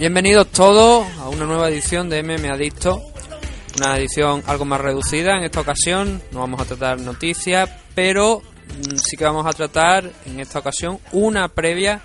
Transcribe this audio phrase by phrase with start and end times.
[0.00, 3.02] Bienvenidos todos a una nueva edición de MM Adicto,
[3.76, 8.96] una edición algo más reducida en esta ocasión, no vamos a tratar noticias, pero mm,
[8.96, 12.00] sí que vamos a tratar en esta ocasión una previa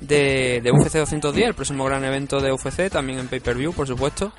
[0.00, 4.32] de, UFC 210, el próximo gran evento de UFC, también en pay-per-view por supuesto.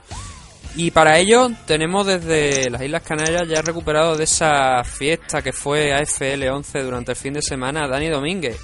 [0.75, 5.93] Y para ello tenemos desde las Islas Canarias ya recuperado de esa fiesta que fue
[5.93, 8.57] AFL 11 durante el fin de semana Dani Domínguez.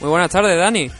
[0.00, 0.90] Muy buenas tardes Dani.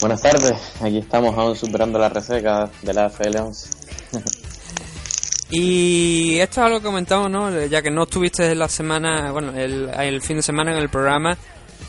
[0.00, 3.66] Buenas tardes, aquí estamos aún superando la reseca de la FL11.
[5.50, 7.66] y esto es algo que comentamos, ¿no?
[7.66, 11.36] Ya que no estuviste la semana, bueno, el, fin de semana en el programa,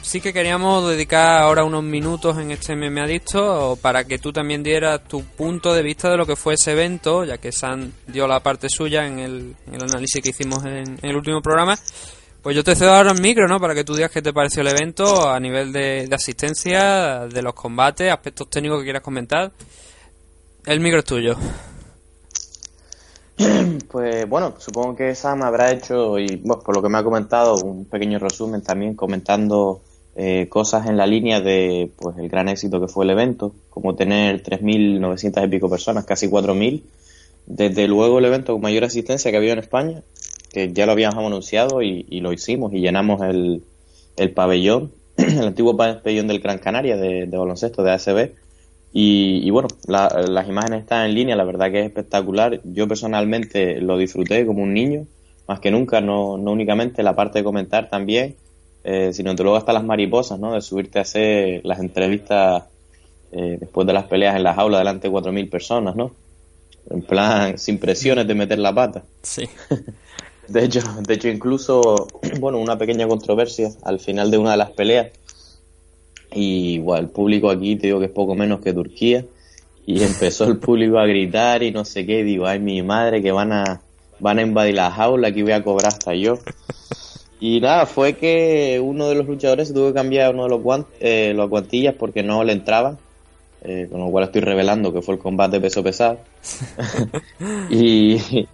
[0.01, 4.61] sí que queríamos dedicar ahora unos minutos en este meme adicto para que tú también
[4.61, 8.27] dieras tu punto de vista de lo que fue ese evento, ya que San dio
[8.27, 11.79] la parte suya en el, análisis que hicimos en el último programa.
[12.41, 13.59] Pues yo te cedo ahora el micro, ¿no?
[13.59, 17.53] Para que tú digas qué te pareció el evento a nivel de, asistencia, de los
[17.53, 19.51] combates, aspectos técnicos que quieras comentar.
[20.65, 21.35] El micro es tuyo.
[23.91, 27.55] Pues bueno, supongo que Sam habrá hecho, y bueno, por lo que me ha comentado,
[27.55, 29.81] un pequeño resumen también comentando
[30.15, 33.95] eh, cosas en la línea de pues el gran éxito que fue el evento, como
[33.95, 36.81] tener 3.900 y pico personas, casi 4.000.
[37.47, 40.03] Desde luego el evento con mayor asistencia que había en España,
[40.51, 43.63] que ya lo habíamos anunciado y, lo hicimos y llenamos el,
[44.17, 48.31] el pabellón, el antiguo pabellón del Gran Canaria de, baloncesto de ASB.
[48.93, 52.59] Y, bueno, las imágenes están en línea, la verdad que es espectacular.
[52.65, 55.05] Yo personalmente lo disfruté como un niño,
[55.47, 58.35] más que nunca, no, no únicamente la parte de comentar también,
[58.83, 60.53] eh, sino que luego hasta las mariposas, ¿no?
[60.53, 62.65] De subirte a hacer las entrevistas
[63.31, 66.11] eh, después de las peleas en las aulas delante de 4.000 personas, ¿no?
[66.89, 69.03] En plan, sin presiones de meter la pata.
[69.21, 69.47] Sí.
[70.47, 72.07] De hecho, de hecho, incluso,
[72.39, 75.11] bueno, una pequeña controversia al final de una de las peleas.
[76.33, 79.25] Y bueno, el público aquí te digo que es poco menos que Turquía.
[79.85, 82.23] Y empezó el público a gritar y no sé qué.
[82.23, 83.81] digo, ay, mi madre, que van a,
[84.19, 86.39] van a invadir la jaula, aquí voy a cobrar hasta yo.
[87.39, 90.87] Y nada, fue que uno de los luchadores tuvo que cambiar uno de los, guant
[90.99, 92.99] eh, los guantillas porque no le entraban.
[93.63, 96.19] Eh, con lo cual estoy revelando que fue el combate peso pesado.
[97.69, 98.47] y,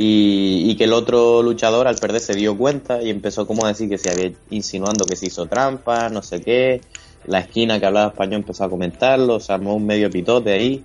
[0.00, 3.88] y, que el otro luchador al perder se dio cuenta y empezó como a decir
[3.88, 6.80] que se había insinuando que se hizo trampa, no sé qué.
[7.26, 10.84] La esquina que hablaba español empezó a comentarlo, se armó un medio pitote ahí.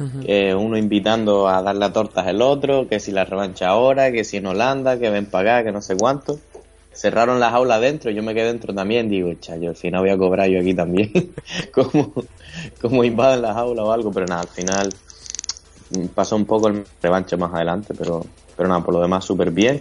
[0.00, 4.38] uno invitando a dar la tortas al otro, que si la revancha ahora, que si
[4.38, 6.40] en Holanda, que ven para acá, que no sé cuánto.
[6.92, 10.18] Cerraron las aulas dentro, yo me quedé dentro también, digo, yo al final voy a
[10.18, 11.12] cobrar yo aquí también.
[11.72, 12.12] como,
[12.80, 14.90] como invaden las aulas o algo, pero nada, al final
[16.14, 18.24] pasó un poco el revancha más adelante, pero
[18.60, 19.80] pero nada, por lo demás súper bien.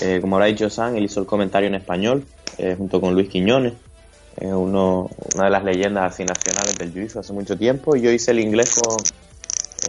[0.00, 2.24] Eh, como habrá dicho San, él hizo el comentario en español
[2.56, 3.74] eh, junto con Luis Quiñones,
[4.40, 7.94] uno, una de las leyendas así nacionales del jiu hace mucho tiempo.
[7.94, 8.96] Y yo hice el inglés con,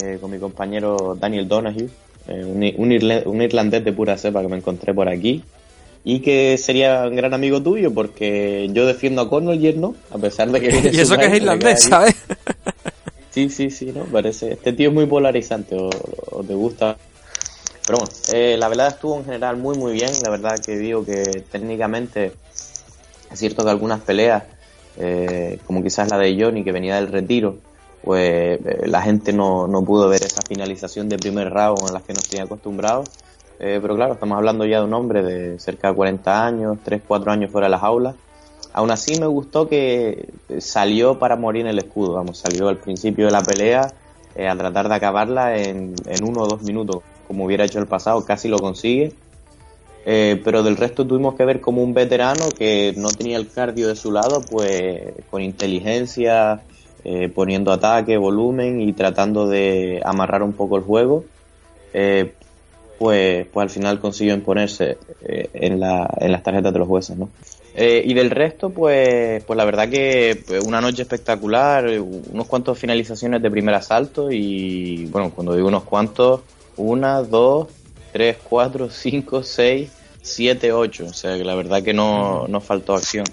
[0.04, 1.90] eh, con mi compañero Daniel Donahue,
[2.28, 5.42] un, un, irlandés de pura cepa que me encontré por aquí.
[6.04, 9.96] Y que sería un gran amigo tuyo porque yo defiendo a Cornell y él no,
[10.12, 10.90] a pesar de que...
[10.94, 12.16] y eso que es irlandés, ¿sabes?
[13.36, 14.06] Sí, sí, sí, ¿no?
[14.06, 14.54] Parece...
[14.54, 16.98] Este tío es muy polarizante o te gusta
[17.86, 20.12] pero bueno, eh, la verdad estuvo en general muy muy bien.
[20.24, 22.34] La verdad que digo que técnicamente
[23.32, 24.44] es cierto que algunas peleas,
[24.98, 27.58] eh, como quizás la de Johnny que venía del retiro,
[28.04, 32.04] pues eh, la gente no, no, pudo ver esa finalización de primer round en las
[32.04, 33.10] que nos tenía acostumbrados.
[33.60, 37.32] pero claro, estamos hablando ya de un hombre de cerca de 40 años, 3, 4
[37.32, 38.16] años fuera de las aulas.
[38.78, 40.28] Aún así me gustó que
[40.60, 43.94] salió para morir en el escudo, vamos, salió al principio de la pelea
[44.38, 48.50] a tratar de acabarla en, uno o dos minutos como hubiera hecho el pasado, casi
[48.50, 49.14] lo consigue.
[50.06, 53.88] Eh, pero del resto tuvimos que ver como un veterano que no tenía el cardio
[53.88, 56.62] de su lado, pues con inteligencia,
[57.06, 61.24] eh, poniendo ataque, volumen y tratando de amarrar un poco el juego,
[61.94, 62.34] eh,
[63.00, 67.30] pues, pues al final consiguió imponerse en, en las tarjetas de los jueces, ¿no?
[67.78, 73.42] Y del resto, pues, pues la verdad que pues, una noche espectacular, unos cuantos finalizaciones
[73.42, 76.42] de primer asalto y, bueno, cuando digo unos cuantos,
[76.78, 77.68] una, dos,
[78.14, 79.92] 3, 4, 5, 6,
[80.22, 81.06] 7, 8.
[81.06, 83.26] O sea que la verdad que no, no faltó acción.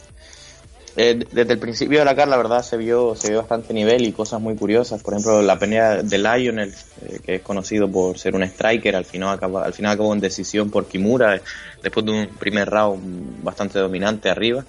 [0.95, 4.05] Eh, desde el principio de la cara, la verdad, se vio, se vio bastante nivel
[4.05, 5.03] y cosas muy curiosas.
[5.03, 9.07] Por ejemplo, la pelea de Lionel, eh, que es conocido por ser un striker, al
[9.07, 11.43] final, acabó, al final acabó en decisión por Kimura, eh,
[11.83, 14.65] después de un primer round bastante dominante arriba.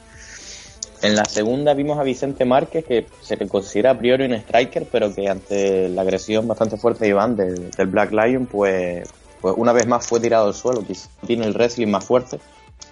[1.02, 5.14] En la segunda vimos a Vicente Márquez, que se considera a priori un striker, pero
[5.14, 9.10] que ante la agresión bastante fuerte de Iván del, Black Lion, pues,
[9.42, 10.86] pues una vez más fue tirado al suelo.
[11.28, 12.40] Tiene el wrestling más fuerte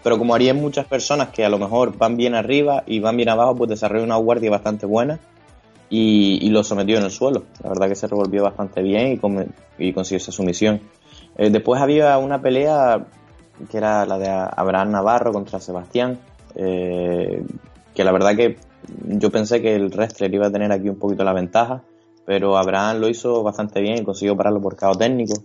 [0.04, 3.30] pero como harían muchas personas que a lo mejor van bien arriba y van bien
[3.30, 5.20] abajo, pues desarrolló una guardia bastante buena
[5.90, 7.44] y, lo sometió en el suelo.
[7.62, 10.82] La verdad que se revolvió bastante bien y, consiguió esa sumisión.
[11.38, 13.06] Eh, después había una pelea
[13.70, 16.20] que era la de Abraham Navarro contra Sebastián,
[16.56, 17.44] eh,
[17.94, 18.58] que la verdad que
[19.06, 21.84] yo pensé que el wrestler iba a tener aquí un poquito la ventaja,
[22.26, 25.36] pero Abraham lo hizo bastante bien y consiguió pararlo por cao técnico.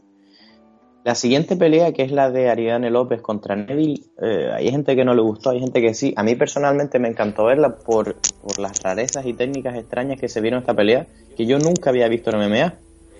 [1.06, 5.04] La siguiente pelea, que es la de Ariane López contra Neville, eh, hay gente que
[5.04, 6.12] no le gustó, hay gente que sí.
[6.16, 10.40] A mí personalmente me encantó verla por, por las rarezas y técnicas extrañas que se
[10.40, 11.06] vieron en esta pelea,
[11.36, 12.74] que yo nunca había visto en MMA.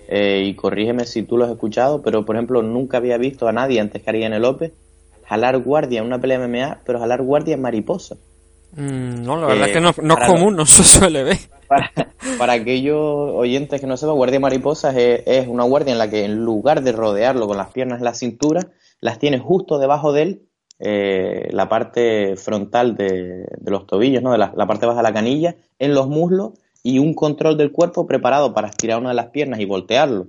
[0.09, 3.53] Eh, y corrígeme si tú lo has escuchado, pero por ejemplo nunca había visto a
[3.53, 4.73] nadie antes que Ariane López
[5.23, 8.17] jalar guardia en una pelea MMA, pero jalar guardia en mariposa.
[8.77, 11.37] Mm, no, la verdad es que no, no es común, no se suele ver.
[12.37, 16.45] Para, aquellos oyentes que no sepan, guardia mariposas es, una guardia en la que en
[16.45, 18.67] lugar de rodearlo con las piernas en la cintura,
[19.01, 20.41] las tiene justo debajo de él,
[20.79, 24.31] eh, la parte frontal de, los tobillos, ¿no?
[24.31, 26.53] de la, parte baja de la canilla, en los muslos
[26.83, 30.27] y un control del cuerpo preparado para estirar una de las piernas y voltearlo.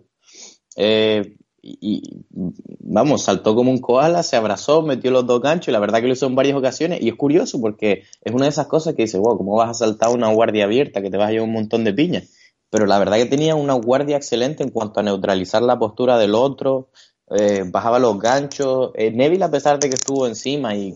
[0.74, 1.36] Eh,
[1.80, 2.24] y,
[2.80, 6.06] vamos, saltó como un koala, se abrazó, metió los dos ganchos y la verdad que
[6.06, 9.02] lo hizo en varias ocasiones y es curioso porque es una de esas cosas que
[9.02, 11.54] dice, wow, ¿cómo vas a saltar una guardia abierta que te vas a llevar un
[11.54, 12.30] montón de piñas?
[12.70, 16.34] Pero la verdad que tenía una guardia excelente en cuanto a neutralizar la postura del
[16.34, 16.90] otro,
[17.30, 18.90] eh, bajaba los ganchos.
[18.94, 20.94] Eh, Neville, a pesar de que estuvo encima y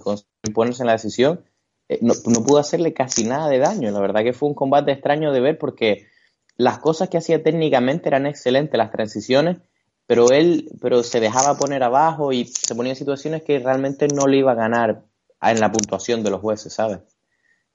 [0.55, 1.45] ponerse en la decisión,
[1.89, 3.91] eh, no, no pudo hacerle casi nada de daño.
[3.91, 6.07] La verdad que fue un combate extraño de ver porque
[6.57, 9.59] las cosas que hacía técnicamente eran excelentes, las transiciones,
[10.13, 14.27] pero él pero se dejaba poner abajo y se ponía en situaciones que realmente no
[14.27, 15.07] le iba a ganar
[15.41, 16.99] en la puntuación de los jueces, ¿sabes?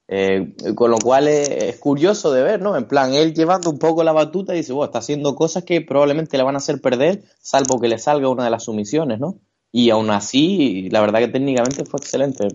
[0.06, 2.76] Eh, con lo cual es, curioso de ver, ¿no?
[2.76, 5.80] En plan, él llevando un poco la batuta y dice, bueno, está haciendo cosas que
[5.80, 9.40] probablemente le van a hacer perder, salvo que le salga una de las sumisiones, ¿no?
[9.72, 12.46] Y aún así, la verdad que técnicamente fue excelente.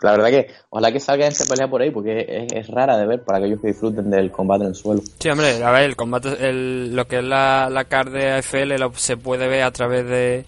[0.00, 3.24] La verdad que ojalá que salga esa pelea por ahí porque es, rara de ver
[3.24, 5.02] para aquellos que disfruten del combate en el suelo.
[5.18, 9.16] Sí, hombre, a ver, el combate, lo que es la, la card de AFL se
[9.16, 10.44] puede ver a través de,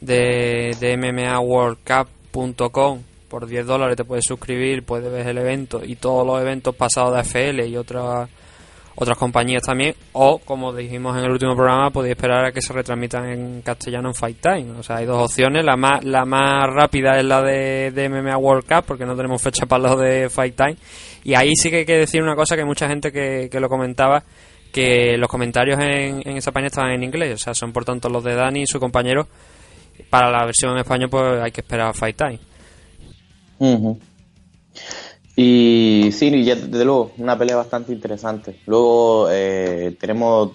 [0.00, 3.02] de, de MMAWorldCup.com.
[3.28, 7.12] Por 10 dólares te puedes suscribir, puedes ver el evento y todos los eventos pasados
[7.12, 8.30] de AFL y otras
[8.96, 12.72] otras compañías también, o como dijimos en el último programa, podéis esperar a que se
[12.72, 14.78] retransmitan en castellano en Fight Time.
[14.78, 15.64] O sea, hay dos opciones.
[15.64, 19.42] La más, la más rápida es la de, de MMA World Cup, porque no tenemos
[19.42, 20.76] fecha para los de Fight Time.
[21.24, 23.68] Y ahí sí que hay que decir una cosa que mucha gente que, que lo
[23.68, 24.22] comentaba,
[24.72, 27.34] que los comentarios en, en esa página estaban en inglés.
[27.34, 29.26] O sea, son por tanto los de Dani y su compañero.
[30.10, 32.38] Para la versión en español, pues hay que esperar a Fight Time.
[35.36, 38.60] Y sí, ya, desde luego, una pelea bastante interesante.
[38.66, 40.52] Luego eh, tenemos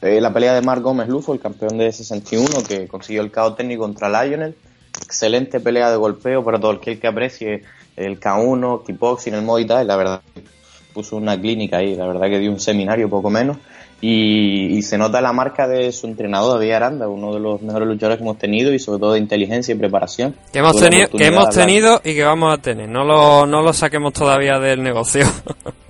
[0.00, 3.54] eh, la pelea de Mark Gómez Lufo, el campeón de 61, que consiguió el KO
[3.54, 4.54] técnico contra Lionel.
[5.02, 7.64] Excelente pelea de golpeo para todo el que aprecie
[7.96, 9.84] el K1, kickboxing, el Muay Thai.
[9.84, 10.22] La verdad,
[10.92, 13.58] puso una clínica ahí, la verdad que dio un seminario poco menos.
[14.00, 18.18] Y, se nota la marca de su entrenador, David Aranda, uno de los mejores luchadores
[18.18, 20.34] que hemos tenido y sobre todo de inteligencia y preparación.
[20.52, 22.88] Que hemos, tenido, que hemos tenido y que vamos a tener.
[22.88, 25.24] No lo, no lo saquemos todavía del negocio.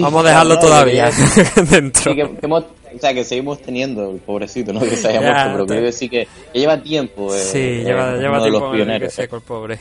[0.00, 1.10] vamos a dejarlo todavía
[1.70, 2.12] dentro.
[2.12, 6.10] o sea, que seguimos teniendo, el pobrecito, no que se haya muerto, pero quiero decir
[6.10, 7.34] que, lleva tiempo.
[7.34, 9.18] Eh, sí, lleva, lleva tiempo los pioneros.
[9.18, 9.78] el pobre.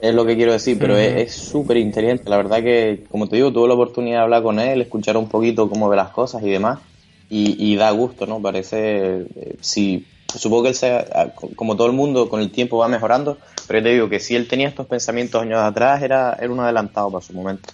[0.00, 2.28] Es lo que quiero decir, pero es súper inteligente.
[2.28, 5.28] La verdad que, como te digo, tuve la oportunidad de hablar con él, escuchar un
[5.28, 6.80] poquito cómo ve las cosas y demás.
[7.28, 8.40] Y, da gusto, ¿no?
[8.40, 11.26] Parece, eh, si, supongo que él sea, ah,
[11.56, 14.36] como todo el mundo, con el tiempo va mejorando, pero yo te digo que si
[14.36, 17.72] él tenía estos pensamientos años atrás, era, era un adelantado para su momento.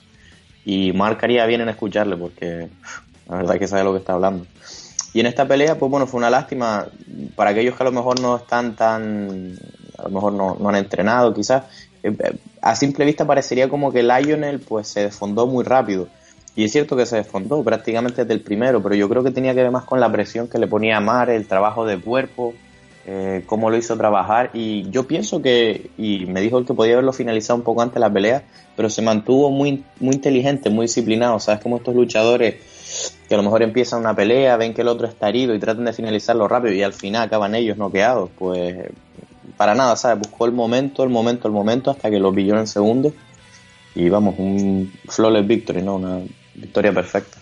[0.65, 2.69] Y marcaría bien en escucharle, porque
[3.29, 4.47] la verdad que sabe lo que está hablando.
[5.13, 6.87] Y en esta pelea, pues bueno, fue una lástima
[7.35, 9.59] para aquellos que a lo mejor no están tan,
[9.99, 11.65] a lo mejor no, no han entrenado quizás,
[12.61, 16.09] a simple vista parecería como que Lionel pues se desfondó muy rápido.
[16.55, 19.55] Y es cierto que se desfondó prácticamente desde el primero, pero yo creo que tenía
[19.55, 22.53] que ver más con la presión que le ponía a Mar, el trabajo de cuerpo,
[23.07, 24.51] eh, cómo lo hizo trabajar.
[24.53, 28.01] Y yo pienso que, y me dijo que podía haberlo finalizado un poco antes de
[28.01, 28.43] la pelea,
[28.77, 31.41] pero se mantuvo muy, muy inteligente, muy disciplinado.
[31.41, 31.63] ¿Sabes?
[31.63, 32.57] Como estos luchadores
[33.29, 35.87] que a lo mejor empiezan una pelea, ven que el otro está herido y tratan
[35.87, 38.91] de finalizarlo rápido y al final acaban ellos noqueados, pues
[39.57, 40.19] para nada, ¿sabes?
[40.19, 43.13] Buscó el momento, el momento, el momento hasta que lo pilló en segundo
[43.95, 45.97] y vamos, un flawless victory, ¿no?
[45.97, 46.21] Una
[46.55, 47.39] victoria perfecta.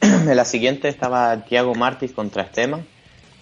[0.00, 2.84] en la siguiente estaba Thiago Martins contra Esteban.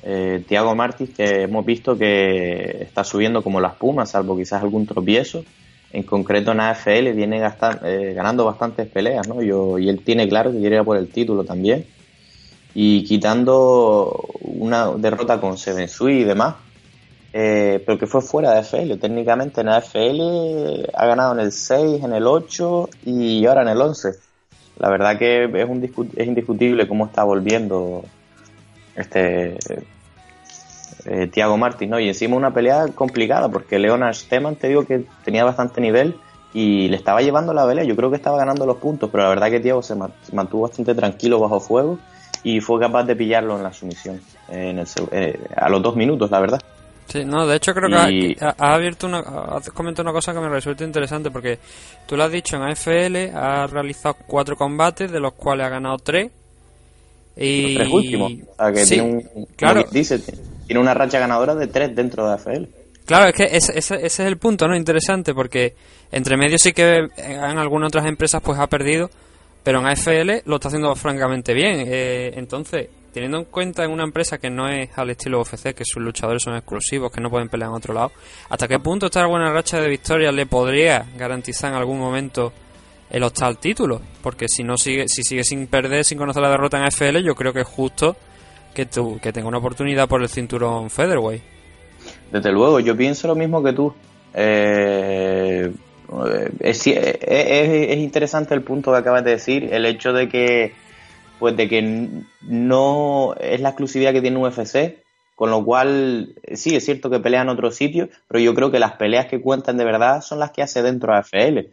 [0.02, 4.86] Eh, Thiago Martins que hemos visto que está subiendo como las pumas, salvo quizás algún
[4.86, 5.44] tropiezo
[5.92, 7.40] en concreto en AFL viene
[7.84, 9.42] eh, ganando bastantes peleas, ¿no?
[9.42, 11.86] Yo, y él tiene claro que quiere ir a por el título también.
[12.74, 16.56] Y quitando una derrota con Seven Sui y demás,
[17.32, 18.98] eh, pero que fue fuera de AFL.
[18.98, 23.80] Técnicamente en AFL ha ganado en el 6, en el 8 y ahora en el
[23.80, 24.12] 11.
[24.78, 25.82] La verdad que es, un
[26.16, 28.04] es indiscutible cómo está volviendo
[28.94, 29.56] este
[31.04, 32.00] eh, Tiago Martins, ¿no?
[32.00, 36.16] Y encima una pelea complicada, porque Leonard Steman te digo que tenía bastante nivel
[36.54, 37.84] y le estaba llevando la pelea.
[37.84, 39.94] Yo creo que estaba ganando los puntos, pero la verdad que Tiago se
[40.32, 41.98] mantuvo bastante tranquilo bajo fuego
[42.42, 46.30] y fue capaz de pillarlo en la sumisión en el, eh, a los dos minutos,
[46.30, 46.60] la verdad.
[47.08, 50.48] Sí, no, de hecho creo que ha, abierto una, ha comentado una cosa que me
[50.50, 51.58] resulta interesante porque
[52.06, 55.96] tú lo has dicho en AFL, ha realizado cuatro combates, de los cuales ha ganado
[55.98, 56.30] tres.
[57.34, 57.62] Y...
[57.62, 58.32] Los tres últimos.
[58.74, 59.84] que tiene un, claro.
[59.90, 60.18] Dice,
[60.66, 62.64] tiene una racha ganadora de tres dentro de AFL.
[63.06, 64.76] Claro, es que ese, ese, es el punto, ¿no?
[64.76, 65.74] Interesante, porque
[66.12, 69.08] entre medio sí que en algunas otras empresas pues ha perdido,
[69.64, 71.84] pero en AFL lo está haciendo francamente bien.
[71.86, 75.84] Eh, entonces, teniendo en cuenta en una empresa que no es al estilo UFC, que
[75.84, 78.12] sus luchadores son exclusivos, que no pueden pelear en otro lado,
[78.48, 82.52] ¿hasta qué punto esta buena racha de victorias le podría garantizar en algún momento
[83.10, 84.00] el optar título?
[84.22, 87.34] Porque si no sigue, si sigue sin perder, sin conocer la derrota en AFL, yo
[87.34, 88.16] creo que es justo
[88.74, 91.42] que, tú, que tenga una oportunidad por el cinturón Featherweight.
[92.30, 93.92] Desde luego, yo pienso lo mismo que tú.
[94.34, 95.72] Eh,
[96.60, 100.72] es, interesante el punto que acabas de decir, el hecho de que,
[101.38, 102.08] pues de que
[102.42, 105.02] no es la exclusividad que tiene UFC,
[105.36, 108.80] con lo cual sí es cierto que pelea en otros sitios, pero yo creo que
[108.80, 111.70] las peleas que cuentan de verdad son las que hace dentro de AFL.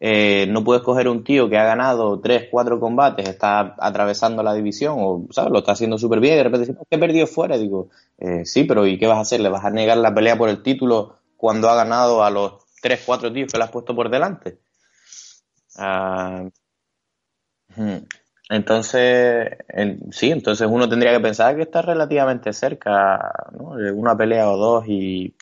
[0.00, 4.54] Eh, no puedes coger un tío que ha ganado 3, 4 combates, está atravesando la
[4.54, 5.50] división o, ¿sabes?
[5.50, 7.58] Lo está haciendo súper bien y de repente dices, ¿qué perdido fuera?
[7.58, 9.40] digo, eh, sí, pero ¿y qué vas a hacer?
[9.40, 13.02] ¿Le vas a negar la pelea por el título cuando ha ganado a los 3,
[13.04, 14.58] 4 tíos que le has puesto por delante?
[15.76, 16.44] Ah,
[17.76, 17.96] hmm.
[18.50, 19.58] Entonces,
[20.10, 23.72] sí, entonces uno tendría que pensar que está relativamente cerca, ¿no?
[23.94, 25.34] Una pelea o dos y,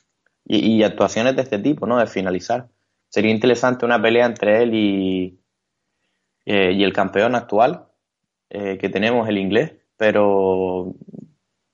[0.83, 1.99] actuaciones de este tipo, ¿no?
[1.99, 2.69] De finalizar
[3.09, 5.41] sería interesante una pelea entre él y,
[6.45, 7.87] eh, y el campeón actual
[8.51, 10.95] eh, que tenemos, el inglés, pero,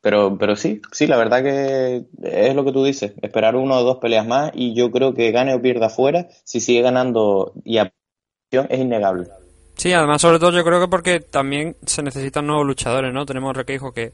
[0.01, 3.83] pero, pero sí, sí, la verdad que es lo que tú dices, esperar uno o
[3.83, 7.79] dos peleas más y yo creo que gane o pierda fuera, si sigue ganando y
[7.79, 7.93] a
[8.53, 9.29] es innegable.
[9.83, 13.27] Sí, además sobre todo yo creo que porque también se necesitan nuevos luchadores, ¿no?
[13.27, 14.13] Tenemos a Requeijo que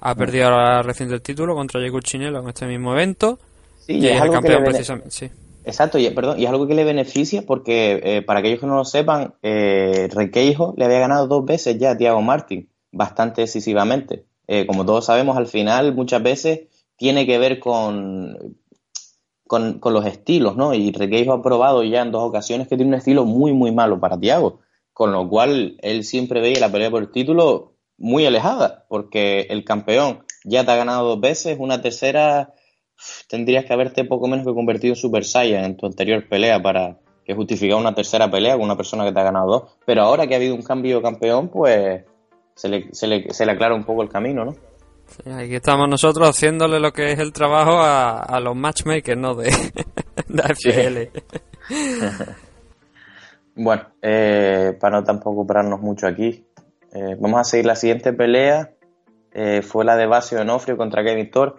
[0.00, 3.38] ha perdido ahora reciente el título contra Diego Chinelo en este mismo evento.
[3.78, 5.30] Sí, y, es, el campeón precisamente, sí.
[5.66, 8.74] Exacto, y, perdón, y es algo que le beneficia porque, eh, para aquellos que no
[8.74, 14.24] lo sepan, eh, Requeijo le había ganado dos veces ya a Thiago Martín, bastante decisivamente.
[14.46, 16.60] Eh, como todos sabemos, al final muchas veces
[16.96, 18.56] tiene que ver con,
[19.46, 20.72] con, los estilos, ¿no?
[20.72, 24.00] Y Requeijo ha probado ya en dos ocasiones que tiene un estilo muy, muy malo
[24.00, 24.60] para Thiago,
[24.92, 29.64] con lo cual él siempre veía la pelea por el título muy alejada, porque el
[29.64, 32.52] campeón ya te ha ganado dos veces, una tercera
[33.28, 36.98] tendrías que haberte poco menos que convertido en Super Saiyan en tu anterior pelea para
[37.24, 39.62] que justificara una tercera pelea con una persona que te ha ganado dos.
[39.86, 42.04] Pero ahora que ha habido un cambio de campeón, pues
[42.54, 44.54] se le, se le, se le aclara un poco el camino, ¿no?
[45.26, 49.34] aquí estamos nosotros haciéndole lo que es el trabajo a, los matchmakers, ¿no?
[49.34, 49.50] De,
[50.28, 51.10] de
[53.54, 56.46] bueno, eh, para no tampoco pararnos mucho aquí,
[56.92, 58.70] eh, vamos a seguir la siguiente pelea.
[59.34, 61.56] Eh, fue la de Basio Onofrio contra Kevin Thor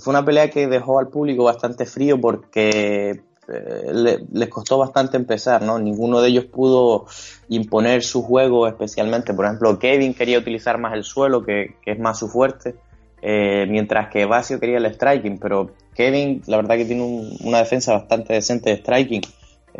[0.00, 5.62] fue una pelea que dejó al público bastante frío porque eh, les costó bastante empezar,
[5.62, 5.78] ¿no?
[5.78, 7.06] Ninguno de ellos pudo
[7.48, 9.34] imponer su juego especialmente.
[9.34, 12.74] Por ejemplo, Kevin quería utilizar más el suelo, que, es más su fuerte,
[13.22, 17.02] eh, mientras que Evasio quería el striking, pero Kevin, la verdad que tiene
[17.40, 19.22] una defensa bastante decente de striking,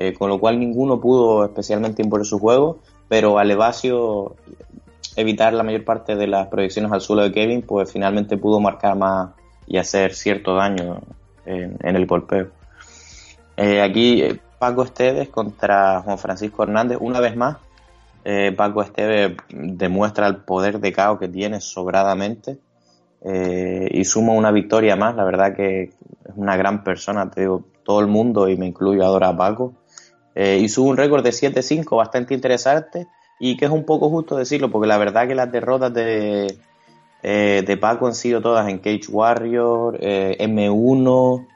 [0.00, 2.78] eh, con lo cual ninguno pudo especialmente imponer su juego,
[3.08, 4.36] pero al Evasio
[5.16, 8.96] evitar la mayor parte de las proyecciones al suelo de Kevin, pues finalmente pudo marcar
[8.96, 9.30] más,
[9.66, 11.00] y hacer cierto daño
[11.44, 12.46] en, el golpeo.
[13.56, 17.56] Eh, aquí eh, Paco Esteves contra Juan Francisco Hernández, una vez más,
[18.56, 22.58] Paco Esteves demuestra el poder de caos que tiene sobradamente
[23.90, 25.92] y suma una victoria más, la verdad que es
[26.36, 29.72] una gran persona, te digo, todo el mundo y me incluyo adora a Paco.
[30.40, 33.08] Y sube un récord de 7-5 bastante interesante
[33.40, 36.58] y que es un poco justo decirlo, porque la verdad que las derrotas de,
[37.22, 41.46] eh, de Paco han sido todas en Cage Warrior, eh, M1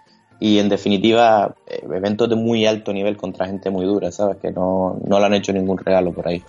[0.40, 4.38] y en definitiva eh, eventos de muy alto nivel contra gente muy dura, ¿sabes?
[4.38, 6.42] Que no, no le han hecho ningún regalo por ahí.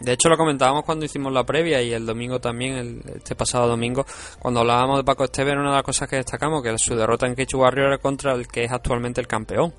[0.00, 3.68] De hecho, lo comentábamos cuando hicimos la previa y el domingo también, el, este pasado
[3.68, 4.06] domingo,
[4.38, 7.34] cuando hablábamos de Paco Esteban, una de las cosas que destacamos que su derrota en
[7.34, 9.72] Cage Warrior era contra el que es actualmente el campeón.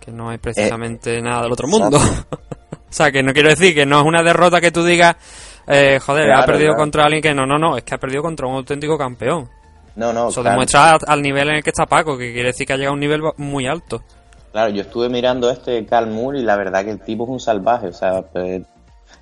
[0.00, 1.98] Que no es precisamente nada del otro mundo.
[2.70, 5.16] o sea, que no quiero decir que no es una derrota que tú digas,
[5.66, 8.46] eh, joder, ha perdido contra alguien que no, no, no, es que ha perdido contra
[8.46, 9.48] un auténtico campeón.
[9.96, 10.28] No, no.
[10.28, 12.92] Eso demuestra al nivel en el que está Paco, que quiere decir que ha llegado
[12.92, 14.02] a un nivel muy alto.
[14.52, 17.88] Claro, yo estuve mirando este Cal y la verdad que el tipo es un salvaje,
[17.88, 18.62] o sea, pues,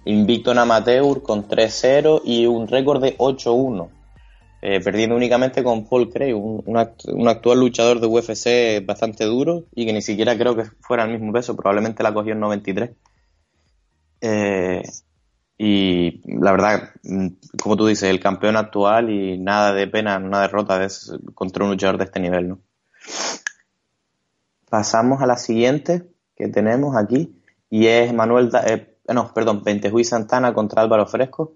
[0.04, 3.88] invicto en amateur con 3-0 y un récord de 8-1.
[4.64, 9.92] Eh, perdiendo únicamente con Paul Craig, un, actual luchador de UFC bastante duro y que
[9.92, 12.90] ni siquiera creo que fuera el mismo peso, probablemente la cogió en 93.
[14.20, 14.82] Eh,
[15.58, 17.26] y la verdad, mm,
[17.60, 20.80] como tú dices, el campeón actual y nada de pena, una derrota
[21.34, 22.58] contra un luchador de este nivel, ¿no?
[24.70, 27.34] Pasamos a la siguiente que tenemos aquí
[27.68, 31.54] y es Manuel, eh, no, perdón, Ventejuy Santana contra Álvaro Fresco,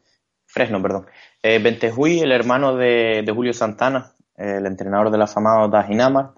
[0.57, 1.05] Fresno, perdón.
[1.43, 6.31] Eh, el hermano de, Julio Santana, el entrenador del afamado Dajinamar.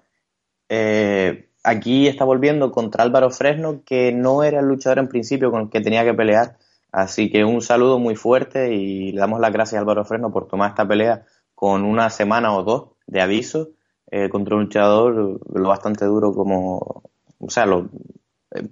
[0.67, 5.61] Eh, aquí está volviendo contra Álvaro Fresno, que no era el luchador en principio con
[5.61, 6.57] el que tenía que pelear.
[6.91, 10.49] Así que un saludo muy fuerte y le damos las gracias a Álvaro Fresno por
[10.49, 11.23] tomar esta pelea
[11.55, 13.69] con una semana o dos de aviso
[14.11, 17.03] eh, contra un luchador lo bastante duro como...
[17.39, 17.65] O sea,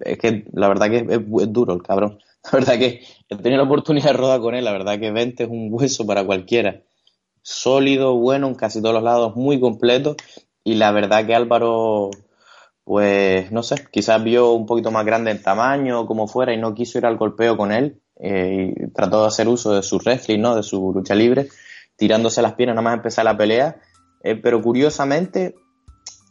[0.01, 2.19] es que la verdad que es, duro el cabrón.
[2.51, 4.63] La verdad que he tenido la oportunidad de rodar con él.
[4.63, 6.81] La verdad que Vente es un hueso para cualquiera.
[7.41, 10.15] Sólido, bueno en casi todos los lados, muy completo.
[10.63, 12.09] Y la verdad que Álvaro,
[12.83, 16.73] pues no sé, quizás vio un poquito más grande en tamaño como fuera y no
[16.73, 18.01] quiso ir al golpeo con él.
[18.19, 20.55] Eh, y trató de hacer uso de su wrestling, ¿no?
[20.55, 21.49] De su lucha libre,
[21.95, 23.77] tirándose las piernas nada más empezar la pelea.
[24.23, 25.55] Eh, pero curiosamente,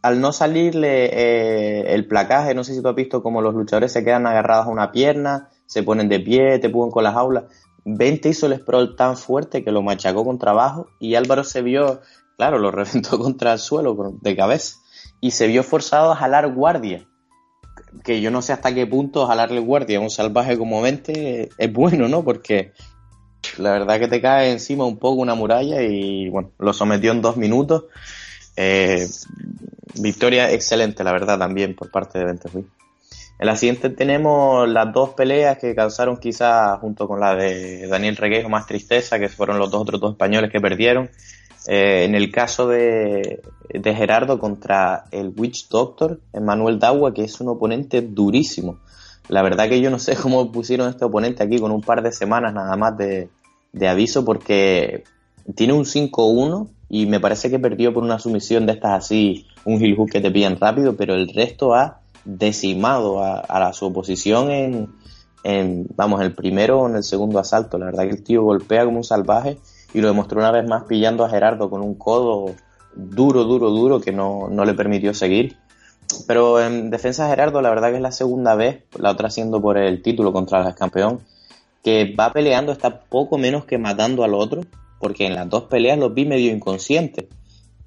[0.02, 3.92] al no salirle eh, el placaje, no sé si tú has visto cómo los luchadores
[3.92, 7.44] se quedan agarrados a una pierna, se ponen de pie, te pujan con las aulas.
[7.84, 12.00] Vente hizo el sprawl tan fuerte que lo machacó con trabajo y Álvaro se vio,
[12.36, 14.78] claro, lo reventó contra el suelo de cabeza
[15.20, 17.06] y se vio forzado a jalar guardia.
[18.04, 21.72] Que yo no sé hasta qué punto jalarle guardia a un salvaje como Vente es
[21.72, 22.24] bueno, ¿no?
[22.24, 22.72] Porque
[23.58, 27.22] la verdad que te cae encima un poco una muralla y bueno, lo sometió en
[27.22, 27.84] dos minutos.
[28.56, 29.06] Eh,
[29.94, 32.66] victoria excelente, la verdad, también por parte de Ventejuy.
[33.38, 38.16] En la siguiente tenemos las dos peleas que causaron quizás, junto con la de Daniel
[38.16, 41.10] Reguejo, más tristeza, que fueron los dos otros dos españoles que perdieron.
[41.66, 47.40] Eh, en el caso de, de, Gerardo contra el Witch Doctor, Manuel Dagua, que es
[47.40, 48.78] un oponente durísimo.
[49.28, 52.12] La verdad que yo no sé cómo pusieron este oponente aquí con un par de
[52.12, 53.28] semanas nada más de,
[53.72, 55.04] de aviso, porque
[55.54, 59.82] tiene un 5-1 y me parece que perdió por una sumisión de estas así, un
[59.82, 64.92] heel hook que te pillan rápido, pero el resto ha decimado a, su oposición en,
[65.42, 67.78] en, vamos, el primero o en el segundo asalto.
[67.78, 69.58] La verdad que el tío golpea como un salvaje
[69.94, 72.54] y lo demostró una vez más pillando a Gerardo con un codo
[72.94, 75.56] duro, duro, duro que no, no le permitió seguir.
[76.26, 79.60] Pero en defensa de Gerardo, la verdad que es la segunda vez, la otra siendo
[79.60, 81.20] por el título contra el campeón,
[81.82, 84.62] que va peleando, está poco menos que matando al otro
[84.98, 87.26] porque en las dos peleas los vi medio inconscientes.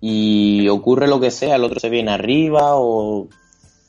[0.02, 3.28] Y ocurre lo que sea, el otro se viene arriba o...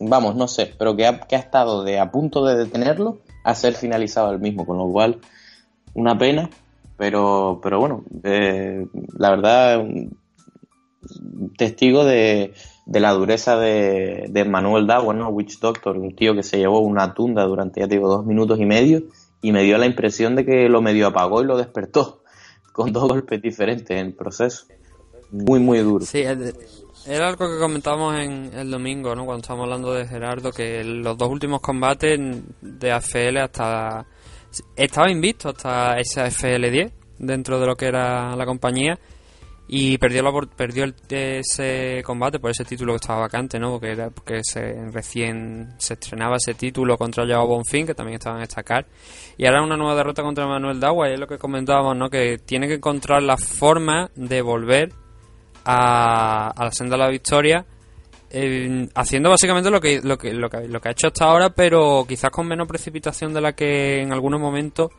[0.01, 3.55] Vamos, no sé, pero que ha, que ha estado de a punto de detenerlo a
[3.55, 5.19] ser finalizado el mismo, con lo cual
[5.95, 6.49] una pena,
[6.97, 8.87] pero, pero bueno, eh,
[9.17, 9.85] la verdad,
[11.57, 12.55] testigo de,
[12.91, 15.29] de la dureza de, Manuel Dawa, ¿no?
[15.29, 18.67] Witch Doctor, un tío que se llevó una tunda durante, ya digo, dos minutos y
[18.67, 19.05] medio
[19.41, 22.23] y me dio la impresión de que lo medio apagó y lo despertó
[22.73, 24.67] con dos golpes diferentes en el proceso.
[25.31, 26.05] Muy, muy duro.
[26.05, 26.25] Sí,
[27.07, 29.25] era algo que comentábamos en el domingo, ¿no?
[29.25, 32.19] Cuando estábamos hablando de Gerardo, que los dos últimos combates
[32.61, 34.07] de AFL hasta...
[34.75, 38.99] Estaba invicto hasta ese AFL 10 dentro de lo que era la compañía
[39.73, 43.71] y perdió la, perdió ese combate por ese título que estaba vacante, ¿no?
[43.71, 48.39] Porque era porque se, recién se estrenaba ese título contra Joao Bonfín, que también estaba
[48.39, 48.87] en esta car.
[49.39, 52.11] Y ahora una nueva derrota contra Manuel Dagua, y es lo que comentábamos, ¿no?
[52.11, 54.93] Que tiene que encontrar la forma de volver
[55.65, 57.65] a, a la senda de la victoria.
[58.95, 62.05] haciendo básicamente lo que, lo, que, lo, que, lo que ha hecho hasta ahora, pero
[62.09, 64.91] quizás con menos precipitación de la que en algunos momentos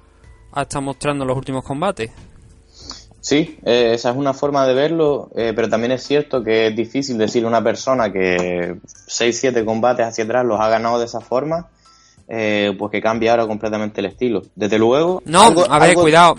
[0.53, 2.11] ha estado mostrando en los últimos combates.
[3.21, 6.75] Sí, eh, esa es una forma de verlo, eh, pero también es cierto que es
[6.75, 11.21] difícil decirle a una persona que 6-7 combates hacia atrás los ha ganado de esa
[11.21, 11.69] forma.
[12.33, 14.41] eh, pues que cambia ahora completamente el estilo.
[14.55, 15.21] Desde luego...
[15.25, 16.35] No, a ver, cuidado.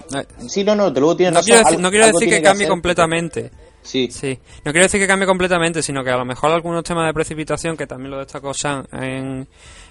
[0.49, 3.51] Sí, no, no, desde luego tiene no Quiero decir, no quiero decir que, cambie completamente.
[3.83, 4.09] Sí.
[4.11, 4.39] sí.
[4.65, 7.77] No quiero decir que cambie completamente, sino que a lo mejor algunos temas de precipitación,
[7.77, 9.47] que también lo destacó Sam en,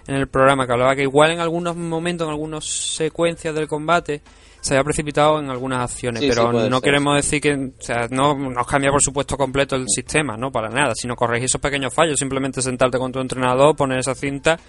[0.07, 4.21] en el programa, que hablaba que igual en algunos momentos, en algunas secuencias del combate,
[4.61, 8.67] se había precipitado en algunas acciones, pero no queremos decir que, o sea, no nos
[8.67, 12.61] cambia por supuesto completo el sistema, no para nada, sino corregir esos pequeños fallos, simplemente
[12.61, 14.59] sentarte con tu entrenador, poner esa cinta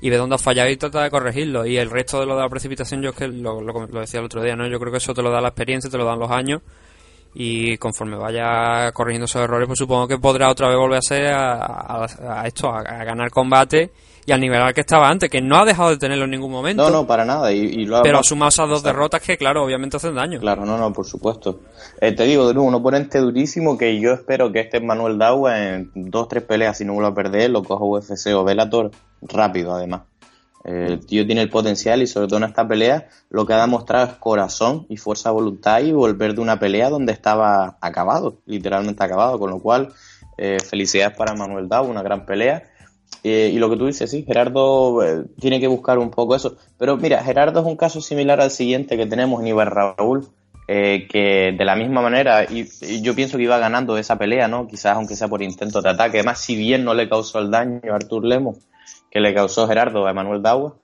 [0.00, 1.66] y ver dónde has fallado y tratar de corregirlo.
[1.66, 4.26] Y el resto de lo de la precipitación, yo es que lo, lo, decía el
[4.26, 4.66] otro día, ¿no?
[4.66, 6.62] Yo creo que eso te lo da la experiencia, te lo dan los años
[7.40, 11.26] y conforme vaya corrigiendo esos errores, pues supongo que podrá otra vez volver a ser
[11.32, 13.92] a, esto, a, ganar combate
[14.26, 16.50] y al nivel al que estaba antes, que no ha dejado de tenerlo en ningún
[16.50, 16.82] momento.
[16.82, 17.52] No, no, para nada.
[17.52, 20.40] Y, lo pero ha sumado esas dos derrotas que, claro, obviamente hacen daño.
[20.40, 21.60] Claro, no, no, por supuesto.
[22.00, 25.60] Eh, te digo, de nuevo, un oponente durísimo que yo espero que este Manuel Dawa
[25.60, 28.90] en dos, tres peleas, si no vuelve a perder, lo coja UFC o Velator
[29.22, 30.02] rápido, además.
[30.68, 34.06] El tío tiene el potencial y sobre todo en esta pelea lo que ha demostrado
[34.06, 39.02] es corazón y fuerza de voluntad y volver de una pelea donde estaba acabado, literalmente
[39.02, 39.94] acabado, con lo cual
[40.36, 42.64] eh, felicidades para Manuel Dau, una gran pelea.
[43.24, 46.58] Eh, y lo que tú dices, sí, Gerardo eh, tiene que buscar un poco eso.
[46.76, 50.28] Pero mira, Gerardo es un caso similar al siguiente que tenemos en Ibar Raúl,
[50.66, 52.68] que de la misma manera, y,
[53.00, 54.68] yo pienso que iba ganando esa pelea, ¿no?
[54.68, 56.18] Quizás aunque sea por intento de ataque.
[56.18, 58.58] Además, si bien no le causó el daño a Artur Lemos,
[59.10, 60.76] que le causó Gerardo a Manuel Dagua.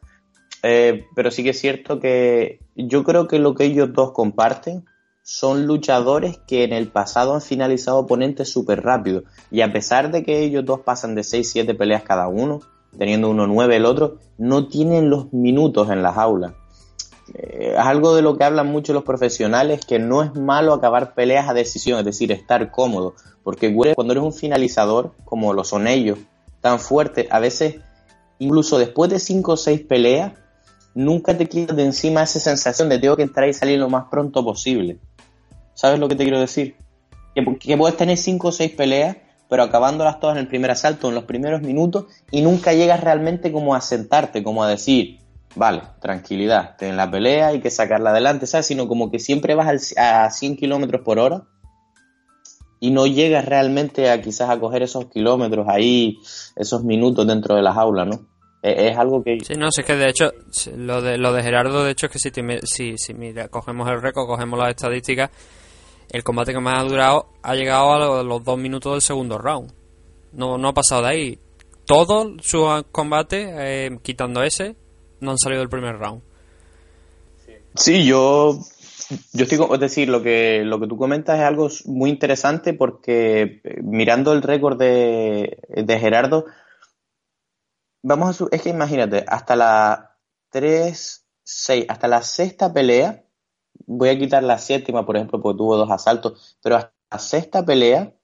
[0.62, 4.84] Eh, pero sí que es cierto que yo creo que lo que ellos dos comparten
[5.22, 9.24] son luchadores que en el pasado han finalizado oponentes súper rápido.
[9.50, 12.60] Y a pesar de que ellos dos pasan de 6-7 peleas cada uno,
[12.96, 16.52] teniendo uno 9 el otro, no tienen los minutos en las aulas.
[17.32, 21.14] Eh, es algo de lo que hablan mucho los profesionales, que no es malo acabar
[21.14, 23.14] peleas a decisión, es decir, estar cómodo.
[23.42, 26.18] Porque cuando eres un finalizador, como lo son ellos,
[26.60, 27.76] tan fuerte, a veces
[28.38, 30.32] incluso después de 5 o 6 peleas,
[30.94, 34.04] nunca te quitas de encima esa sensación de tengo que entrar y salir lo más
[34.10, 34.98] pronto posible.
[35.74, 36.76] ¿Sabes lo que te quiero decir?
[37.34, 39.16] Que, puedes tener 5 o 6 peleas,
[39.48, 43.50] pero acabándolas todas en el primer asalto, en los primeros minutos, y nunca llegas realmente
[43.50, 45.18] como a sentarte, como a decir,
[45.56, 48.66] vale, tranquilidad, ten la pelea, hay que sacarla adelante, ¿sabes?
[48.66, 51.44] Sino como que siempre vas a 100 kilómetros por hora
[52.84, 56.18] y no llegas realmente a quizás a coger esos kilómetros ahí,
[56.54, 58.26] esos minutos dentro de las aulas, ¿no?
[58.62, 59.38] E, es, algo que...
[59.42, 60.30] Sí, no, es que de hecho,
[60.76, 62.30] lo de, lo de Gerardo, de hecho, es que si,
[62.64, 65.30] si, si mira, cogemos el récord, cogemos las estadísticas,
[66.10, 69.72] el combate que más ha durado ha llegado a los, dos minutos del segundo round.
[70.32, 71.38] No, no ha pasado de ahí.
[71.86, 74.76] Todos sus combates, eh, quitando ese,
[75.20, 76.20] no han salido del primer round.
[77.76, 78.58] Sí, yo
[79.32, 83.60] yo estoy, es decir, lo que, lo que tú comentas es algo muy interesante porque
[83.64, 86.46] eh, mirando el récord de, de Gerardo,
[88.02, 90.18] vamos a, es que imagínate, hasta la
[90.50, 93.24] 3, 6, hasta la sexta pelea,
[93.86, 97.64] voy a quitar la séptima, por ejemplo, porque tuvo dos asaltos, pero hasta la sexta
[97.64, 98.14] pelea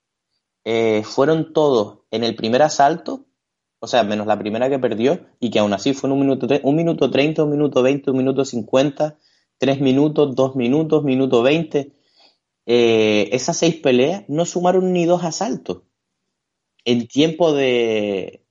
[0.65, 3.27] eh, fueron todos en el primer asalto,
[3.81, 6.47] o sea, menos la primera que perdió, y que aún así fue en un minuto,
[6.63, 9.19] un minuto 30, un minuto 20, un minuto 50
[9.61, 11.93] tres minutos, dos minutos, minuto veinte.
[12.67, 15.83] Eh, esas seis peleas no sumaron ni dos asaltos
[16.85, 18.47] en tiempo de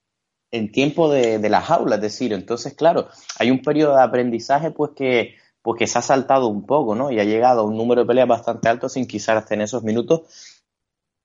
[0.51, 4.71] en tiempo de, de la jaula, es decir, entonces claro, hay un periodo de aprendizaje
[4.71, 7.11] pues que pues que se ha saltado un poco, ¿no?
[7.11, 10.21] Y ha llegado a un número de peleas bastante alto sin quizás tener esos minutos.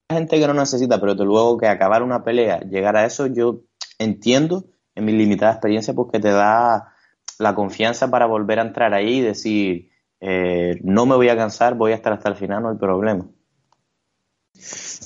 [0.09, 3.61] Hay gente que no necesita, pero luego que acabar una pelea, llegar a eso, yo
[3.99, 6.94] entiendo en mi limitada experiencia, pues que te da
[7.39, 11.75] la confianza para volver a entrar ahí y decir, eh, no me voy a cansar,
[11.75, 13.27] voy a estar hasta el final, no hay problema.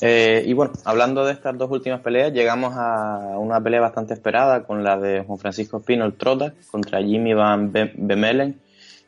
[0.00, 4.64] Eh, y bueno, hablando de estas dos últimas peleas, llegamos a una pelea bastante esperada
[4.64, 8.60] con la de Juan Francisco Espino, el Trota, contra Jimmy Van Bemelen.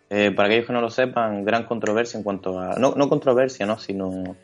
[0.09, 2.75] Eh, para aquellos que no lo sepan, gran controversia en cuanto a.
[2.77, 3.79] No, no controversia, ¿no?
[3.79, 4.37] Sino.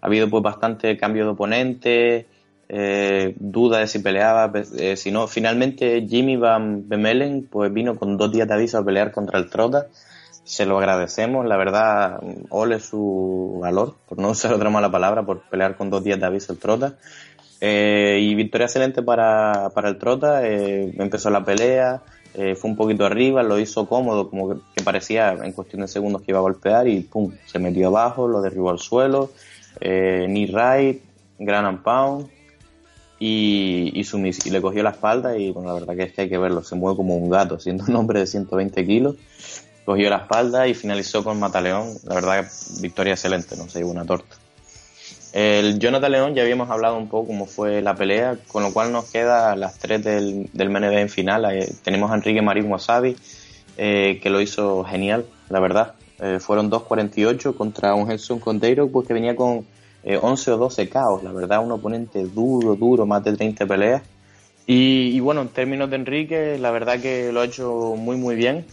[0.00, 2.26] Ha habido pues bastante cambio de oponente,
[2.72, 8.16] eh, duda de si peleaba, eh, si no, finalmente Jimmy Van Bemelen pues vino con
[8.16, 9.88] dos días de aviso a pelear contra el Trota.
[10.44, 15.40] Se lo agradecemos, la verdad, ole su valor, por no usar otra mala palabra, por
[15.50, 16.94] pelear con dos días de aviso el Trota.
[17.60, 22.02] Eh, y victoria excelente para, para el Trota, eh, empezó la pelea,
[22.32, 26.30] fue un poquito arriba, lo hizo cómodo, como que, parecía en cuestión de segundos que
[26.30, 29.32] iba a golpear y pum, se metió abajo, lo derribó al suelo,
[29.80, 31.02] knee right,
[31.40, 32.30] gran and pound,
[33.20, 34.04] y, y,
[34.44, 36.64] y le cogió la espalda y bueno, la verdad que es que hay que verlo,
[36.64, 39.16] se mueve como un gato, siendo un hombre de 120 kilos,
[39.84, 44.06] cogió la espalda y finalizó con Mataleón, la verdad victoria excelente, no se llevó una
[44.06, 44.36] torta.
[45.32, 48.90] El Jonathan León ya habíamos hablado un poco cómo fue la pelea, con lo cual
[48.90, 51.46] nos queda las tres del, del MNB en final.
[51.84, 53.16] tenemos a Enrique Marín Wasabi,
[53.76, 55.94] eh, que lo hizo genial, la verdad.
[56.18, 59.64] Eh, fueron 2.48 contra un Gelson Condeiro pues, que venía con
[60.04, 61.22] 11 o 12 caos.
[61.22, 64.02] La verdad, un oponente duro, duro, más de 30 peleas.
[64.66, 68.64] Y, bueno, en términos de Enrique, la verdad que lo ha hecho muy, muy bien.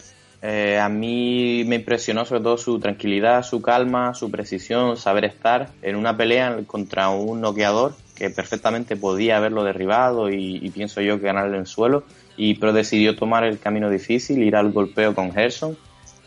[0.44, 5.70] Eh, a mí me impresionó sobre todo su tranquilidad, su calma, su precisión, saber estar
[5.82, 11.26] en una pelea contra un noqueador que perfectamente podía haberlo derribado y, pienso yo que
[11.26, 12.04] ganarle en el suelo,
[12.36, 15.76] y, pero decidió tomar el camino difícil, ir al golpeo con Gerson,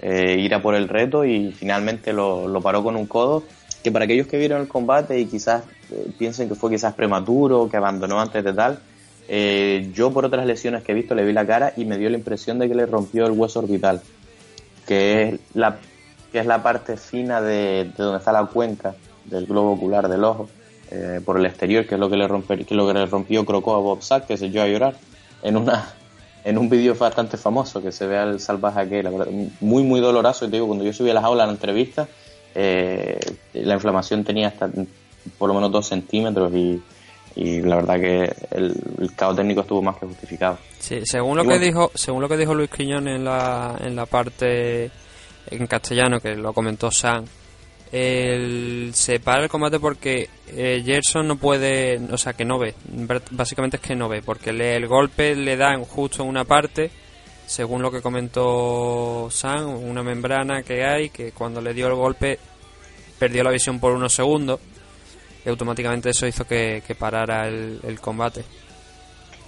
[0.00, 3.44] eh, ir a por el reto y finalmente lo, lo, paró con un codo
[3.82, 7.68] que para aquellos que vieron el combate y quizás eh, piensen que fue quizás prematuro,
[7.70, 8.80] que abandonó antes de tal,
[9.28, 12.10] eh, yo por otras lesiones que he visto le vi la cara y me dio
[12.10, 14.00] la impresión de que le rompió el hueso orbital,
[14.86, 15.78] que es la,
[16.32, 20.48] que es la parte fina de, donde está la cuenca del globo ocular del ojo,
[20.90, 23.44] eh, por el exterior, que es lo que le rompió, que lo que le rompió
[23.44, 24.94] Crocó a Bob Sack, que se dio a llorar
[25.42, 25.94] en una
[26.42, 29.08] en un vídeo bastante famoso que se ve al salvaje aquel,
[29.60, 32.08] muy muy doloroso, y te digo, cuando yo subí a las aulas a la entrevista,
[32.54, 33.18] eh,
[33.54, 34.70] la inflamación tenía hasta
[35.38, 36.80] por lo menos dos centímetros y
[37.36, 40.58] y la verdad que el, el caos técnico estuvo más que justificado.
[40.78, 44.06] Sí, según lo que dijo, según lo que dijo Luis Quiñón en la, en la
[44.06, 44.90] parte
[45.50, 47.24] en castellano que lo comentó Sam,
[47.92, 52.74] el, se para el combate porque eh, Gerson no puede, o sea, que no ve,
[53.30, 56.90] básicamente es que no ve, porque le, el golpe le dan justo en una parte,
[57.50, 62.38] según lo que comentó Sam, una membrana que hay, que cuando le dio el golpe
[63.18, 64.60] perdió la visión por unos segundos
[65.44, 68.44] y automáticamente eso hizo que, parara el, combate.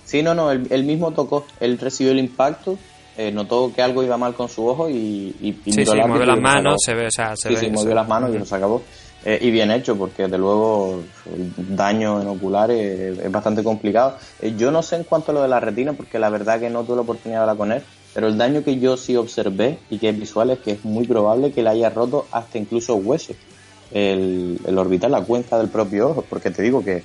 [0.04, 2.76] Sí, no, no, él, mismo tocó, él recibió el impacto,
[3.16, 6.40] eh, notó que algo iba mal con su ojo y, y, sí, sí, movió las
[6.40, 8.82] manos, se ve, o sea, se sí, movió las manos y lo acabó.
[9.24, 14.16] Eh, y bien hecho, porque de luego el daño en oculares es bastante complicado.
[14.40, 16.70] Eh, yo no sé en cuanto a lo de la retina, porque la verdad que
[16.70, 17.82] no tuve la oportunidad de hablar con él,
[18.14, 21.06] pero el daño que yo sí observé y que es visual es que es muy
[21.06, 23.36] probable que le haya roto hasta incluso huesos
[23.92, 27.02] el, el orbital, la cuenca del propio ojo, porque te digo que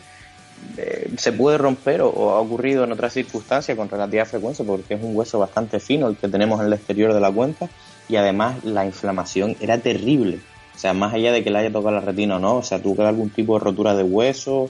[0.77, 5.03] eh, se puede romper o, ha ocurrido en otras circunstancias con relativa frecuencia porque es
[5.03, 7.67] un hueso bastante fino el que tenemos en el exterior de la cuenca
[8.09, 10.39] y además la inflamación era terrible.
[10.77, 12.79] O sea, más allá de que le haya tocado la retina o no, o sea,
[12.79, 14.69] tuvo que algún tipo de rotura de hueso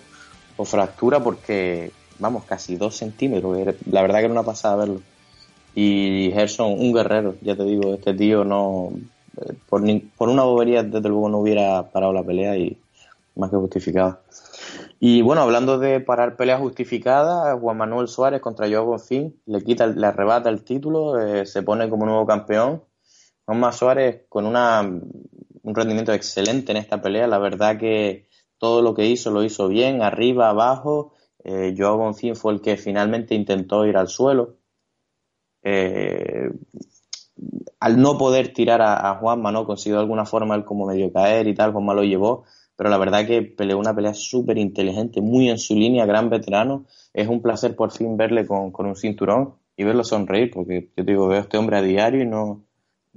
[0.56, 3.76] o fractura porque, vamos, casi dos centímetros.
[3.91, 5.02] La verdad que era una pasada verlo.
[5.76, 8.93] Y Gerson, un guerrero, ya te digo, este tío no,
[9.67, 9.84] por,
[10.17, 12.78] por una bobería, desde luego, no hubiera parado la pelea y
[13.36, 14.22] más que justificada.
[15.02, 19.88] Y bueno, hablando de parar peleas justificadas, Juan Manuel Suárez contra Joao Bonfín le quita,
[19.88, 22.82] le arrebata el título, eh, se pone como nuevo campeón.
[23.46, 24.89] Juan Manuel Suárez con una,
[25.67, 29.67] un rendimiento excelente en esta pelea, la verdad que todo lo que hizo lo hizo
[29.67, 31.13] bien, arriba, abajo.
[31.43, 34.60] Eh, Joao fue el que finalmente intentó ir al suelo.
[35.63, 36.49] Eh,
[37.82, 39.65] al no poder tirar a, Juanma, ¿no?
[39.65, 42.45] Consiguió de alguna forma él como medio caer y tal, Juanma lo llevó,
[42.77, 46.86] pero la verdad que peleó una pelea súper inteligente, muy en su línea, gran veterano.
[47.13, 51.27] Es un placer por fin verle con, un cinturón y verlo sonreír, porque yo digo,
[51.27, 52.66] veo a este hombre a diario y no,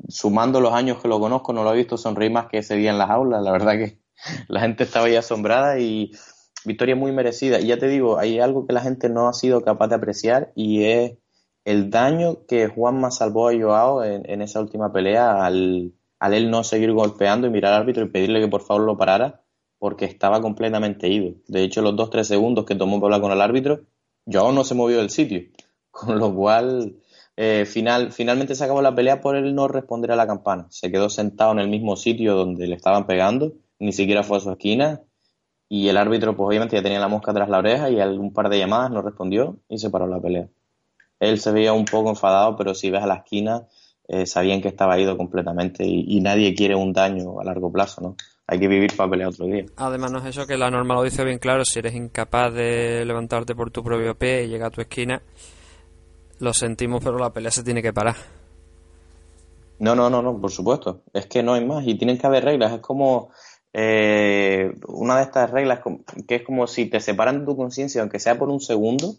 [0.09, 2.91] sumando los años que lo conozco, no lo he visto sonreír más que ese día
[2.91, 3.43] en las aulas.
[3.43, 4.01] La verdad que
[4.49, 6.13] la gente estaba ahí asombrada y
[6.65, 7.61] victoria muy merecida.
[7.61, 10.53] Y ya te digo, hay algo que la gente no ha sido capaz de apreciar
[10.55, 11.13] y es
[11.65, 16.93] el daño que Juanma salvó a Joao en, esa última pelea al, él no seguir
[16.93, 19.43] golpeando y mirar al árbitro y pedirle que por favor lo parara
[19.79, 21.35] porque estaba completamente ido.
[21.49, 23.81] De hecho, los dos tres segundos que tomó para hablar con el árbitro,
[24.31, 25.43] Joao no se movió del sitio.
[25.91, 26.97] Con lo cual,
[27.43, 30.67] eh, final, finalmente se acabó la pelea por él no responder a la campana.
[30.69, 34.41] Se quedó sentado en el mismo sitio donde le estaban pegando, ni siquiera fue a
[34.41, 35.01] su esquina.
[35.67, 38.51] Y el árbitro, pues obviamente ya tenía la mosca tras la oreja y un par
[38.51, 40.49] de llamadas no respondió y se paró la pelea.
[41.19, 43.67] Él se veía un poco enfadado, pero si ves a la esquina,
[44.07, 48.17] eh, sabían que estaba ido completamente y, nadie quiere un daño a largo plazo, ¿no?
[48.49, 49.65] Hay que vivir para pelear otro día.
[49.77, 53.03] Además, no es eso que la norma lo dice bien claro, si eres incapaz de
[53.07, 55.23] levantarte por tu propio pie y llegar a tu esquina,
[56.41, 58.17] lo sentimos, pero la pelea se tiene que parar.
[59.79, 61.03] No, no, no, no, por supuesto.
[61.13, 62.73] Es que no hay más y tienen que haber reglas.
[62.73, 63.31] Es como
[63.73, 65.81] eh, una de estas reglas
[66.27, 69.15] que es como si te separan de tu conciencia, aunque sea por un segundo,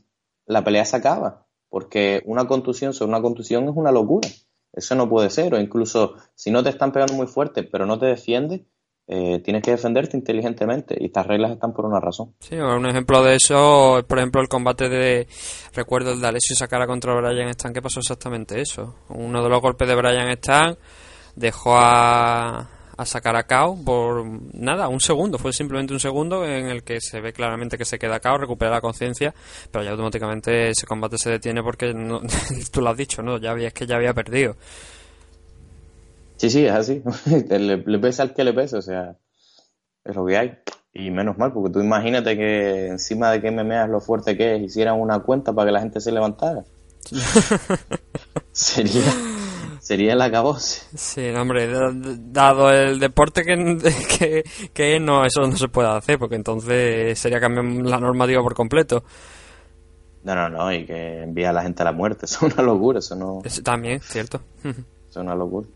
[0.46, 4.28] la pelea se acaba porque una contusión sobre una contusión es una locura.
[4.74, 7.98] Eso no puede ser, o incluso si no te están pegando muy fuerte, pero no
[7.98, 8.62] te defiendes,
[9.14, 12.34] eh, tienes que defenderte inteligentemente y estas reglas están por una razón.
[12.40, 15.28] Sí, un ejemplo de eso es, por ejemplo, el combate de,
[15.74, 18.96] recuerdo, el de Alessio Sacara contra Brian Stan, que pasó exactamente eso.
[19.10, 20.78] Uno de los golpes de Brian Stan
[21.36, 26.68] dejó a, a sacar a Cao por nada, un segundo, fue simplemente un segundo en
[26.68, 29.34] el que se ve claramente que se queda Cao, recupera la conciencia,
[29.70, 31.94] pero ya automáticamente ese combate se detiene porque
[32.72, 33.40] tú lo has dicho, ¿no?
[33.40, 34.56] Ya es que ya había perdido.
[36.42, 37.04] Sí, sí, es así.
[37.50, 39.16] le, le, pesa al que le pesa, o sea,
[40.04, 40.58] es lo que hay.
[40.92, 44.56] Y menos mal, porque tú imagínate que encima de que MMA es lo fuerte que
[44.56, 46.64] es, hicieran una cuenta para que la gente se levantara.
[48.52, 49.04] sería,
[49.82, 50.82] sería el acabose.
[50.98, 51.70] Sí, hombre,
[52.32, 57.66] dado el deporte que, que, no, eso no se puede hacer, porque entonces sería cambiar
[57.86, 59.04] la normativa por completo.
[60.24, 62.64] No, no, no, y que envía a la gente a la muerte, eso es una
[62.64, 63.44] locura, eso no...
[63.64, 64.42] también, cierto.
[64.64, 65.68] eso es una locura.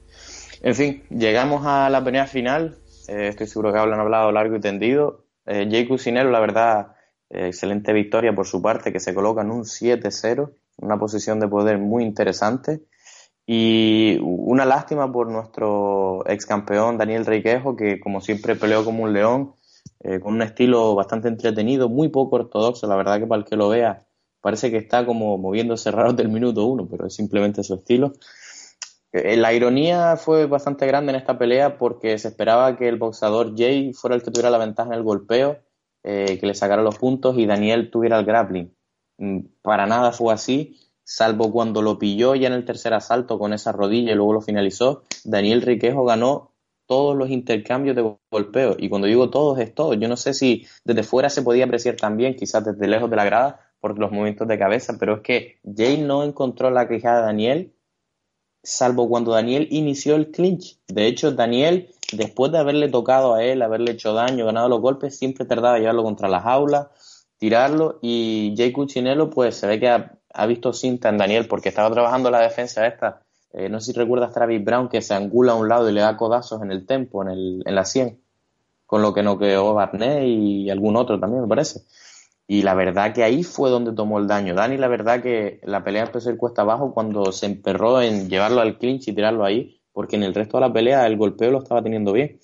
[0.66, 4.60] En fin, llegamos a la pelea final, eh, estoy seguro que hablan hablado largo y
[4.60, 5.26] tendido.
[5.46, 6.96] Eh, Jay Cusinero, la verdad,
[7.30, 11.48] eh, excelente victoria por su parte, que se coloca en un 7-0, una posición de
[11.48, 12.82] poder muy interesante.
[13.46, 19.14] Y una lástima por nuestro ex campeón Daniel Requejo, que como siempre peleó como un
[19.14, 19.54] león,
[20.24, 22.88] con un estilo bastante entretenido, muy poco ortodoxo.
[22.88, 24.02] La verdad que para el que lo vea,
[24.42, 28.14] parece que está como moviéndose raro del minuto uno, pero es simplemente su estilo.
[29.18, 33.56] Eh, la ironía fue bastante grande en esta pelea porque se esperaba que el boxador
[33.58, 35.60] Jay fuera el que tuviera la ventaja en el golpeo,
[36.04, 38.76] eh, que le sacara los puntos y Daniel tuviera el grappling.
[39.18, 43.54] Mm, para nada fue así, salvo cuando lo pilló ya en el tercer asalto con
[43.54, 45.04] esa rodilla y luego lo finalizó.
[45.24, 46.52] Daniel Riquejo ganó
[46.86, 48.76] todos los intercambios de golpeo.
[48.78, 49.94] Y cuando digo todos, es todo.
[49.94, 53.24] Yo no sé si desde fuera se podía apreciar también, quizás desde lejos de la
[53.24, 57.26] grada, por los movimientos de cabeza, pero es que Jay no encontró la quejada de
[57.28, 57.75] Daniel
[58.66, 60.78] salvo cuando Daniel inició el clinch.
[60.88, 65.18] De hecho, Daniel, después de haberle tocado a él, haberle hecho daño, ganado los golpes,
[65.18, 66.92] siempre tardaba en llevarlo contra la jaula,
[67.38, 71.92] tirarlo, y Jay Cuchinello, pues se ve que ha, visto cinta en Daniel, porque estaba
[71.92, 73.22] trabajando la defensa esta.
[73.54, 76.02] Eh, no sé si recuerdas Travis Brown, que se angula a un lado y le
[76.02, 78.20] da codazos en el tempo, en, el, en la 100,
[78.86, 81.82] con lo que no quedó Barnett y algún otro también, me parece.
[82.48, 84.54] Y la verdad que ahí fue donde tomó el daño.
[84.54, 88.30] Dani, la verdad que la pelea empezó a ir cuesta abajo cuando se emperró en
[88.30, 91.52] llevarlo al clinch y tirarlo ahí, porque en el resto de la pelea el golpeo
[91.52, 92.40] lo estaba teniendo bien.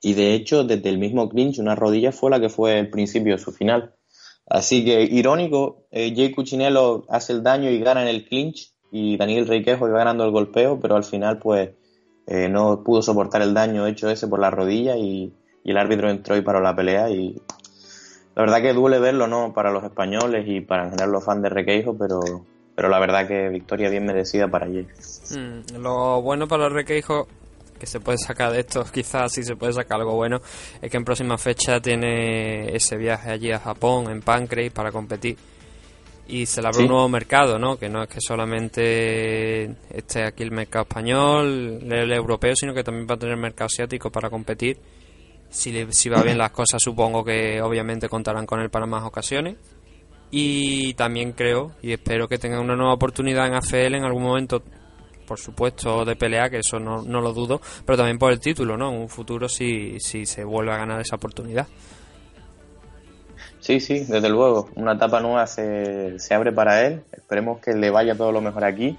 [0.00, 3.36] Y de hecho, desde el mismo clinch, una rodilla fue la que fue el principio
[3.36, 3.94] de su final.
[4.46, 9.16] Así que irónico, eh, Jay Cuchinello hace el daño y gana en el clinch, y
[9.16, 11.70] Daniel Reikejo iba ganando el golpeo, pero al final, pues,
[12.26, 15.32] eh, no pudo soportar el daño hecho ese por la rodilla y,
[15.64, 17.40] y el árbitro entró y paró la pelea y
[18.34, 19.52] la verdad que duele verlo, ¿no?
[19.52, 22.20] Para los españoles y para en general los fans de Requeijo, pero,
[22.74, 24.86] pero la verdad que victoria bien merecida para allí.
[25.30, 27.28] Mm, lo bueno para los Requeijo
[27.78, 30.40] que se puede sacar de esto, quizás sí se puede sacar algo bueno,
[30.80, 35.36] es que en próxima fecha tiene ese viaje allí a Japón, en Pancrase, para competir.
[36.28, 37.76] Y se le abre un nuevo mercado, ¿no?
[37.76, 43.06] Que no es que solamente esté aquí el mercado español, el europeo, sino que también
[43.10, 44.78] va a tener el mercado asiático para competir
[45.52, 49.56] si, si va bien las cosas, supongo que obviamente contarán con él para más ocasiones.
[50.30, 54.62] Y también creo y espero que tenga una nueva oportunidad en AFL en algún momento,
[55.26, 58.78] por supuesto, de pelea, que eso no, no lo dudo, pero también por el título,
[58.78, 58.90] ¿no?
[58.90, 61.66] En un futuro si, si se vuelve a ganar esa oportunidad.
[63.60, 64.70] Sí, sí, desde luego.
[64.74, 67.02] Una etapa nueva se, se abre para él.
[67.12, 68.96] Esperemos que le vaya todo lo mejor aquí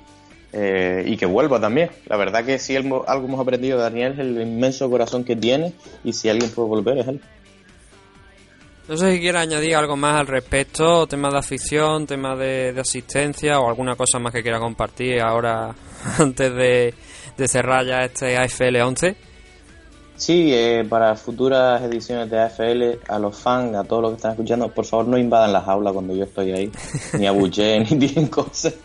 [0.54, 1.90] eh, y que vuelva también.
[2.06, 5.74] La verdad que si algo hemos aprendido de Daniel es el inmenso corazón que tiene
[6.04, 7.22] y si alguien puede volver es él.
[8.88, 13.60] No sé si quiere añadir algo más al respecto, tema de afición, tema de, asistencia
[13.60, 15.74] o alguna cosa más que quiera compartir ahora
[16.20, 16.94] antes de,
[17.48, 19.16] cerrar ya este AFL 11.
[20.16, 24.32] Sí, eh, para futuras ediciones de AFL, a los fans, a todos los que están
[24.32, 26.72] escuchando, por favor no invadan las aulas cuando yo estoy ahí,
[27.18, 28.76] ni abucheen, ni digan cosas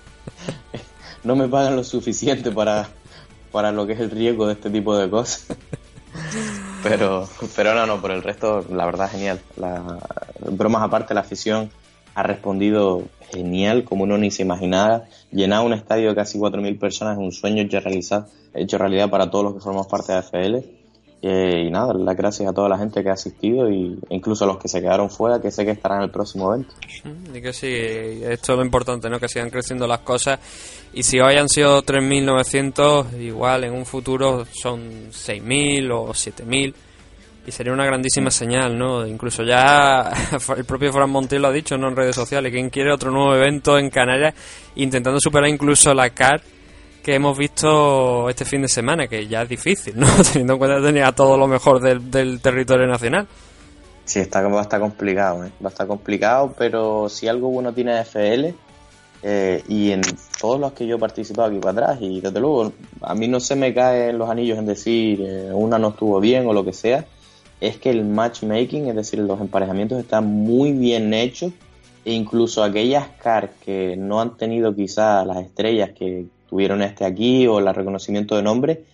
[1.28, 2.88] no me pagan lo suficiente para,
[3.52, 5.46] para lo que es el riesgo de este tipo de cosas.
[6.82, 9.38] pero, pero no, no, por el resto, la verdad, genial.
[9.58, 9.98] La,
[10.50, 11.70] bromas aparte, la afición
[12.14, 15.04] ha respondido genial, como uno ni se imaginaba.
[15.30, 19.30] Llenar un estadio de casi 4.000 personas es un sueño hecho realidad, hecho realidad para
[19.30, 20.77] todos los que formamos parte de AFL.
[21.20, 24.46] Eh, y nada, las gracias a toda la gente que ha asistido y incluso a
[24.46, 26.74] los que se quedaron fuera, que sé que estarán en el próximo evento.
[27.02, 29.18] Mm, y que sí, esto es lo importante, ¿no?
[29.18, 30.38] Que sigan creciendo las cosas.
[30.92, 36.74] Y si hoy han sido 3.900, igual en un futuro son 6.000 o 7.000.
[37.46, 39.04] Y sería una grandísima señal, ¿no?
[39.04, 40.12] Incluso ya
[40.56, 41.88] el propio Fran Montiel lo ha dicho, ¿no?
[41.88, 44.34] En redes sociales, quien quiere otro nuevo evento en Canarias,
[44.76, 46.42] intentando superar incluso la CAR
[47.02, 50.06] que hemos visto este fin de semana, que ya es difícil, ¿no?
[50.32, 53.26] Teniendo en cuenta que tenía todo lo mejor del, territorio nacional.
[54.04, 55.52] Sí, está, va a estar complicado, ¿eh?
[55.62, 58.54] va a estar complicado, pero si algo bueno tiene FL
[59.22, 60.00] eh, y en
[60.40, 62.72] todos los que yo he participado aquí para atrás, y desde luego,
[63.02, 66.46] a mí no se me caen los anillos en decir eh, una no estuvo bien
[66.46, 67.04] o lo que sea,
[67.60, 71.52] es que el matchmaking, es decir, los emparejamientos están muy bien hechos,
[72.04, 77.46] e incluso aquellas cars que no han tenido quizás las estrellas que tuvieron este aquí
[77.46, 78.84] o el reconocimiento de nombre,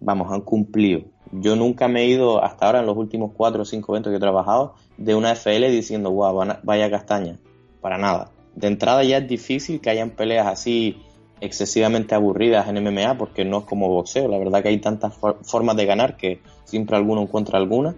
[0.00, 1.02] vamos, han cumplido.
[1.32, 4.16] Yo nunca me he ido hasta ahora en los últimos cuatro o cinco eventos que
[4.16, 7.38] he trabajado de una FL diciendo, wow, vaya castaña.
[7.80, 8.30] Para nada.
[8.54, 11.02] De entrada ya es difícil que hayan peleas así
[11.40, 14.28] excesivamente aburridas en MMA porque no es como boxeo.
[14.28, 17.94] La verdad que hay tantas formas de ganar que siempre alguno encuentra alguna.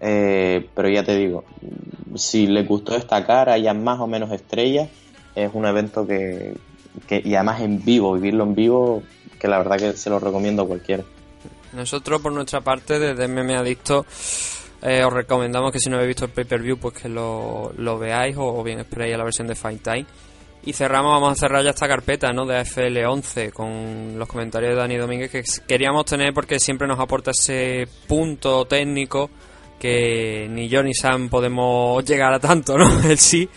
[0.00, 1.44] Eh, pero ya te digo,
[2.14, 4.88] si les gustó esta cara, haya más o menos estrellas,
[5.34, 6.54] es un evento que,
[7.06, 9.02] que, y además en vivo, vivirlo en vivo,
[9.38, 11.04] que la verdad que se lo recomiendo a cualquiera.
[11.72, 14.04] Nosotros, por nuestra parte, desde MMA Adicto,
[14.82, 18.62] eh, os recomendamos que si no habéis visto el pay-per-view, pues que lo, veáis o,
[18.62, 20.06] bien esperéis a la versión de Fight Time.
[20.62, 22.44] Y cerramos, vamos a cerrar ya esta carpeta ¿no?
[22.44, 27.30] de AFL11 con los comentarios de Dani Domínguez que queríamos tener porque siempre nos aporta
[27.30, 29.30] ese punto técnico
[29.80, 33.02] que ni yo ni Sam podemos llegar a tanto, ¿no?
[33.08, 33.48] Él sí.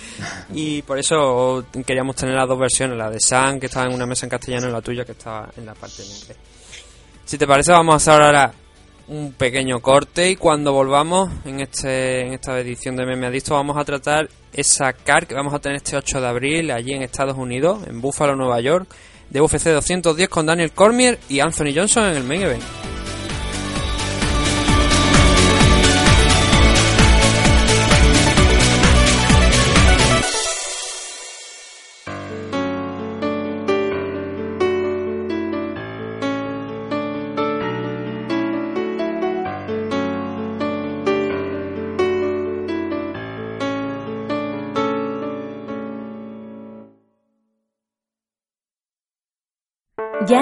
[0.53, 4.05] Y por eso queríamos tener las dos versiones, la de Sam que estaba en una
[4.05, 6.37] mesa en castellano y la tuya que estaba en la parte en inglés.
[7.25, 8.53] Si te parece, vamos a hacer ahora
[9.07, 13.75] un pequeño corte y cuando volvamos en este en esta edición de Meme Adicto vamos
[13.75, 17.37] a tratar esa car que vamos a tener este 8 de abril allí en Estados
[17.37, 18.87] Unidos, en Buffalo, Nueva York,
[19.29, 22.92] de UFC 210 con Daniel Cormier y Anthony Johnson en el main event.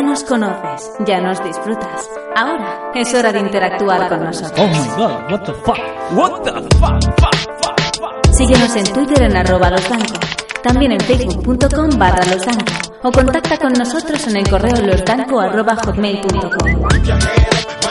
[0.01, 2.09] Ya nos conoces, ya nos disfrutas.
[2.35, 4.59] Ahora es hora de interactuar con nosotros.
[4.59, 5.77] Oh my god, what the fuck?
[6.13, 8.33] What the fuck?
[8.33, 10.15] Síguenos en Twitter en arroba losdanco,
[10.63, 12.73] también en facebook.com barra losdanco
[13.03, 16.87] o contacta con nosotros en el correo losdanco arroba hotmail.com.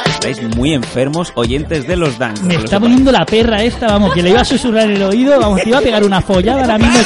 [0.06, 2.34] Estáis muy enfermos oyentes de los Dan.
[2.42, 5.62] Me está poniendo la perra esta, vamos, que le iba a susurrar el oído, vamos,
[5.62, 6.98] te iba a pegar una follada ahora mismo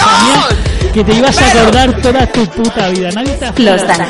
[0.94, 3.10] que te ibas a acordar toda tu puta vida.
[3.10, 4.00] Nadie te Los Dan,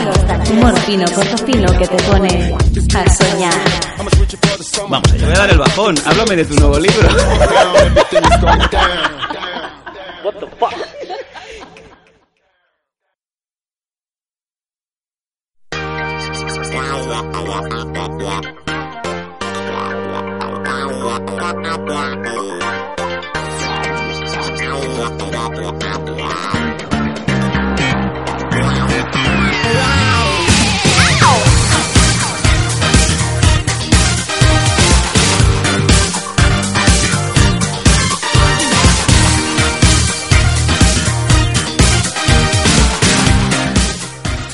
[0.51, 2.55] humor fino, corto fino que te pone
[2.95, 3.55] a soñar.
[4.91, 5.95] Vamos, te voy a dar el bajón.
[6.05, 7.09] Háblame de tu nuevo libro.
[10.23, 10.75] What the fuck?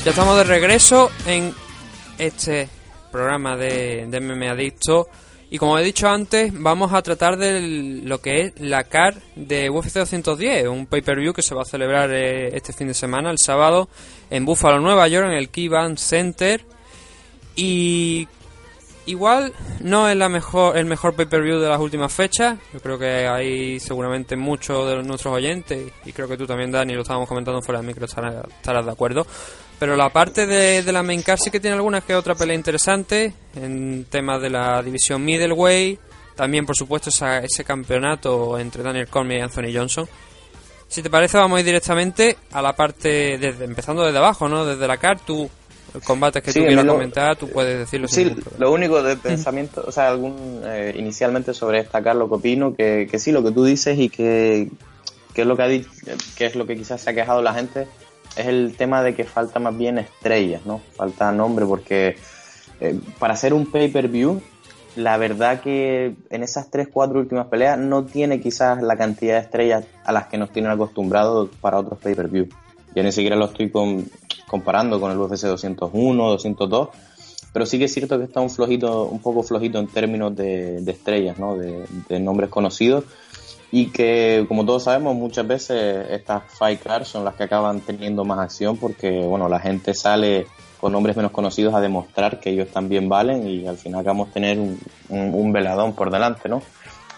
[0.03, 1.53] Ya estamos de regreso en
[2.17, 2.67] este
[3.11, 5.07] programa de, de MMA Adicto.
[5.53, 9.69] Y como he dicho antes, vamos a tratar de lo que es la CAR de
[9.69, 13.37] UFC 210, un pay-per-view que se va a celebrar eh, este fin de semana, el
[13.37, 13.89] sábado,
[14.29, 16.65] en Buffalo, Nueva York, en el Keybank Center.
[17.57, 18.29] Y
[19.07, 22.57] igual no es la mejor, el mejor pay-per-view de las últimas fechas.
[22.71, 26.93] Yo creo que hay seguramente muchos de nuestros oyentes, y creo que tú también, Dani,
[26.93, 29.27] lo estábamos comentando fuera del micro, estarás de acuerdo.
[29.81, 32.55] Pero la parte de, de la main card sí que tiene algunas que otra pelea
[32.55, 35.99] interesante en temas de la división middleweight.
[36.35, 40.07] También, por supuesto, ese campeonato entre Daniel Cormier y Anthony Johnson.
[40.87, 44.65] Si te parece, vamos a ir directamente a la parte, desde, empezando desde abajo, ¿no?
[44.67, 45.49] Desde la card, tú,
[45.95, 49.15] el combate que Sí, tú quieras lo- comentar, tú puedes decirlo Sí, lo único de
[49.17, 53.43] pensamiento, o sea, algún eh, inicialmente sobre destacar lo que opino, que, que sí, lo
[53.43, 54.69] que tú dices y que,
[55.33, 55.89] que es lo que ha dicho,
[56.37, 57.87] que es lo que quizás se ha quejado la gente,
[58.35, 60.79] es el tema de que falta más bien estrellas, ¿no?
[60.95, 62.15] Falta nombre, porque
[62.79, 64.41] eh, para hacer un pay-per-view,
[64.95, 69.41] la verdad que en esas tres, cuatro últimas peleas no tiene quizás la cantidad de
[69.41, 72.47] estrellas a las que nos tienen acostumbrados para otros pay-per-view.
[72.95, 73.71] Yo ni siquiera lo estoy
[74.47, 76.89] comparando con el UFC 201, 202,
[77.53, 80.83] pero sí que es cierto que está un flojito, un poco flojito en términos de,
[80.87, 81.55] estrellas, ¿no?
[81.57, 83.05] De nombres conocidos
[83.71, 88.25] y que, como todos sabemos, muchas veces estas fight cards son las que acaban teniendo
[88.25, 90.45] más acción porque, bueno, la gente sale
[90.79, 94.59] con nombres menos conocidos a demostrar que ellos también valen y al final acabamos tener
[94.59, 94.77] un,
[95.09, 96.61] un, veladón por delante, ¿no?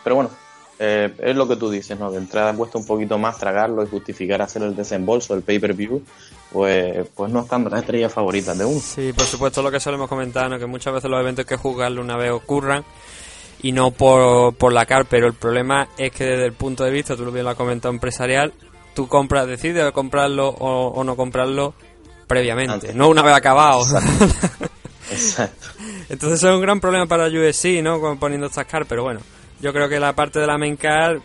[0.03, 0.29] Pero bueno,
[0.77, 2.11] eh, es lo que tú dices, ¿no?
[2.11, 6.03] De entrada cuesta un poquito más tragarlo y justificar hacer el desembolso, el pay-per-view,
[6.51, 8.79] pues, pues no están las estrellas favoritas de uno.
[8.79, 12.17] Sí, por supuesto lo que solemos comentar, que muchas veces los eventos que jugarlo una
[12.17, 12.83] vez ocurran
[13.63, 16.91] y no por, por la car, pero el problema es que desde el punto de
[16.91, 18.53] vista, tú lo bien lo has comentado empresarial,
[18.93, 21.73] tú compras, decides comprarlo o, o no comprarlo
[22.27, 22.95] previamente, Antes.
[22.95, 23.83] no una vez acabado.
[25.09, 25.67] Exacto.
[26.09, 28.19] Entonces es un gran problema para USC, ¿no?
[28.19, 29.21] Poniendo estas car, pero bueno,
[29.61, 31.21] yo creo que la parte de la main car,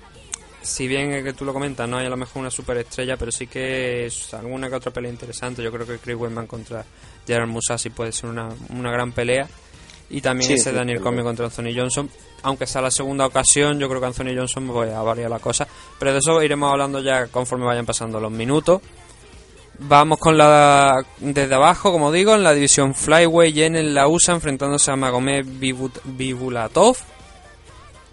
[0.63, 3.33] si bien es que tú lo comentas, no hay a lo mejor una superestrella, pero
[3.33, 5.63] sí que es alguna que otra pelea interesante.
[5.63, 6.85] Yo creo que Chris Weidman contra
[7.27, 9.49] Gerard Musasi puede ser una, una gran pelea.
[10.11, 12.09] Y también Sí, ese sí, Daniel Cormier contra Anthony Johnson.
[12.43, 15.67] Aunque sea la segunda ocasión, yo creo que Anthony Johnson pues, a variar la cosa.
[15.99, 18.81] Pero de eso iremos hablando ya conforme vayan pasando los minutos.
[19.81, 24.33] Vamos con la desde abajo, como digo, en la división Flyway, Yen en la USA
[24.33, 25.47] enfrentándose a Magomed
[26.05, 26.97] Bibulatov.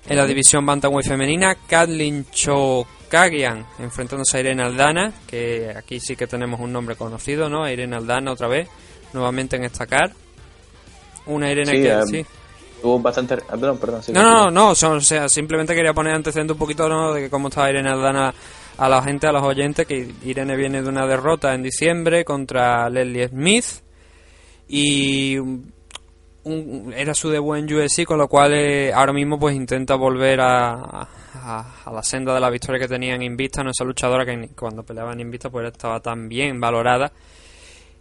[0.07, 6.27] En la división Bantamweight femenina, Kathleen Chokagian enfrentándose a Irene Aldana, que aquí sí que
[6.27, 7.67] tenemos un nombre conocido, ¿no?
[7.67, 8.69] Irene Aldana otra vez,
[9.13, 10.13] nuevamente en esta car.
[11.25, 12.25] Una Irene Sí, que sí.
[12.81, 13.35] Tuvo bastante...
[13.35, 14.03] ah, perdón, perdón.
[14.03, 17.13] sí, No, no, no, son- o sea, simplemente quería poner antecedente un poquito ¿no?
[17.13, 18.33] de que cómo estaba Irene Aldana
[18.77, 22.89] a la gente, a los oyentes, que Irene viene de una derrota en diciembre contra
[22.89, 23.65] Leslie Smith
[24.67, 29.95] y un- era su debut en UFC, con lo cual eh, ahora mismo pues intenta
[29.95, 33.83] volver a, a- a la senda de la victoria que tenía en Invista, no esa
[33.83, 37.11] luchadora que cuando peleaba en Invista pues estaba tan bien valorada.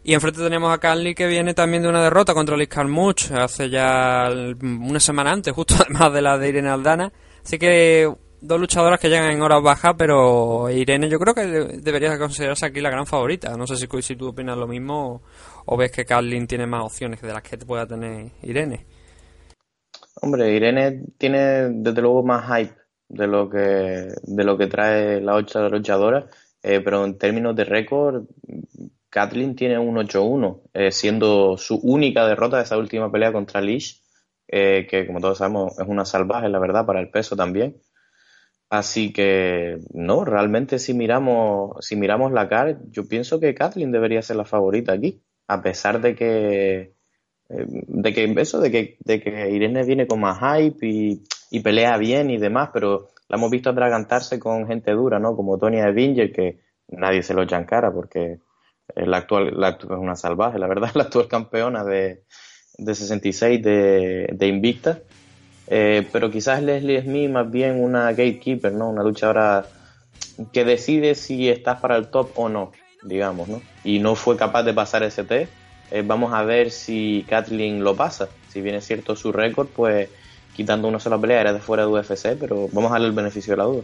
[0.05, 3.71] Y enfrente tenemos a Carly que viene también de una derrota contra Liz Carmouche hace
[3.71, 4.29] ya
[4.63, 7.11] una semana antes, justo además de la de Irene Aldana.
[7.43, 11.79] Así que dos luchadoras que llegan en horas bajas, pero Irene yo creo que de-
[11.81, 13.57] debería considerarse aquí la gran favorita.
[13.57, 15.23] No sé si, tú opinas lo mismo o,
[15.65, 18.87] o ves que Carlin tiene más opciones de las que pueda tener Irene.
[20.21, 22.75] Hombre, Irene tiene desde luego más hype
[23.09, 26.27] de lo que, de lo que trae la otra luchadora,
[26.63, 28.25] eh, pero en términos de récord,
[29.15, 34.03] Kathleen tiene un 8-1, eh, siendo su única derrota de esa última pelea contra Lish,
[34.49, 37.77] eh, que como todos sabemos es una salvaje, la verdad, para el peso también.
[38.71, 44.21] Así que, no, realmente si miramos, si miramos la cara, yo pienso que Kathleen debería
[44.21, 46.95] ser la favorita aquí, a pesar de que
[47.51, 50.85] eh, de que eso, de que, de que Irene viene con más hype
[51.53, 55.37] y, pelea bien y demás, pero la hemos visto atragantarse con gente dura, ¿no?
[55.37, 56.59] Como Tonya Evinger, que
[56.89, 58.41] nadie se lo echa en cara porque
[58.97, 62.23] la actual, la una salvaje, la verdad, la actual campeona de,
[62.79, 65.01] de 66 de, de Invicta.
[65.67, 68.91] Eh, pero quizás Leslie Smith más bien una gatekeeper, ¿no?
[68.91, 69.67] Una luchadora
[70.53, 72.73] que decide si estás para el top o no,
[73.03, 73.63] digamos, ¿no?
[73.83, 75.51] Y no fue capaz de pasar ese test.
[75.91, 78.29] Eh, vamos a ver si Kathleen lo pasa.
[78.49, 80.09] Si bien es cierto su récord, pues
[80.55, 83.53] quitando una sola pelea era de fuera de UFC, pero vamos a darle el beneficio
[83.53, 83.83] de la duda.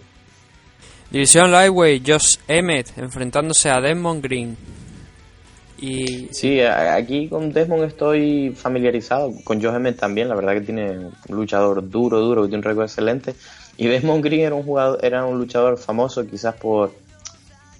[1.10, 4.56] División Lightweight, Josh Emmett enfrentándose a Desmond Green.
[5.80, 10.98] Y Sí, aquí con Desmond estoy familiarizado, con Joe Emmett también, la verdad que tiene
[10.98, 13.34] un luchador duro, duro, que tiene un récord excelente.
[13.78, 16.92] Y Desmond Green era un jugador, era un luchador famoso quizás por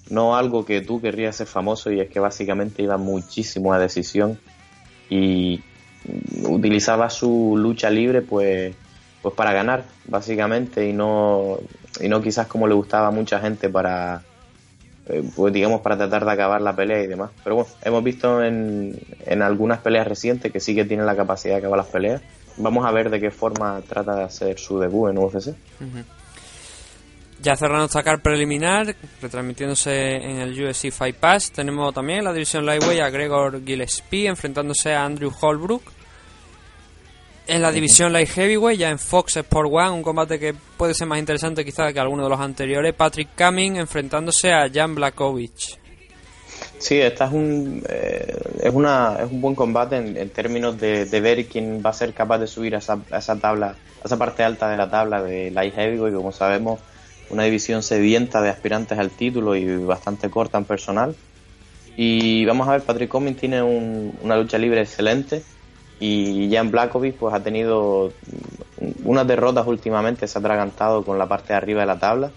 [0.09, 4.39] no algo que tú querrías ser famoso y es que básicamente iba muchísimo a decisión
[5.09, 5.61] y
[6.45, 8.75] utilizaba su lucha libre pues
[9.23, 11.59] pues para ganar básicamente y no
[12.01, 14.23] y no quizás como le gustaba a mucha gente para
[15.35, 17.31] pues digamos para tratar de acabar la pelea y demás.
[17.43, 21.55] Pero bueno hemos visto en, en algunas peleas recientes que sí que tiene la capacidad
[21.55, 22.23] de acabar las peleas.
[22.57, 25.55] Vamos a ver de qué forma trata de hacer su debut en UFC
[27.41, 32.33] Ya cerrando esta car preliminar, retransmitiéndose en el UFC Fight Pass, tenemos también en la
[32.33, 36.00] división Lightweight a Gregor Gillespie enfrentándose a Andrew Holbrook.
[37.53, 41.09] En la división Light Heavyweight, ya en Fox Sport One, un combate que puede ser
[41.09, 45.81] más interesante quizás que alguno de los anteriores, Patrick Cumming enfrentándose a Jan Blakovic.
[46.79, 51.07] Sí, esta es un, eh, es una, es un buen combate en, en términos de,
[51.07, 54.07] de ver quién va a ser capaz de subir a esa, a esa tabla, a
[54.07, 56.79] esa parte alta de la tabla de Light Heavyweight, como sabemos,
[57.31, 61.17] una división sedienta de aspirantes al título y bastante corta en personal.
[61.97, 65.43] Y vamos a ver, Patrick Cummings tiene un- una lucha libre excelente
[66.01, 68.13] y Jan Blakovic pues ha tenido
[69.05, 72.31] unas derrotas últimamente, se ha atragantado con la parte de arriba de la tabla.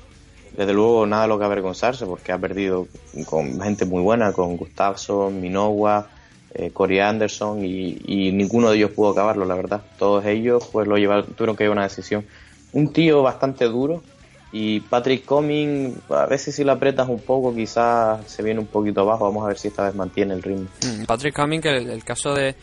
[0.55, 2.87] Desde luego nada lo que avergonzarse porque ha perdido
[3.25, 6.07] con gente muy buena, con Gustafsson, Minowa,
[6.53, 9.81] eh, Corey Anderson y, y ninguno de ellos pudo acabarlo, la verdad.
[9.97, 12.25] Todos ellos pues lo llevaron, tuvieron que llevar una decisión.
[12.73, 14.03] Un tío bastante duro
[14.51, 19.01] y Patrick Cummings, a veces si lo apretas un poco quizás se viene un poquito
[19.01, 20.67] abajo, vamos a ver si esta vez mantiene el ritmo.
[20.85, 22.55] Mm, Patrick Cumming, que el, el caso de,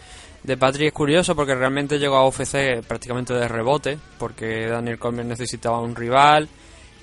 [0.42, 5.26] de Patrick es curioso porque realmente llegó a UFC prácticamente de rebote, porque Daniel Cormier
[5.26, 6.48] necesitaba un rival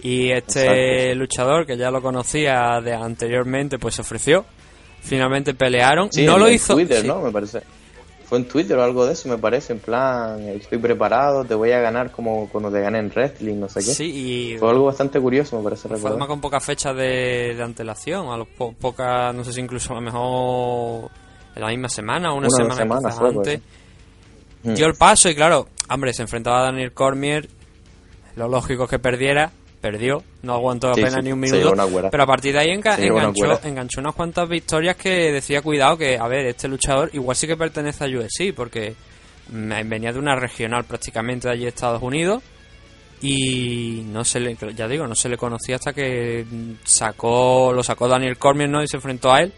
[0.01, 0.61] Y este
[1.11, 1.15] Exacto.
[1.19, 4.45] luchador, que ya lo conocía de anteriormente, pues se ofreció.
[5.01, 6.11] Finalmente pelearon.
[6.11, 6.73] Sí, no lo en hizo.
[6.75, 7.07] Twitter, sí.
[7.07, 7.19] ¿no?
[7.21, 7.61] Me parece.
[8.25, 9.71] Fue en Twitter o algo de eso, me parece.
[9.73, 13.69] En plan, estoy preparado, te voy a ganar como cuando te gané en wrestling, no
[13.69, 13.85] sé qué.
[13.93, 16.27] Sí, y Fue algo bastante curioso, me parece recordar.
[16.27, 19.95] con pocas fechas de, de antelación, a los po- pocas, no sé si incluso a
[19.95, 21.09] lo mejor
[21.59, 23.61] la misma semana o una, Una semana, semana quizás fue, pues, antes.
[24.63, 24.73] Mm.
[24.73, 27.47] Dio el paso y claro, hombre, se enfrentaba a Daniel Cormier,
[28.35, 29.51] lo lógico es que perdiera,
[29.81, 31.73] perdió, no aguantó apenas sí, ni un minuto,
[32.11, 35.97] pero a partir de ahí enga- una enganchó, enganchó unas cuantas victorias que decía cuidado
[35.97, 38.95] que, a ver, este luchador igual sí que pertenece a UFC porque
[39.51, 42.41] mm, venía de una regional prácticamente de allí de Estados Unidos
[43.21, 47.81] y no se le ya digo no se le conocía hasta que mm, sacó lo
[47.81, 49.53] sacó Daniel Cormier no y se enfrentó a él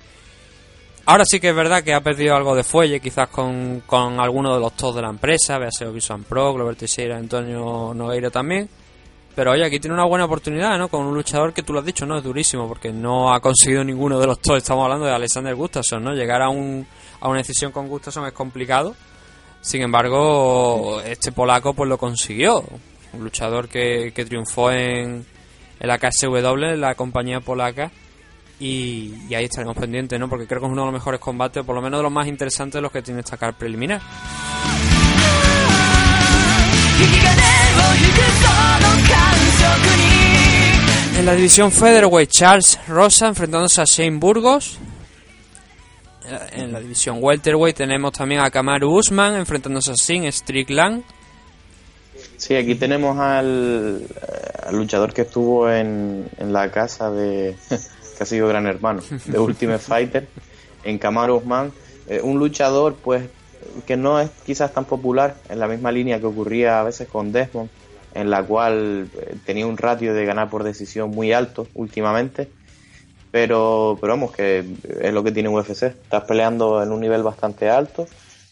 [1.09, 4.53] ahora sí que es verdad que ha perdido algo de fuelle quizás con, con alguno
[4.53, 8.69] de los tops de la empresa véase Obisan Pro Glover Teixeira Antonio Nogueira también.
[9.35, 11.85] Pero oye aquí tiene una buena oportunidad no con un luchador que tú lo has
[11.85, 15.13] dicho no es durísimo porque no ha conseguido ninguno de los tops estamos hablando de
[15.13, 16.85] Alexander Gustafsson no llegar a un
[17.21, 18.95] a una decisión con Gustafsson es complicado.
[19.61, 22.63] Sin embargo, este polaco pues lo consiguió.
[23.11, 25.25] Un luchador que, que triunfó en,
[25.79, 27.91] en la KSW, la compañía polaca.
[28.59, 30.27] Y, ahí estaremos pendientes, ¿no?
[30.29, 32.27] Porque creo que es uno de los mejores combates, por lo menos de los más
[32.27, 34.01] interesantes de los que tiene esta car preliminar.
[41.17, 44.77] En la división Featherweight, Charles Rosa enfrentándose a Shane Burgos.
[46.51, 51.03] En la división Welterweight tenemos también a Kamaru Usman enfrentándose a Sin Strickland.
[52.37, 57.55] Sí, aquí tenemos al, eh, al luchador que estuvo en, en la casa de.
[58.19, 60.27] Que ha sido gran hermano, de Ultimate Fighter,
[60.83, 61.71] en Kamaru Usman.
[62.09, 63.23] Eh, un luchador, pues,
[63.87, 67.31] que no es quizás tan popular, en la misma línea que ocurría a veces con
[67.31, 67.69] Desmond,
[68.13, 72.49] en la cual eh, tenía un ratio de ganar por decisión muy alto últimamente.
[73.31, 74.65] Pero, pero vamos, que
[75.01, 75.83] es lo que tiene UFC.
[75.83, 78.05] Estás peleando en un nivel bastante alto.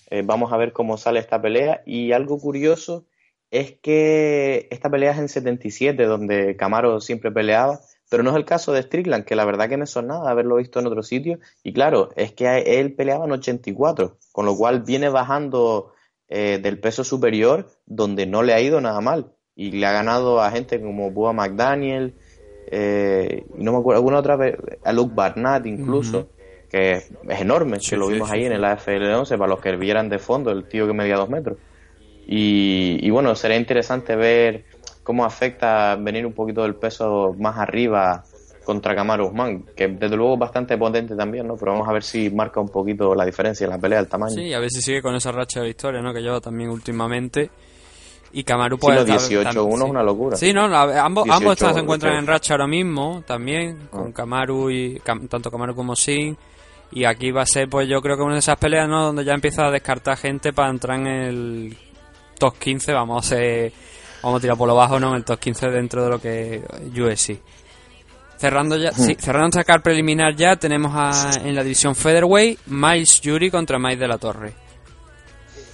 [0.10, 1.82] Eh, vamos a ver cómo sale esta pelea.
[1.86, 3.04] Y algo curioso
[3.52, 8.46] es que esta pelea es en 77, donde Camaro siempre peleaba, pero no es el
[8.46, 11.40] caso de Strickland, que la verdad que me sonaba haberlo visto en otro sitio.
[11.64, 15.92] Y claro, es que él peleaba en 84, con lo cual viene bajando
[16.30, 19.34] eh, del peso superior, donde no le ha ido nada mal.
[19.56, 22.16] Y le ha ganado a gente como Bua McDaniel,
[22.70, 26.30] eh, y no me acuerdo, alguna otra vez, a Luke Barnett incluso,
[26.70, 28.48] que es, enorme, Sí, que lo vimos sí, ahí sí.
[28.48, 31.58] en el AFL11, para los que vieran de fondo, el tío que medía dos metros.
[32.26, 34.66] Y, y bueno, será interesante ver
[35.08, 38.24] cómo afecta venir un poquito del peso más arriba
[38.66, 41.56] contra Kamaru Usman, que desde luego es bastante potente también, ¿no?
[41.56, 44.36] Pero vamos a ver si marca un poquito la diferencia en la pelea, el tamaño.
[44.36, 46.14] Sí, a ver si sigue con esa racha de victoria, ¿no?
[46.14, 47.50] Que lleva también últimamente.
[48.34, 48.98] Y Kamaru Sí, pues...
[48.98, 50.36] los tal- 18-1 tam- es una locura.
[50.36, 52.20] Sí, no, la- ambos, ambos 18, están- se encuentran sí.
[52.20, 53.88] en racha ahora mismo, también, Ah.
[53.92, 55.00] con Kamaru y...
[55.30, 56.38] Tanto Kamaru como Sin.
[56.92, 59.06] Y aquí va a ser, pues yo creo que una de esas peleas, ¿no?
[59.06, 61.78] Donde ya empieza a descartar gente para entrar en el
[62.38, 63.72] top 15, vamos a ser...
[64.22, 65.10] Vamos a tirar por lo bajo, ¿no?
[65.10, 66.64] En el top 15 dentro de lo que
[66.96, 67.40] UFC.
[68.38, 73.20] Cerrando ya, sí, cerrando esta car preliminar ya, tenemos a, en la división Featherweight, Miles
[73.24, 74.54] Jury contra Mike de la Torre.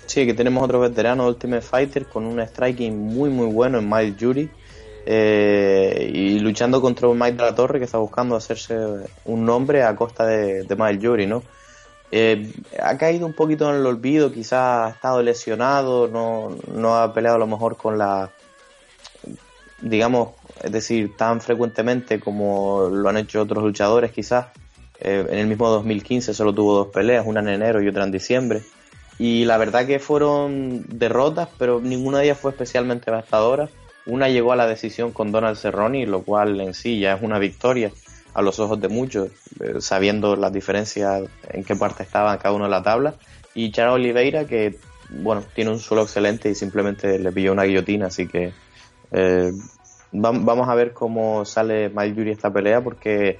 [0.05, 4.15] Sí, aquí tenemos otro veterano Ultimate Fighter con un striking muy muy bueno en Miles
[4.19, 4.49] Jury
[5.05, 8.77] eh, y luchando contra un Mike de la Torre que está buscando hacerse
[9.25, 11.43] un nombre a costa de, de Miles Jury, ¿no?
[12.11, 12.51] Eh,
[12.81, 17.37] ha caído un poquito en el olvido, quizás ha estado lesionado, no, no ha peleado
[17.37, 18.29] a lo mejor con la,
[19.81, 20.29] digamos,
[20.61, 24.47] es decir, tan frecuentemente como lo han hecho otros luchadores quizás.
[24.99, 28.11] Eh, en el mismo 2015 solo tuvo dos peleas, una en enero y otra en
[28.11, 28.61] diciembre.
[29.19, 33.69] Y la verdad que fueron derrotas, pero ninguna de ellas fue especialmente devastadora.
[34.05, 37.39] Una llegó a la decisión con Donald Cerrone, lo cual en sí ya es una
[37.39, 37.91] victoria
[38.33, 39.29] a los ojos de muchos,
[39.59, 43.15] eh, sabiendo las diferencias en qué parte estaba cada uno de la tabla.
[43.55, 44.77] Y Charo Oliveira, que
[45.09, 48.51] bueno, tiene un suelo excelente y simplemente le pilló una guillotina, así que
[49.11, 49.51] eh,
[50.11, 53.39] vam- vamos a ver cómo sale Mike Yuri esta pelea, porque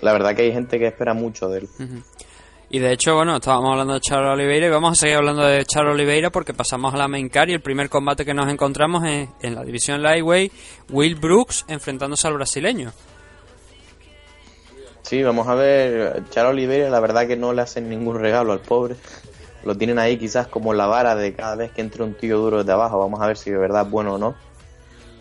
[0.00, 1.68] la verdad que hay gente que espera mucho de él.
[2.70, 5.64] Y de hecho, bueno, estábamos hablando de Charles Oliveira y vamos a seguir hablando de
[5.64, 9.04] Charles Oliveira porque pasamos a la main card y el primer combate que nos encontramos
[9.06, 10.52] es en la división Lightweight,
[10.90, 12.90] Will Brooks enfrentándose al brasileño.
[15.04, 18.60] Sí, vamos a ver, Charo Oliveira, la verdad que no le hacen ningún regalo al
[18.60, 18.96] pobre.
[19.62, 22.58] Lo tienen ahí quizás como la vara de cada vez que entre un tío duro
[22.58, 22.98] desde abajo.
[22.98, 24.34] Vamos a ver si de verdad es bueno o no.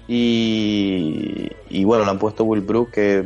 [0.07, 3.25] Y, y bueno, le han puesto Will Brooks que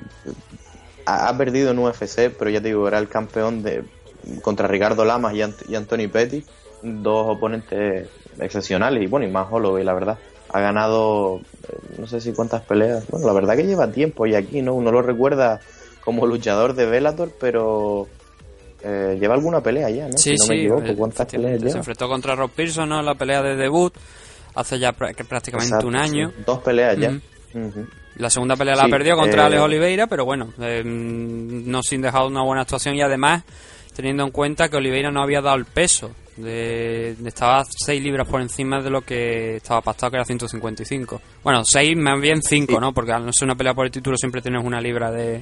[1.06, 3.84] ha, perdido en UFC, pero ya te digo, era el campeón de
[4.42, 6.44] contra Ricardo Lamas y Anthony Petty,
[6.82, 10.18] dos oponentes excepcionales y bueno, y más Holloway, la verdad.
[10.50, 13.08] ha ganado eh, no sé si cuántas peleas.
[13.10, 14.74] Bueno, la verdad que lleva tiempo y aquí, ¿no?
[14.74, 15.62] Uno lo recuerda
[16.08, 18.08] como luchador de Bellator, pero
[18.82, 20.18] eh, lleva alguna pelea ya, ¿no?
[20.18, 21.72] Sí, si no sí, me equivoco, ¿cuántas peleas efectivamente.
[21.72, 23.02] Se enfrentó contra Rob Pearson ¿no?
[23.02, 23.94] la pelea de debut
[24.56, 26.30] hace ya pr- prácticamente Exacto, un año.
[26.30, 26.44] sí.
[26.46, 27.20] Dos peleas ya.
[28.16, 32.02] La segunda pelea la Sí, perdió contra eh, Alex Oliveira, pero bueno, eh, no sin
[32.02, 33.44] dejar una buena actuación y además
[33.96, 36.12] teniendo en cuenta que Oliveira no había dado el peso.
[36.38, 41.20] De, de- estaba 6 libras por encima de lo que estaba pactado, que era 155.
[41.44, 42.78] Bueno, 6 más bien 5, Sí.
[42.80, 42.94] ¿no?
[42.94, 45.42] Porque al no ser una pelea por el título siempre tienes una libra de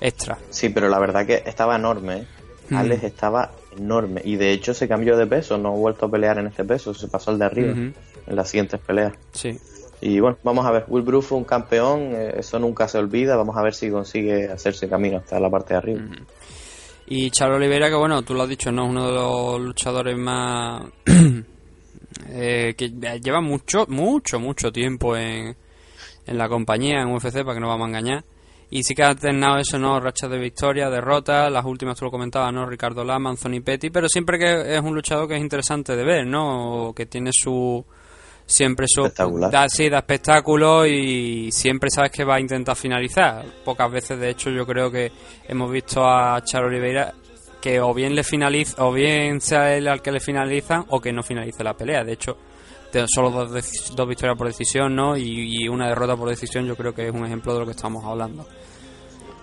[0.00, 0.38] extra.
[0.50, 2.26] Sí, pero la verdad que estaba enorme, ¿eh?
[2.70, 2.76] Mm.
[2.76, 6.38] Alex estaba enorme y de hecho se cambió de peso, no ha vuelto a pelear
[6.38, 7.94] en este peso, se pasó al de arriba en
[8.26, 9.14] las siguientes peleas.
[9.32, 9.56] Sí.
[10.00, 13.36] Y bueno, vamos a ver, Will Bruce fue un campeón, eh, eso nunca se olvida,
[13.36, 16.00] vamos a ver si consigue hacerse camino hasta la parte de arriba.
[17.06, 20.18] Y Charles Oliveira, que bueno, tú lo has dicho, no es uno de los luchadores
[20.18, 20.84] más.
[22.28, 22.88] eh, que
[23.22, 25.56] lleva mucho, mucho, mucho tiempo en,
[26.26, 28.24] en la compañía, en UFC, para que no vamos a engañar.
[28.70, 30.00] Y sí que ha alternado eso, ¿no?
[30.00, 32.66] Rachas de victoria, derrotas, las últimas tú lo comentabas, ¿no?
[32.66, 36.26] Ricardo Lama, Anthony Petty, pero siempre que es un luchador que es interesante de ver,
[36.26, 36.92] ¿no?
[36.94, 37.84] Que tiene su.
[38.44, 39.02] Siempre su.
[39.02, 39.50] Espectacular.
[39.50, 43.44] Da, sí, da espectáculo y siempre sabes que va a intentar finalizar.
[43.64, 45.12] Pocas veces, de hecho, yo creo que
[45.48, 47.12] hemos visto a Charo Oliveira
[47.60, 51.12] que o bien le finaliza, o bien sea él al que le finalizan o que
[51.12, 52.04] no finalice la pelea.
[52.04, 52.36] De hecho,
[53.06, 55.16] solo dos, dos victorias por decisión, ¿no?
[55.16, 57.72] Y, y una derrota por decisión, yo creo que es un ejemplo de lo que
[57.72, 58.46] estamos hablando.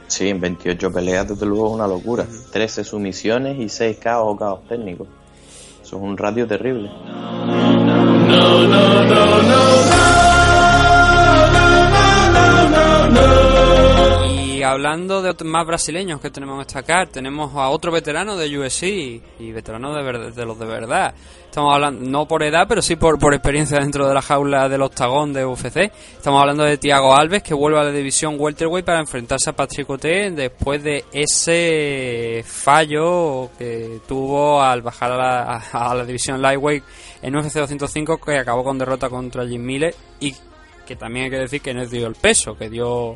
[0.08, 2.26] Sí, en 28 peleas desde luego es una locura.
[2.52, 5.08] 13 sumisiones y 6 KO o KO técnicos.
[5.82, 6.92] Eso es un ratio terrible.
[14.64, 18.84] Hablando de más brasileños que tenemos que destacar, tenemos a otro veterano de UFC
[19.40, 21.14] y veterano de, ver- de los de verdad.
[21.46, 24.82] Estamos hablando, no por edad, pero sí por, por experiencia dentro de la jaula del
[24.82, 25.78] octagón de UFC.
[26.18, 29.88] Estamos hablando de Tiago Alves, que vuelve a la división welterweight para enfrentarse a Patrick
[29.90, 36.84] Oté después de ese fallo que tuvo al bajar a la, a la división lightweight
[37.22, 40.34] en UFC 205, que acabó con derrota contra Jim Miller y
[40.88, 43.14] que también hay que decir que no dio el peso, que dio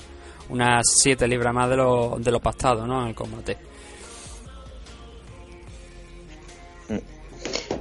[0.49, 2.41] unas 7 libras más de lo, de lo
[2.85, 3.01] ¿no?
[3.03, 3.57] en el combate.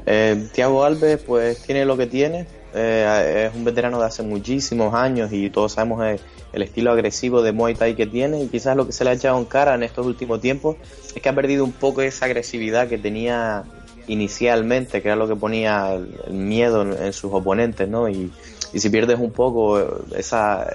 [0.07, 2.47] Eh, Tiago Alves, pues tiene lo que tiene.
[2.75, 6.05] Eh, es un veterano de hace muchísimos años y todos sabemos
[6.53, 8.43] el, estilo agresivo de Muay Thai que tiene.
[8.43, 10.77] Y quizás lo que se le ha echado en cara en estos últimos tiempos
[11.15, 13.65] es que ha perdido un poco esa agresividad que tenía
[14.07, 18.09] inicialmente, que era lo que ponía el, miedo en, sus oponentes, ¿no?
[18.09, 18.31] Y,
[18.73, 20.67] y si pierdes un poco esa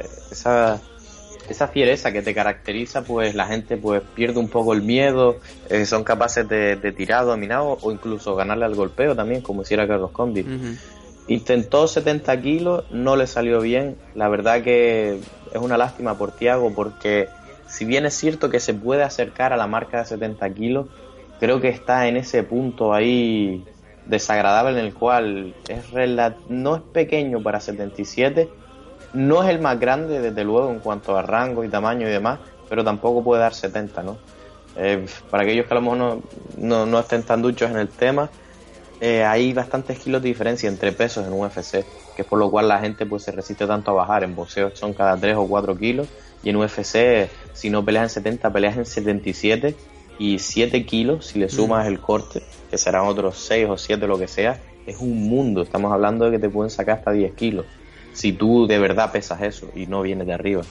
[1.51, 5.37] esa fiereza que te caracteriza, pues la gente pues pierde un poco el miedo,
[5.69, 9.87] eh, son capaces de, de tirar dominado o incluso ganarle al golpeo también, como hiciera
[9.87, 10.47] Carlos Condit.
[10.47, 10.75] Ujú.
[11.27, 13.95] Intentó 70 kilos, no le salió bien.
[14.15, 15.19] La verdad que
[15.53, 17.29] es una lástima por Tiago porque
[17.67, 20.87] si bien es cierto que se puede acercar a la marca de 70 kilos,
[21.39, 23.63] creo que está en ese punto ahí
[24.05, 25.85] desagradable en el cual es
[26.49, 28.49] no es pequeño para 77,
[29.13, 32.39] no es el más grande desde luego en cuanto a rango y tamaño y demás,
[32.69, 34.17] pero tampoco puede dar 70, ¿no?
[34.77, 36.21] Eh, para aquellos que a lo mejor no,
[36.57, 38.29] no, no estén tan duchos en el tema,
[39.01, 41.83] eh, hay bastantes kilos de diferencia entre pesos en UFC,
[42.15, 44.23] que es por lo cual la gente pues se resiste tanto a bajar.
[44.23, 46.07] En boxeo son cada 3 o 4 kilos
[46.43, 49.75] y en UFC si no peleas en 70 peleas en 77
[50.19, 54.19] y 7 kilos si le sumas el corte, que serán otros 6 o 7 lo
[54.19, 55.63] que sea, es un mundo.
[55.63, 57.65] Estamos hablando de que te pueden sacar hasta 10 kilos
[58.13, 60.63] si tú de verdad pesas eso y no vienes de arriba.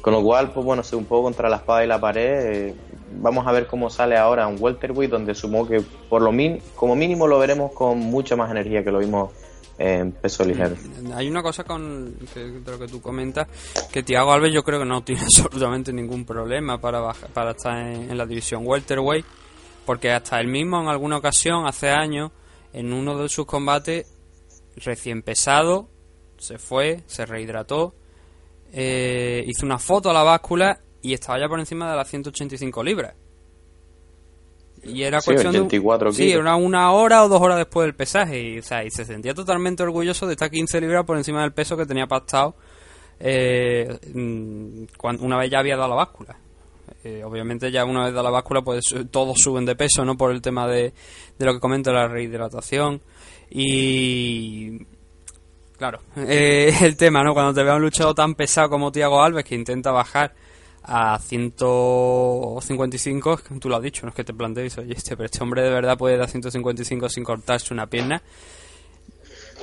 [0.00, 2.68] Con lo cual, pues bueno, soy un poco contra la espada y la pared.
[2.68, 2.74] eh,
[3.20, 6.94] vamos a ver cómo sale ahora un welterweight donde sumo que por lo min como
[6.94, 9.32] mínimo lo veremos con mucha más energía que lo vimos
[9.78, 10.76] en peso ligero.
[11.14, 13.48] Hay una cosa con que, lo que tú comentas,
[13.92, 18.10] que Tiago Alves yo creo que no tiene absolutamente ningún problema para para estar en,
[18.10, 19.24] en la división welterweight,
[19.86, 22.30] porque hasta él mismo en alguna ocasión, hace años,
[22.72, 24.06] en uno de sus combates,
[24.76, 25.88] recién pesado,
[26.38, 27.94] se fue, se rehidrató,
[28.72, 32.82] eh, hizo una foto a la báscula y estaba ya por encima de las 185
[32.82, 33.14] libras.
[34.84, 36.40] Y era Sí, cuestión de un- 84 Sí, kilos.
[36.42, 38.40] era una hora o dos horas después del pesaje.
[38.40, 41.52] Y, o sea, y se sentía totalmente orgulloso de estar 15 libras por encima del
[41.52, 42.54] peso que tenía pactado
[43.20, 46.38] eh, mm, cuan- una vez ya había dado la báscula.
[47.02, 50.16] Eh, obviamente ya una vez dado la báscula pues su- todos suben de peso, ¿no?
[50.16, 50.92] Por el tema de,
[51.36, 53.00] de lo que comento, la rehidratación.
[53.50, 54.78] Y...
[55.78, 57.32] Claro, eh, el tema, ¿no?
[57.32, 60.34] Cuando te vea un luchador tan pesado como Tiago Alves que intenta bajar
[60.82, 65.16] a 155, es que tú lo has dicho, no es que te plantees, oye, este,
[65.16, 68.20] pero este hombre de verdad puede dar 155 sin cortarse una pierna.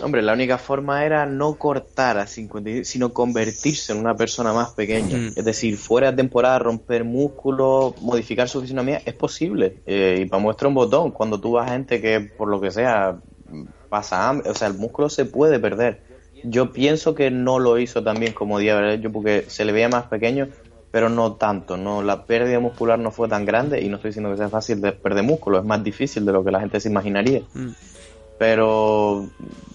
[0.01, 4.72] Hombre, la única forma era no cortar a 50, sino convertirse en una persona más
[4.72, 5.18] pequeña.
[5.18, 5.28] Mm.
[5.36, 9.78] Es decir, fuera de temporada, romper músculos, modificar su fisionomía, es posible.
[9.86, 12.72] Eh, y para muestra un botón, cuando tú vas a gente que, por lo que
[12.72, 13.18] sea,
[13.95, 16.01] pasa hambre, o sea, el músculo se puede perder.
[16.43, 19.87] Yo pienso que no lo hizo tan bien como haber hecho porque se le veía
[19.87, 20.49] más pequeño,
[20.91, 21.77] pero no tanto.
[21.77, 24.81] no La pérdida muscular no fue tan grande y no estoy diciendo que sea fácil
[24.81, 27.43] de perder músculo, es más difícil de lo que la gente se imaginaría.
[27.53, 27.69] Mm.
[28.37, 29.29] Pero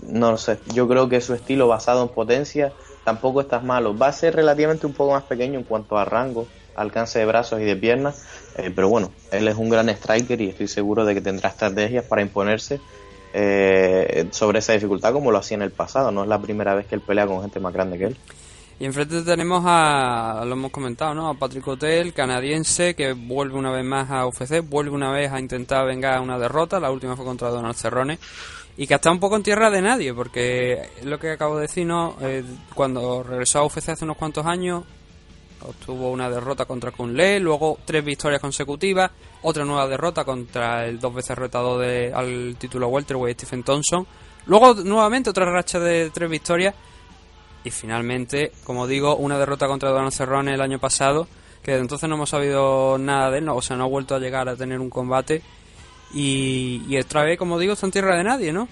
[0.07, 3.97] no lo sé, yo creo que su estilo basado en potencia tampoco está malo.
[3.97, 7.59] Va a ser relativamente un poco más pequeño en cuanto a rango, alcance de brazos
[7.61, 8.23] y de piernas,
[8.59, 12.05] eh, pero bueno, él es un gran striker y estoy seguro de que tendrá estrategias
[12.05, 12.81] para imponerse
[13.33, 16.11] eh, sobre esa dificultad como lo hacía en el pasado.
[16.11, 18.17] No es la primera vez que él pelea con gente más grande que él.
[18.81, 21.29] Y enfrente tenemos a, lo hemos comentado, ¿no?
[21.29, 25.39] A Patrick Hotel, canadiense, que vuelve una vez más a UFC, vuelve una vez a
[25.39, 28.19] intentar vengar una derrota, la última fue contra Donald Cerrone,
[28.79, 31.87] y que está un poco en tierra de nadie, porque lo que acabo de decir,
[31.87, 32.17] ¿no?
[32.23, 32.43] Eh,
[32.75, 34.85] cuando regresó a UFC hace unos cuantos años,
[35.63, 39.11] obtuvo una derrota contra Kunle, luego tres victorias consecutivas,
[39.43, 44.07] otra nueva derrota contra el dos veces retado de, al título welterweight Stephen Thompson,
[44.47, 46.75] luego nuevamente otra racha de tres victorias,
[47.63, 51.29] y finalmente, como digo, una derrota contra Donald Cerrone el año pasado,
[51.63, 54.15] que desde entonces no hemos sabido nada de él, no, o sea, no ha vuelto
[54.15, 55.43] a llegar a tener un combate.
[56.15, 58.67] Y, y otra vez, como digo, está en tierra de nadie, ¿no?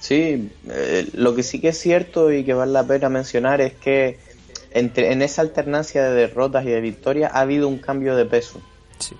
[0.00, 3.72] Sí, eh, lo que sí que es cierto y que vale la pena mencionar es
[3.74, 4.18] que
[4.74, 8.60] entre, en esa alternancia de derrotas y de victorias ha habido un cambio de peso.
[8.98, 9.14] Sí.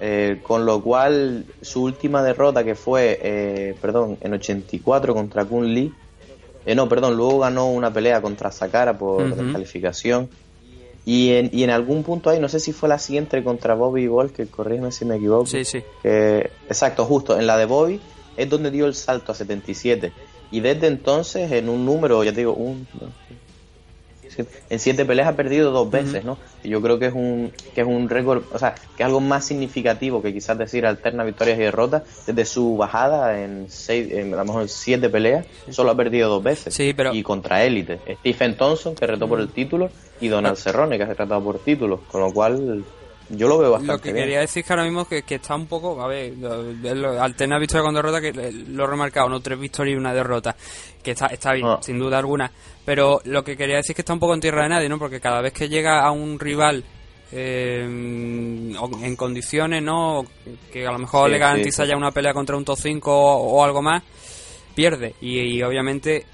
[0.00, 5.74] Eh, con lo cual, su última derrota, que fue, eh, perdón, en 84 contra Kun
[5.74, 5.92] Lee,
[6.66, 10.28] eh, no, perdón, luego ganó una pelea contra Sakara por descalificación.
[11.04, 14.06] Y en, y en algún punto ahí, no sé si fue la siguiente contra Bobby
[14.06, 15.46] Volker, corrígeme si me equivoco.
[15.46, 15.82] Sí, sí.
[16.02, 17.98] que- exacto, justo, en la de Bobby
[18.36, 20.12] es donde dio el salto a 77.
[20.50, 22.86] Y desde entonces, en un número, ya te digo, un,
[24.70, 26.38] en siete peleas ha perdido dos veces, ¿no?
[26.62, 29.20] Y yo creo que es un que es un récord, o sea, que es algo
[29.20, 32.02] más significativo que quizás decir alterna victorias y derrotas.
[32.26, 36.28] Desde su bajada en seis, en, a lo mejor en siete peleas, solo ha perdido
[36.28, 36.74] dos veces.
[36.74, 38.00] Sí, pero- Y contra élite.
[38.20, 42.00] Stephen Thompson, que retó por el título, y Donald Cerrone, que ha retado por título.
[42.10, 42.84] Con lo cual,
[43.30, 44.24] yo lo veo bastante Lo que bien.
[44.24, 47.82] quería decir que ahora mismo que, que está un poco, a ver, lo- alterna victoria
[47.84, 50.56] con derrota, que eh, lo he remarcado, no tres victorias y una derrota,
[51.02, 51.78] que está, está bien, Ah.
[51.82, 52.50] sin duda alguna.
[52.84, 54.98] Pero lo que quería decir es que está un poco en tierra de nadie, ¿no?
[54.98, 56.82] Porque cada vez que llega a un rival
[57.30, 60.24] eh, en condiciones, ¿no?
[60.72, 61.88] Que a lo mejor Sí, le sí, garantiza sí.
[61.90, 64.02] ya una pelea contra un top 5 o, o algo más,
[64.74, 65.14] pierde.
[65.20, 66.24] Y, y obviamente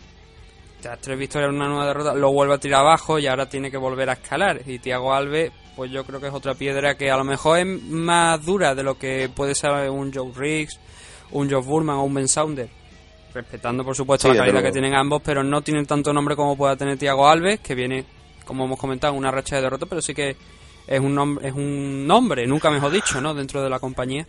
[0.85, 3.71] tras tres victorias y una nueva derrota, lo vuelve a tirar abajo y ahora tiene
[3.71, 4.61] que volver a escalar.
[4.67, 7.83] Y Tiago Alves, pues yo creo que es otra piedra que a lo mejor es
[7.85, 10.79] más dura de lo que puede ser un Joe Riggs,
[11.31, 12.71] un Joe Burman o un Ben Saunders.
[13.33, 16.55] Respetando, por supuesto, Sí, la calidad que tienen ambos, pero no tienen tanto nombre como
[16.55, 18.05] pueda tener Tiago Alves, que viene,
[18.45, 20.37] como hemos comentado, en una racha de derrota, pero sí que
[20.87, 23.33] es un nombre, es un nombre, nunca mejor dicho, ¿no?
[23.33, 24.27] Dentro de la compañía.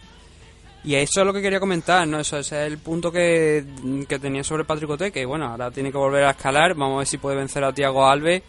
[0.85, 2.19] Y eso es lo que quería comentar, ¿no?
[2.19, 3.65] Eso, ese es el punto que,
[4.07, 6.97] que tenía sobre Patrick Ote, que bueno, ahora tiene que volver a escalar, vamos a
[6.99, 8.43] ver si puede vencer a Tiago Alves.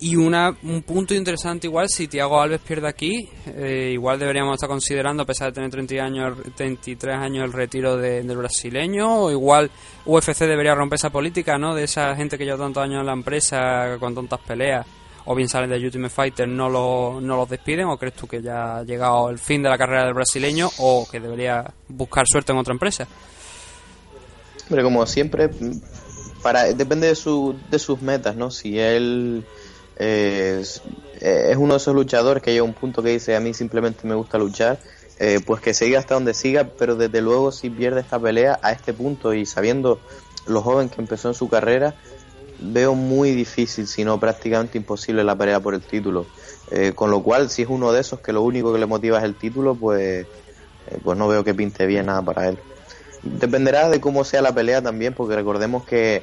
[0.00, 4.68] Y una, un punto interesante igual, si Tiago Alves pierde aquí, eh, igual deberíamos estar
[4.68, 9.30] considerando, a pesar de tener 30 años, 33 años, el retiro de- del brasileño, o
[9.30, 9.70] igual
[10.04, 11.72] UFC debería romper esa política, ¿no?
[11.76, 14.84] De esa gente que lleva tantos años en la empresa, con tantas peleas,
[15.24, 18.42] o bien salen de Ultimate Fighter, no, lo, no los despiden, o crees tú que
[18.42, 22.52] ya ha llegado el fin de la carrera del brasileño, o que debería buscar suerte
[22.52, 23.06] en otra empresa?
[24.68, 25.50] Hombre, como siempre,
[26.42, 28.50] para depende de, su, de sus metas, ¿no?
[28.50, 29.44] Si él
[29.96, 30.62] eh,
[31.20, 34.06] es, uno de esos luchadores que llega a un punto que dice a mí simplemente
[34.06, 34.80] me gusta luchar,
[35.18, 38.72] eh, pues que siga hasta donde siga, pero desde luego si pierde esta pelea a
[38.72, 40.00] este punto y sabiendo
[40.46, 41.94] lo joven que empezó en su carrera,
[42.64, 46.26] veo muy difícil, si no prácticamente imposible la pelea por el título.
[46.70, 49.18] Eh, con lo cual, si es uno de esos que lo único que le motiva
[49.18, 50.26] es el título, pues, eh,
[51.02, 52.58] pues no veo que pinte bien nada para él.
[53.22, 56.22] Dependerá de cómo sea la pelea también, porque recordemos que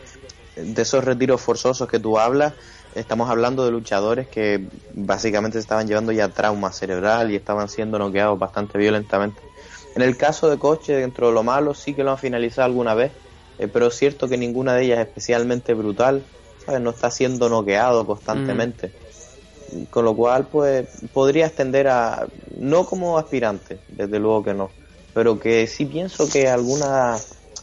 [0.55, 2.53] de esos retiros forzosos que tú hablas,
[2.95, 7.99] estamos hablando de luchadores que básicamente se estaban llevando ya trauma cerebral y estaban siendo
[7.99, 9.41] noqueados bastante violentamente.
[9.95, 12.93] En el caso de Coche, dentro de lo malo, sí que lo han finalizado alguna
[12.93, 13.11] vez,
[13.59, 16.23] eh, pero es cierto que ninguna de ellas es especialmente brutal,
[16.65, 16.81] ¿sabes?
[16.81, 18.91] No está siendo noqueado constantemente.
[19.91, 22.25] Con lo cual, pues, podría extender a.
[22.57, 24.71] No como aspirante, desde luego que no.
[25.13, 27.17] Pero que sí pienso que alguna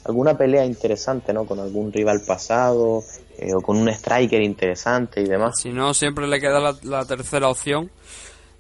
[0.04, 1.46] alguna pelea interesante, ¿no?
[1.46, 3.02] Con algún rival pasado,
[3.38, 5.54] eh, o con un striker interesante y demás.
[5.60, 7.90] Si no, siempre le queda la, la tercera opción,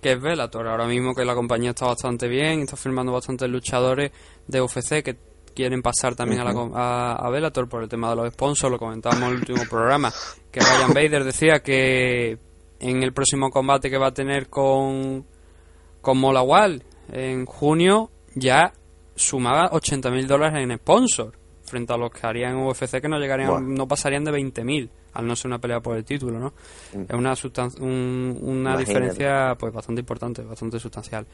[0.02, 0.66] que es Bellator.
[0.66, 4.10] Ahora mismo que la compañía está bastante bien, está firmando bastantes luchadores
[4.48, 5.16] de UFC que,
[5.56, 8.78] quieren pasar también a, la, a, a Bellator por el tema de los sponsors, lo
[8.78, 10.12] comentábamos en el último programa,
[10.52, 12.38] que Ryan Bader decía que
[12.78, 15.24] en el próximo combate que va a tener con,
[16.02, 18.72] con Molawal en junio ya
[19.14, 21.32] sumaba 80 mil dólares en sponsor
[21.64, 25.26] frente a los que harían UFC que no llegarían no pasarían de 20 mil al
[25.26, 26.52] no ser una pelea por el título no
[26.92, 27.32] es una
[27.80, 28.84] un- una Imagínate.
[28.84, 31.26] diferencia pues bastante importante bastante sustancial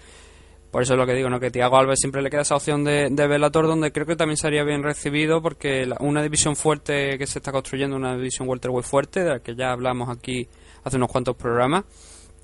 [0.72, 1.38] por eso es lo que digo, ¿no?
[1.38, 4.36] Que Thiago Alves siempre le queda esa opción de, de Bellator donde creo que también
[4.38, 8.84] sería bien recibido porque la- una división fuerte que se está construyendo, una división welterweight
[8.86, 10.48] fuerte, de la que ya hablamos aquí
[10.82, 11.84] hace unos cuantos programas,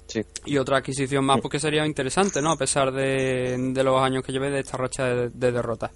[0.07, 0.23] Sí.
[0.47, 2.53] y otra adquisición más porque sería interesante, ¿no?
[2.53, 5.91] A pesar de, de los años que lleve de esta racha de, de derrotas.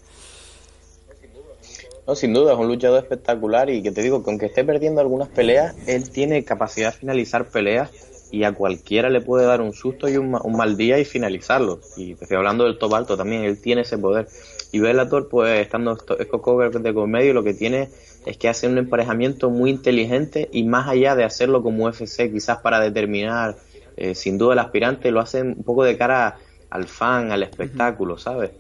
[2.07, 5.01] No, sin duda, es un luchador espectacular y que te digo que aunque esté perdiendo
[5.01, 7.91] algunas peleas, él tiene capacidad de finalizar peleas
[8.33, 11.81] y a cualquiera le puede dar un susto y un, un mal día y finalizarlo.
[11.99, 14.27] Y te estoy hablando del top alto también, él tiene ese poder.
[14.73, 15.99] Y Bellator, pues estando
[16.41, 17.91] covers de comedia, lo que tiene
[18.25, 22.59] es que hace un emparejamiento muy inteligente y más allá de hacerlo como UFC, quizás
[22.59, 23.57] para determinar
[23.99, 26.39] eh, sin duda el aspirante, lo hace un poco de cara
[26.71, 28.53] al fan, al espectáculo, ¿sabes?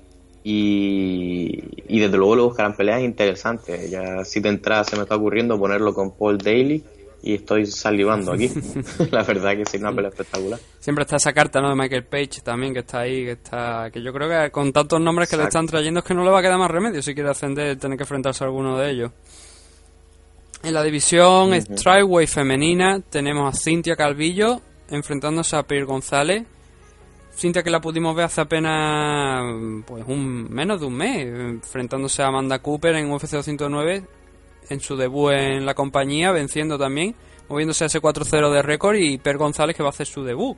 [0.45, 3.91] Y, y desde luego le buscarán peleas interesantes.
[3.91, 6.85] Ya si de entrada se me está ocurriendo ponerlo con Paul Daly
[7.23, 8.51] y estoy salivando aquí.
[9.11, 10.59] La verdad que sí, una pelea espectacular.
[10.81, 11.69] Siempre está esa carta, ¿no?
[11.71, 13.91] De Michael Page también, que está ahí, que está...
[13.93, 16.31] Que yo creo que con tantos nombres que le están trayendo es que no le
[16.31, 19.13] va a quedar más remedio si quiere ascender, tener que enfrentarse a alguno de ellos.
[20.65, 24.61] En la división Strikeway femenina tenemos a Cintia Calvillo
[24.91, 26.45] enfrentándose a Pierre González.
[27.35, 29.43] Cintia que la pudimos ver hace apenas
[29.87, 34.05] pues un menos de un mes, enfrentándose a Amanda Cooper en UFC 209
[34.69, 37.15] en su debut en la compañía, venciendo también,
[37.49, 40.57] moviéndose a ese 4-0 de récord y Per González que va a hacer su debut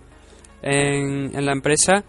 [0.62, 2.04] en, en la empresa.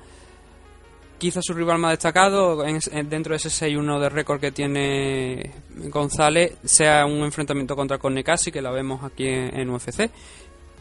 [1.17, 5.51] Quizá su rival más destacado en- en- dentro de ese 6-1 de récord que tiene
[5.89, 10.09] González sea un enfrentamiento contra Cornecasi, que la vemos aquí en, en UFC.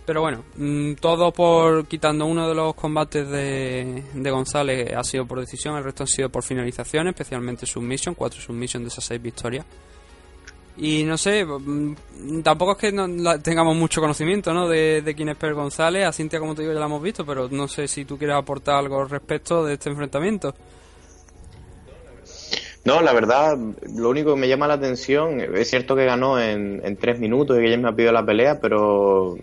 [0.05, 5.25] Pero bueno, mm, todo por quitando uno de los combates de, de González ha sido
[5.25, 9.23] por decisión, el resto han sido por finalización, especialmente submission, cuatro submission de esas seis
[9.23, 9.65] victorias.
[10.77, 14.69] Y no sé, mm, tampoco es que no la- tengamos mucho conocimiento ¿no?
[14.69, 16.05] de, de quién es Per González.
[16.07, 18.37] A Cintia, como te digo, ya la hemos visto, pero no sé si tú quieres
[18.37, 20.55] aportar algo al respecto de este enfrentamiento.
[22.85, 23.57] No, la verdad,
[23.97, 27.57] lo único que me llama la atención, es cierto que ganó en, en tres minutos
[27.57, 29.41] y que ella me ha pedido la pelea, pero eh,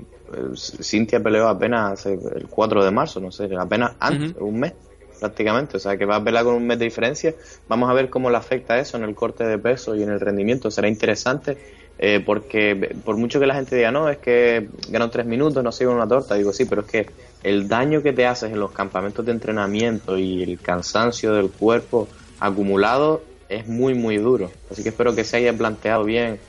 [0.55, 2.19] Cintia peleó apenas el
[2.49, 4.73] 4 de marzo, no sé, apenas antes, un mes
[5.21, 7.35] prácticamente, o sea que va a pelear con un mes de diferencia.
[7.69, 10.19] Vamos a ver cómo le afecta eso en el corte de peso y en el
[10.19, 11.57] rendimiento, será interesante.
[12.03, 15.71] eh, porque por mucho que la gente diga, no, es que ganó tres minutos, no
[15.71, 17.05] sigue una torta, digo, sí, pero es que
[17.43, 22.07] el daño que te haces en los campamentos de entrenamiento y el cansancio del cuerpo
[22.39, 24.49] acumulado es muy, muy duro.
[24.71, 26.39] Así que espero que se haya planteado bien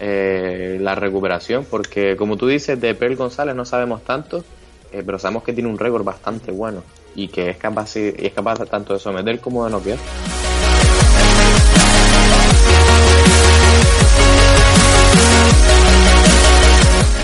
[0.00, 4.42] eh, la recuperación, porque como tú dices, de Pearl González no sabemos tanto,
[4.90, 6.82] eh, pero sabemos que tiene un récord bastante bueno
[7.18, 9.98] y que es capaz, es capaz tanto de someter como de noquear.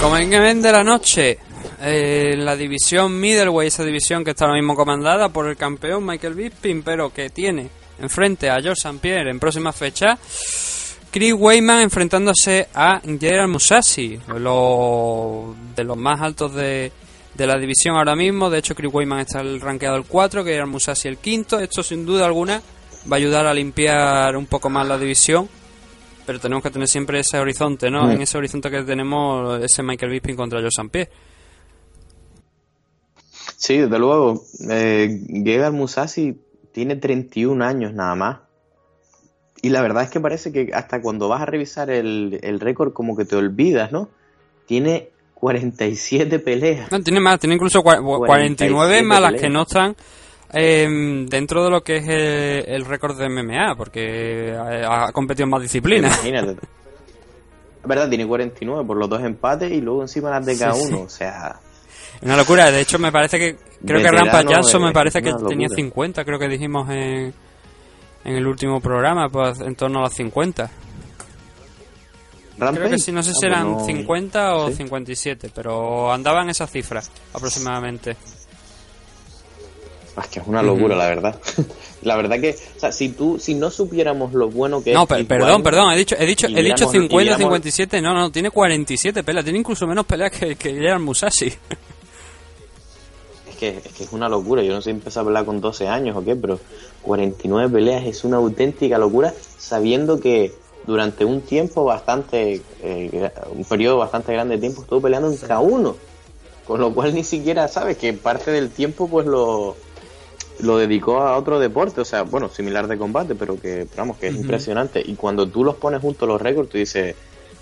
[0.01, 1.39] Como en de la noche,
[1.81, 6.35] eh, la división middleweight, esa división que está ahora mismo comandada por el campeón Michael
[6.35, 7.71] Bisping, pero que tiene
[8.01, 8.99] enfrente a George St.
[9.01, 10.19] Pierre en próxima fecha.
[11.13, 16.91] Chris Weyman enfrentándose a Gerald Musashi, lo, de los más altos de,
[17.35, 18.51] de la división ahora mismo.
[18.51, 21.59] De hecho, Chris Weyman está el rankeado el 4, Gerald Musashi el quinto.
[21.59, 22.63] Esto, sin duda alguna,
[23.11, 25.49] va a ayudar a limpiar un poco más la división.
[26.27, 28.11] Pero tenemos que tener siempre ese horizonte, ¿no?
[28.11, 30.89] En ese horizonte que tenemos, ese Michael Bisping contra St.
[30.89, 31.11] Pierre.
[33.57, 34.43] Sí, desde luego.
[34.71, 36.41] Eh, Gegard Musashi
[36.73, 38.39] tiene 31 años nada más.
[39.61, 42.95] Y la verdad es que parece que hasta cuando vas a revisar el, el récord
[42.95, 44.09] como que te olvidas, ¿no?
[44.67, 45.11] Tiene
[45.45, 46.91] 47 peleas.
[46.91, 49.95] No, tiene más, tiene incluso cua- 49 47 más las que no están
[50.55, 55.45] eh, dentro de lo que es el, el récord de MMA, porque ha, ha competido
[55.45, 56.15] en más disciplinas.
[56.25, 56.67] Imagínate.
[57.83, 60.87] La verdad, tiene 49 por los dos empates y luego encima las de cada sí.
[60.89, 61.03] uno.
[61.03, 61.57] O sea,
[62.23, 65.29] Una locura, de hecho me parece que, creo que Rampa Jackson eh, me parece que
[65.31, 65.49] locura.
[65.51, 67.35] tenía 50, creo que dijimos en,
[68.25, 70.71] en el último programa, pues en torno a las 50.
[72.57, 72.91] Creo Rampage.
[72.91, 74.75] que sí, no sé Ah, si pues eran no- 50 o ¿Sí?
[74.77, 78.17] 57, pero andaban esas cifras aproximadamente.
[80.17, 81.37] Ah, Es que es una locura, la verdad.
[82.03, 85.09] la verdad que, o sea, si tú, si no supiéramos lo bueno que No, es.
[85.09, 88.15] Chris perdón, perdón, he dicho, he dicho, he dicho viéramos- y 50, viéramos- 57, no,
[88.15, 91.47] no, tiene 47 peleas, tiene incluso menos peleas que, que Musashi.
[93.51, 94.63] Es que, es que es una locura.
[94.63, 96.61] Yo no sé si empezó a pelear con 12 años o qué, pero
[97.03, 100.53] 49 peleas es una auténtica locura, sabiendo que
[100.87, 105.61] durante un tiempo bastante, eh, un periodo bastante grande de tiempo estuvo peleando en cada
[105.61, 105.97] uno.
[106.67, 109.77] Con lo cual ni siquiera sabes que parte del tiempo pues lo,
[110.61, 114.29] lo dedicó a otro deporte, o sea, bueno, similar de combate, pero que, vamos, que
[114.29, 115.03] es impresionante.
[115.05, 117.15] Y cuando tú los pones juntos los récords, tú dices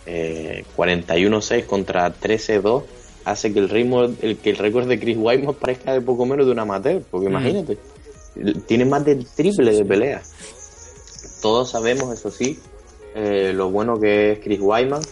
[0.07, 2.83] eh, 41-6 contra 13-2,
[3.25, 6.47] hace que el ritmo, el, que el récord de Chris Weidman parezca de poco menos
[6.47, 7.79] de un amateur, porque imagínate,
[8.67, 10.33] tiene más del triple de peleas.
[11.41, 12.59] Todos sabemos, eso sí,
[13.15, 15.03] eh, lo bueno que es Chris Weidman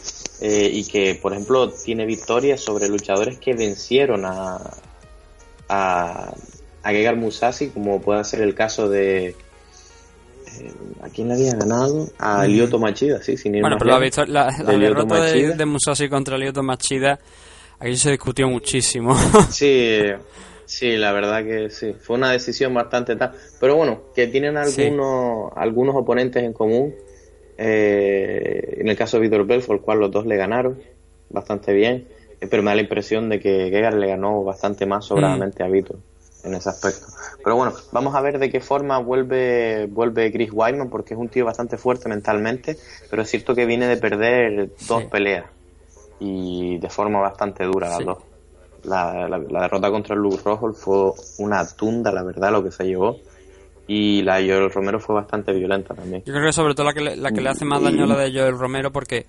[0.41, 4.59] eh, y que, por ejemplo, tiene victorias sobre luchadores que vencieron a,
[5.69, 6.33] a,
[6.83, 9.29] a Musashi, como puede ser el caso de.
[9.29, 10.73] Eh,
[11.03, 12.09] ¿A quién le había ganado?
[12.19, 14.29] A Lyoto Machida, sí, sin ir Bueno, más pero lejos.
[14.29, 17.19] la, la De derrota de, de Musashi contra Lyoto Machida,
[17.79, 19.15] aquí se discutió muchísimo.
[19.51, 20.01] Sí,
[20.65, 21.95] sí, la verdad que sí.
[22.01, 23.33] Fue una decisión bastante tal.
[23.61, 24.83] Pero bueno, que tienen Sí.
[24.83, 26.95] algunos, algunos oponentes en común.
[27.63, 30.81] Eh, en el caso de Víctor Belfort, el cual los dos le ganaron
[31.29, 32.09] bastante bien.
[32.41, 35.69] Eh, pero me da la impresión de que Gegard le ganó bastante más sobradamente a
[35.69, 35.99] Víctor
[36.43, 37.07] en ese aspecto.
[37.45, 41.29] Pero bueno, vamos a ver de qué forma vuelve, vuelve Chris Weidman, porque es un
[41.29, 42.79] tío bastante fuerte mentalmente,
[43.11, 45.09] pero es cierto que viene de perder dos Sí.
[45.11, 45.45] peleas
[46.19, 48.05] y de forma bastante dura las Sí.
[48.05, 48.19] dos.
[48.85, 52.85] La, la- la derrota contra Luke Rojo fue una tunda, la verdad, lo que se
[52.85, 53.19] llevó.
[53.93, 56.23] Y la de Joel Romero fue bastante violenta también.
[56.25, 58.07] Yo creo que sobre todo la que le, la que le hace más daño a
[58.07, 59.27] la de Joel Romero porque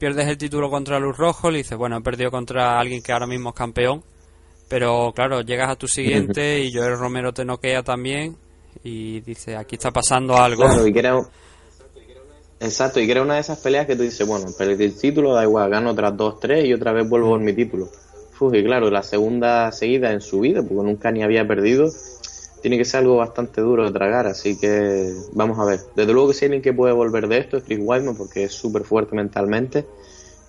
[0.00, 3.28] pierdes el título contra Luz Rojo, le dices, bueno, he perdido contra alguien que ahora
[3.28, 4.02] mismo es campeón,
[4.68, 8.34] pero claro, llegas a tu siguiente y Joel Romero te noquea también
[8.82, 10.64] y dice, aquí está pasando algo.
[10.64, 11.16] Claro, y que era
[12.58, 15.34] Exacto, y que era una de esas peleas que tú dices, bueno, perdí el título,
[15.34, 17.88] da igual, gano otras dos, tres y otra vez vuelvo por mi título.
[18.40, 21.88] Uf, y claro, la segunda seguida en su vida, porque nunca ni había perdido,
[22.62, 25.80] tiene que ser algo bastante duro de tragar, así que vamos a ver.
[25.96, 28.44] Desde luego que si hay alguien que puede volver de esto es Chris Weidman, porque
[28.44, 29.86] es súper fuerte mentalmente,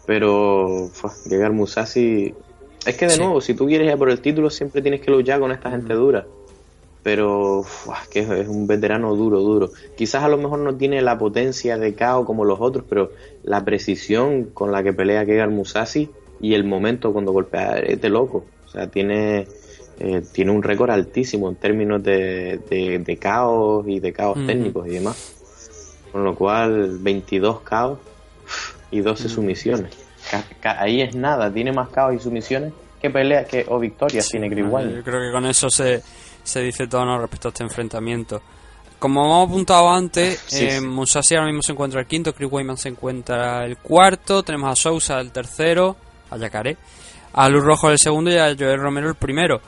[0.05, 2.33] pero fue, llegar Musashi...
[2.85, 3.19] Es que de Sí.
[3.19, 5.69] nuevo, si tú quieres ir a por el título, siempre tienes que luchar con esta
[5.69, 6.25] gente dura
[7.03, 7.63] pero
[8.11, 9.71] que es un veterano duro, duro.
[9.95, 13.11] Quizás a lo mejor no tiene la potencia de KO como los otros, pero
[13.43, 16.09] la precisión con la que pelea Gegard Musashi
[16.39, 18.45] y el momento cuando golpea es de loco.
[18.65, 19.47] O sea, tiene,
[20.03, 24.45] eh, tiene un récord altísimo en términos de, de, de KO y de KO Ujú.
[24.45, 25.33] técnicos y demás.
[26.11, 27.99] Con lo cual, 22 KO
[28.91, 29.91] y 12 sumisiones.
[30.29, 34.27] Ca- ca- Ahí es nada, tiene más KO y sumisiones que peleas que, o victorias
[34.29, 36.01] tiene Chris Yo creo que con eso se,
[36.43, 37.19] se dice todo ¿no?
[37.19, 38.41] respecto a este enfrentamiento.
[38.99, 40.85] Como hemos apuntado antes, Sí, eh, sí.
[40.85, 44.75] Musashi ahora mismo se encuentra el quinto, Chris Weidman se encuentra el cuarto, tenemos a
[44.75, 45.95] Sousa el tercero,
[46.29, 46.77] a Yacaré,
[47.33, 49.59] a Luz Rojo el segundo y a Joel Romero el primero.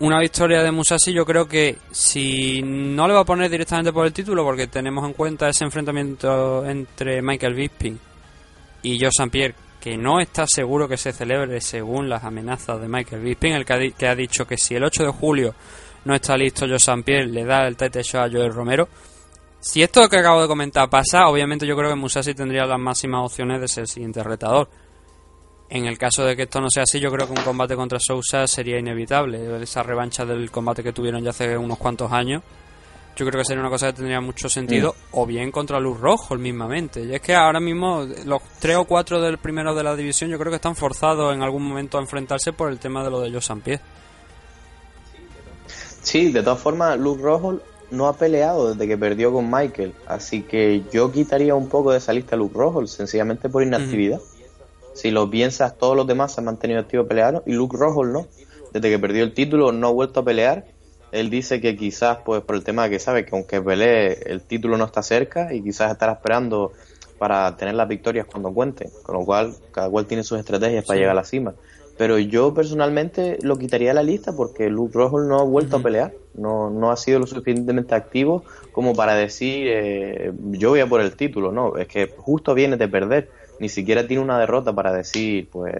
[0.00, 4.06] Una victoria de Musashi yo creo que si no le va a poner directamente por
[4.06, 7.98] el título, porque tenemos en cuenta ese enfrentamiento entre Michael Bisping
[8.82, 9.30] y Joe St.
[9.30, 13.64] Pierre, que no está seguro que se celebre según las amenazas de Michael Bisping, el
[13.64, 15.54] que ha, que ha dicho que si el 8 de julio
[16.04, 17.26] no está listo Joe St.
[17.26, 18.88] Le da el title shot a Joel Romero.
[19.60, 23.24] Si esto que acabo de comentar pasa, obviamente yo creo que Musashi tendría las máximas
[23.24, 24.68] opciones de ser el siguiente retador.
[25.68, 27.98] En el caso de que esto no sea así, yo creo que un combate contra
[27.98, 29.62] Sousa sería inevitable.
[29.62, 32.42] Esa revancha del combate que tuvieron ya hace unos cuantos años.
[33.16, 34.94] Yo creo que sería una cosa que tendría mucho sentido.
[35.12, 37.04] O bien contra Luz Rojo, mismamente.
[37.04, 40.38] Y es que ahora mismo los tres o cuatro del primero de la división yo
[40.38, 43.30] creo que están forzados en algún momento a enfrentarse por el tema de lo de
[43.30, 43.60] Joe St.
[43.62, 43.82] Pierre.
[46.02, 47.60] Sí, de todas formas, Luke Rojo
[47.90, 51.98] no ha peleado desde que perdió con Michael, así que yo quitaría un poco de
[51.98, 54.20] esa lista a Luke Rojo, sencillamente por inactividad.
[54.94, 58.26] Si lo piensas, todos los demás se han mantenido activos pelearon y Luke Rojo no.
[58.72, 60.64] Desde que perdió el título no ha vuelto a pelear.
[61.12, 64.40] Él dice que quizás, pues por el tema de que sabe que aunque pelee, el
[64.40, 66.72] título no está cerca y quizás estará esperando
[67.18, 68.90] para tener las victorias cuando cuenten.
[69.02, 71.54] Con lo cual, cada cual tiene sus estrategias para llegar a la cima.
[71.96, 75.82] Pero yo personalmente lo quitaría de la lista porque Luke Rojo no ha vuelto a
[75.82, 76.12] pelear.
[76.34, 78.42] No, no ha sido lo suficientemente activo
[78.72, 81.52] como para decir eh, yo voy a por el título.
[81.52, 83.30] No, es que justo viene de perder.
[83.58, 85.74] Ni siquiera tiene una derrota para decir, pues,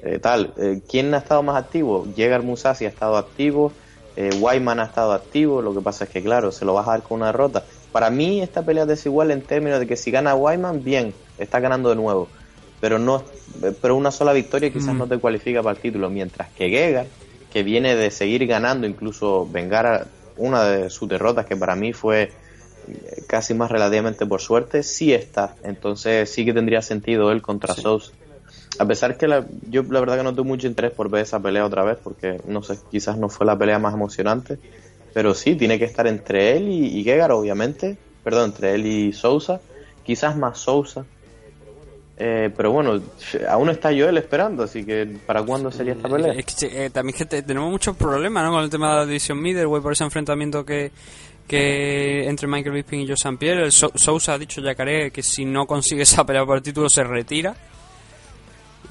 [0.00, 0.54] eh, tal.
[0.56, 2.06] Eh, ¿Quién ha estado más activo?
[2.12, 3.78] Llegar Musashi ha estado activo.
[4.14, 5.62] Eh, Wyman ha estado activo.
[5.62, 7.66] Lo que pasa es que, claro, se lo vas a dar con una derrota.
[7.90, 11.60] Para mí, esta pelea es desigual en términos de que si gana Wyman, bien, está
[11.60, 12.32] ganando de nuevo.
[12.78, 13.32] Pero no
[13.80, 14.98] pero una sola victoria quizás Mm.
[14.98, 16.10] no te cualifica para el título.
[16.10, 17.12] Mientras que Gegard,
[17.48, 21.92] que viene de seguir ganando, incluso vengar a una de sus derrotas, que para mí
[21.92, 22.32] fue eh,
[23.26, 25.54] casi más relativamente por suerte, sí está.
[25.62, 27.82] Entonces sí que tendría sentido él contra Sí.
[27.82, 28.12] Sousa.
[28.78, 31.40] A pesar que la, yo la verdad que no tengo mucho interés por ver esa
[31.40, 34.58] pelea otra vez, porque no sé, quizás no fue la pelea más emocionante,
[35.14, 39.60] pero sí, tiene que estar entre él y, y obviamente, perdón, entre él y Sousa,
[40.04, 41.06] quizás más Sousa,
[42.18, 42.98] eh, pero bueno,
[43.48, 46.32] aún está Joel esperando, así que ¿para cuándo sería esta pelea?
[46.32, 48.52] Es que, eh, también es que te- tenemos muchos problemas ¿no?
[48.52, 50.90] con el tema de la división middleweight por ese enfrentamiento que,
[51.46, 53.36] que entre Michael Bisping y Joe St.
[53.38, 53.64] Pierre.
[53.64, 56.88] El So- Sousa ha dicho Yacaré que si no consigue esa pelea por el título
[56.88, 57.54] se retira.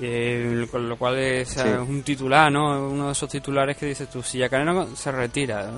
[0.02, 1.60] Eh, con lo cual es, Sí.
[1.62, 2.90] es un titular, ¿no?
[2.90, 5.72] Uno de esos titulares que dices tú, si Yacaré no se retira.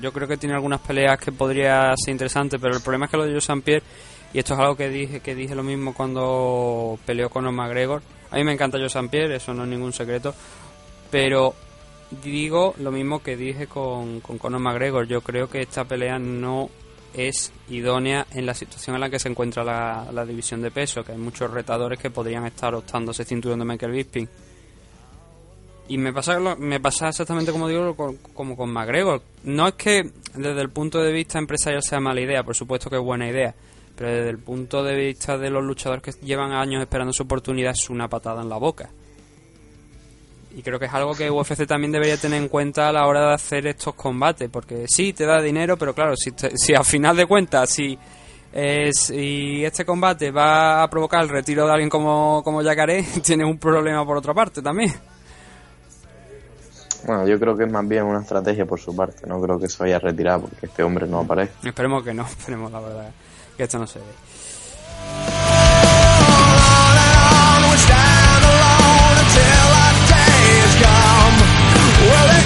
[0.00, 3.16] Yo creo que tiene algunas peleas que podría ser interesante, pero el problema es que
[3.18, 3.60] lo de Joe St.
[3.60, 3.82] Pierre,
[4.32, 8.00] y esto es algo que dije, que dije lo mismo cuando peleó con McGregor.
[8.30, 9.08] A mí me encanta Joe St.
[9.10, 10.34] Pierre, eso no es ningún secreto,
[11.10, 11.54] pero
[12.10, 15.06] digo lo mismo que dije con, con Conor McGregor.
[15.06, 16.70] Yo creo que esta pelea no
[17.14, 21.04] es idónea en la situación en la que se encuentra la, la división de peso,
[21.04, 24.28] que hay muchos retadores que podrían estar optando ese cinturón de Michael Bisping.
[25.88, 27.96] Y me pasa, me pasa exactamente como digo
[28.34, 29.22] como con McGregor.
[29.44, 32.96] No es que desde el punto de vista empresarial sea mala idea, por supuesto que
[32.96, 33.54] es buena idea,
[33.96, 37.72] pero desde el punto de vista de los luchadores que llevan años esperando su oportunidad
[37.72, 38.90] es una patada en la boca.
[40.56, 43.28] Y creo que es algo que UFC también debería tener en cuenta a la hora
[43.28, 46.82] de hacer estos combates, porque sí, te da dinero, pero claro, si, te- si a
[46.82, 47.96] final de cuentas, si,
[48.52, 53.46] eh, si este combate va a provocar el retiro de alguien como, como Yacaré, tienes
[53.46, 54.92] un problema por otra parte también.
[57.06, 59.68] Bueno, yo creo que es más bien una estrategia por su parte, no creo que
[59.68, 61.52] se vaya a retirar porque este hombre no aparece.
[61.62, 63.10] Esperemos que no, esperemos la verdad
[63.56, 64.04] que esto no se ve.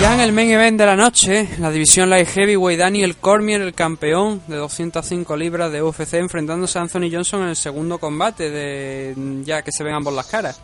[0.02, 3.72] Ya en el main event de la noche, la división light heavyweight, Daniel Cormier, el
[3.72, 9.14] campeón de 205 libras de UFC, enfrentándose a Anthony Johnson en el segundo combate, de
[9.44, 10.60] ya que se ven ambos las caras.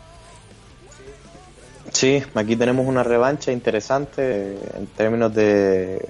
[1.93, 6.05] Sí, aquí tenemos una revancha interesante en términos de,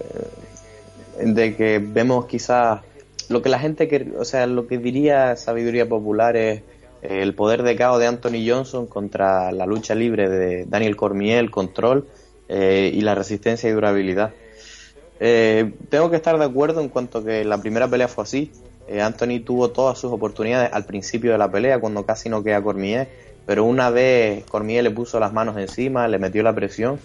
[1.24, 2.82] de que vemos quizás
[3.28, 6.64] lo que la gente, que, o sea, lo que diría sabiduría popular es
[7.04, 11.38] eh, el poder de caos de Anthony Johnson contra la lucha libre de Daniel Cormier,
[11.38, 12.08] el control
[12.50, 14.32] eh, y la resistencia y durabilidad.
[15.20, 18.52] Eh, tengo que estar de acuerdo en cuanto que la primera pelea fue así.
[18.88, 22.62] Eh, Anthony tuvo todas sus oportunidades al principio de la pelea, cuando casi no queda
[22.62, 23.08] Cormier,
[23.46, 27.00] pero una vez Cormier le puso las manos encima, le metió la presión,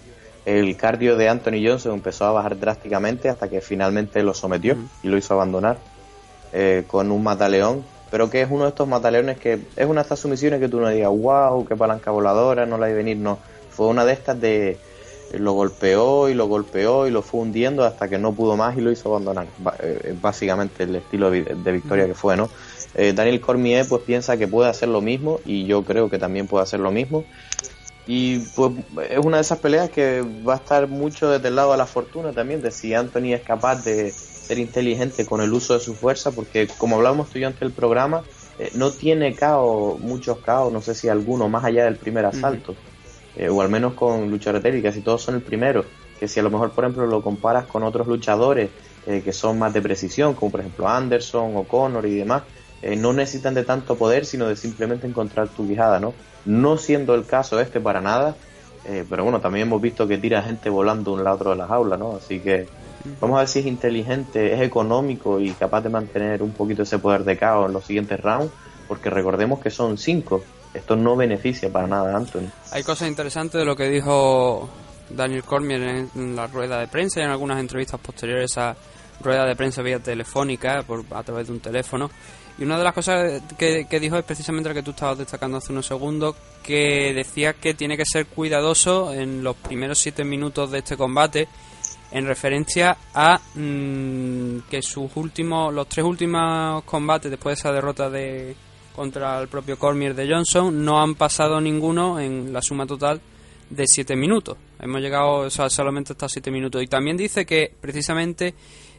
[0.45, 5.07] el cardio de Anthony Johnson empezó a bajar drásticamente hasta que finalmente lo sometió y
[5.07, 5.77] lo hizo abandonar
[6.53, 10.03] eh, con un mataleón, pero que es uno de estos mataleones que es una de
[10.03, 13.39] estas sumisiones que tú no digas, wow, qué palanca voladora, no la hay venir, no.
[13.71, 14.77] Fue una de estas de
[15.39, 18.81] lo golpeó y lo golpeó y lo fue hundiendo hasta que no pudo más y
[18.81, 19.53] lo hizo abandonar.
[19.57, 22.51] Ba- eh, Básicamente el estilo de, vi- de victoria que fue, ¿no?
[22.93, 26.47] Eh, Daniel Cormier pues piensa que puede hacer lo mismo y yo creo que también
[26.47, 27.27] puede hacer lo mismo.
[28.07, 28.71] Y pues
[29.09, 31.87] es una de esas peleas que va a estar mucho desde el lado de la
[31.87, 35.95] fortuna también, de si Anthony es capaz de ser inteligente con el uso de su
[35.97, 40.39] fuerza, porque como hablábamos tú y yo antes del programa, eh, no tiene caos, muchos
[40.41, 42.79] caos, no sé si alguno más allá del primer asalto,
[43.37, 45.85] eh, o al menos con élite, casi todos son el primero,
[46.19, 48.69] que si a lo mejor por ejemplo lo comparas con otros luchadores
[49.05, 52.43] eh, que son más de precisión, como por ejemplo Anderson, O'Connor y demás,
[52.81, 56.13] eh, no necesitan de tanto poder, sino de simplemente encontrar tu quijada, ¿no?
[56.45, 58.35] No siendo el caso este para nada,
[59.09, 61.97] pero bueno, también hemos visto que tira gente volando de un lado de la jaula,
[61.97, 62.17] ¿no?
[62.17, 62.67] Así que
[63.19, 66.99] vamos a ver si es inteligente, es económico y capaz de mantener un poquito ese
[66.99, 68.51] poder de caos en los siguientes rounds,
[68.87, 70.43] porque recordemos que son cinco.
[70.75, 72.49] Esto no beneficia para nada Anthony.
[72.71, 74.69] Hay cosas interesantes de lo que dijo
[75.09, 78.75] Daniel Cormier en, en la rueda de prensa y en algunas entrevistas posteriores a
[79.21, 82.09] rueda de prensa vía telefónica, por, a través de un teléfono.
[82.57, 85.57] Y una de las cosas que, que dijo es precisamente lo que tú estabas destacando
[85.57, 90.71] hace unos segundos, que decía que tiene que ser cuidadoso en los primeros siete minutos
[90.71, 91.47] de este combate,
[92.11, 98.09] en referencia a mm, que sus últimos, los tres últimos combates después de esa derrota
[98.09, 98.55] de
[98.95, 103.19] contra el propio Cormier de Johnson no han pasado ninguno en la suma total
[103.69, 104.57] de 7 minutos.
[104.79, 106.81] Hemos llegado o sea, solamente hasta 7 minutos.
[106.83, 108.53] Y también dice que precisamente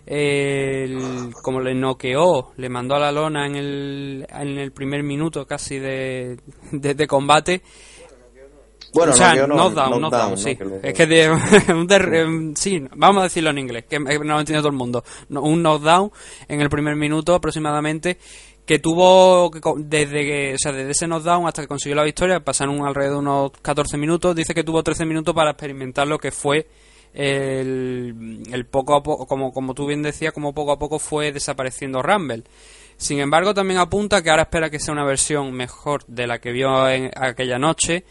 [0.06, 5.02] eh, el- como le noqueó, le mandó a la lona en el, en el primer
[5.02, 6.39] minuto casi de,
[6.73, 7.62] de, de combate.
[8.94, 10.36] Bueno, o sea, knockdown, knockdown, knockdown, ¿no?
[10.36, 10.56] sí.
[10.56, 14.40] Que lo- Es que de- em, sí, vamos a decirlo en inglés, que no lo
[14.40, 15.05] entiende todo el mundo.
[15.28, 16.10] No, Un knockdown
[16.48, 18.18] en el primer minuto aproximadamente
[18.66, 22.84] que tuvo desde que, o sea, desde ese knockdown hasta que consiguió la victoria, pasaron
[22.84, 26.66] alrededor de unos 14 minutos, dice que tuvo 13 minutos para experimentar lo que fue
[27.14, 32.02] el, poco a poco, como, como tú bien decías, como poco a poco fue desapareciendo
[32.02, 32.43] Rumble.
[32.97, 36.51] Sin embargo, también apunta que ahora espera que sea una versión mejor de la que
[36.51, 38.05] vio en aquella noche,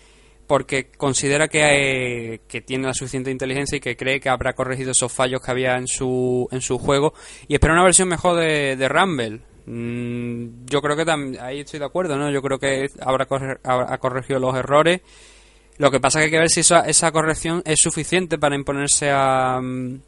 [0.47, 5.11] porque considera que, que tiene la suficiente inteligencia y que cree que habrá corregido esos
[5.11, 7.13] fallos que había en su, en su juego
[7.47, 9.41] y espera una versión mejor de, de Rumble.
[9.65, 12.29] Mm, yo creo que tam- ahí estoy de acuerdo, ¿no?
[12.31, 15.01] Yo creo que habrá, corre- habrá corregido los errores.
[15.77, 18.55] Lo que pasa es que hay que ver si esa, esa corrección es suficiente para
[18.55, 19.99] imponerse a, mm,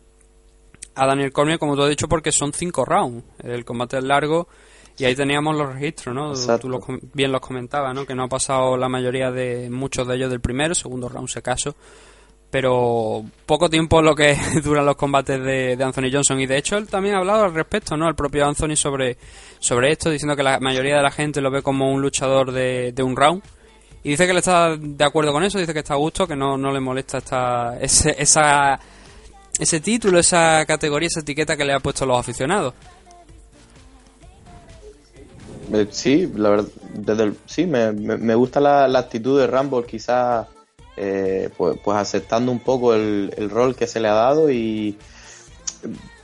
[0.96, 3.24] a Daniel Cormier, como tú has dicho, porque son cinco rounds.
[3.44, 4.48] El combate es largo
[4.98, 6.32] y ahí teníamos los registros, ¿no?
[6.32, 6.68] Exacto.
[6.68, 6.82] Tú los
[7.14, 8.06] bien los comentabas, ¿no?
[8.06, 11.40] Que no ha pasado la mayoría de muchos de ellos del primero, segundo round si
[11.40, 11.76] acaso.
[12.50, 16.40] Pero poco tiempo lo que duran los combates de, de Anthony Johnson.
[16.40, 18.08] Y de hecho él también ha hablado al respecto, ¿no?
[18.08, 19.18] El propio Anthony sobre,
[19.60, 22.92] sobre esto, diciendo que la mayoría de la gente lo ve como un luchador de,
[22.92, 23.44] de un round.
[24.04, 26.36] Y dice que le está de acuerdo con eso, dice que está a gusto, que
[26.36, 28.80] no, no le molesta esta, ese, esa,
[29.60, 32.74] ese título, esa categoría, esa etiqueta que le ha puesto los aficionados.
[35.74, 39.86] Eh, sí, la verdad, desde el- sí, me, me, gusta la, la actitud de Rumble,
[39.86, 40.48] quizás
[40.96, 44.98] eh, pues, pues aceptando un poco el, el rol que se le ha dado y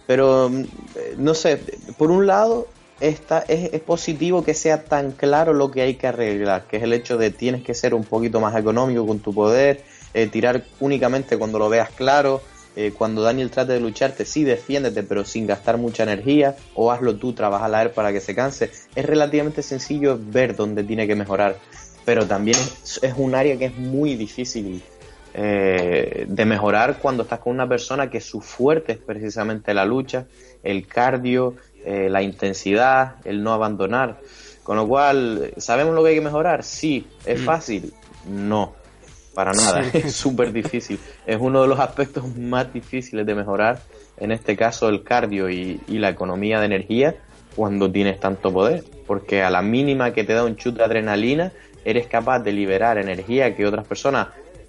[0.08, 1.62] pero eh, no sé,
[1.98, 2.68] por un lado
[3.00, 6.94] esta, es, positivo que sea tan claro lo que hay que arreglar, que es el
[6.94, 9.84] hecho de tienes que ser un poquito más económico con tu poder,
[10.14, 12.42] eh, tirar únicamente cuando lo veas claro,
[12.76, 17.16] eh, cuando Daniel trate de lucharte, sí defiéndete, pero sin gastar mucha energía, o hazlo
[17.16, 18.72] tú, trabaja a él para que se canse.
[18.96, 21.58] Es relativamente sencillo ver dónde tiene que mejorar,
[22.06, 24.82] pero también es, es un área que es muy difícil
[25.36, 30.28] eh, de mejorar cuando estás con una persona que su fuerte es precisamente la lucha,
[30.62, 34.20] el cardio, eh, la intensidad, el no abandonar.
[34.64, 36.64] Con lo cual, ¿sabemos lo que hay que mejorar?
[36.64, 37.08] Sí.
[37.26, 37.94] ¿Es fácil?
[38.28, 38.74] No,
[39.34, 39.84] para nada.
[39.94, 41.00] Es súper difícil.
[41.26, 43.82] Es uno de los aspectos más difíciles de mejorar,
[44.18, 47.16] en este caso el cardio y, y la economía de energía,
[47.56, 48.84] cuando tienes tanto poder.
[49.06, 51.52] Porque a la mínima que te da un chute de adrenalina,
[51.84, 54.28] eres capaz de liberar energía que otras personas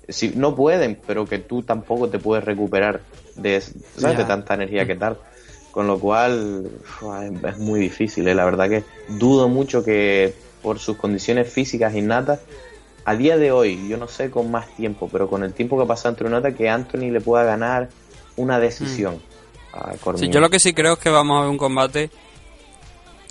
[0.08, 3.00] si, no pueden, pero que tú tampoco te puedes recuperar
[3.36, 4.18] de, ¿sabes?
[4.18, 5.18] de tanta energía que tal.
[5.74, 6.70] Con lo cual
[7.48, 8.28] es, muy difícil.
[8.28, 8.34] ¿eh?
[8.34, 10.32] La verdad que dudo mucho que
[10.62, 12.40] por sus condiciones físicas innatas,
[13.04, 15.82] a día de hoy, yo no sé con más tiempo, pero con el tiempo que
[15.82, 17.88] ha pasado entre Nota, que Anthony le pueda ganar
[18.36, 19.20] una decisión
[19.72, 22.08] a Sí, yo lo que sí creo es que vamos a ver un combate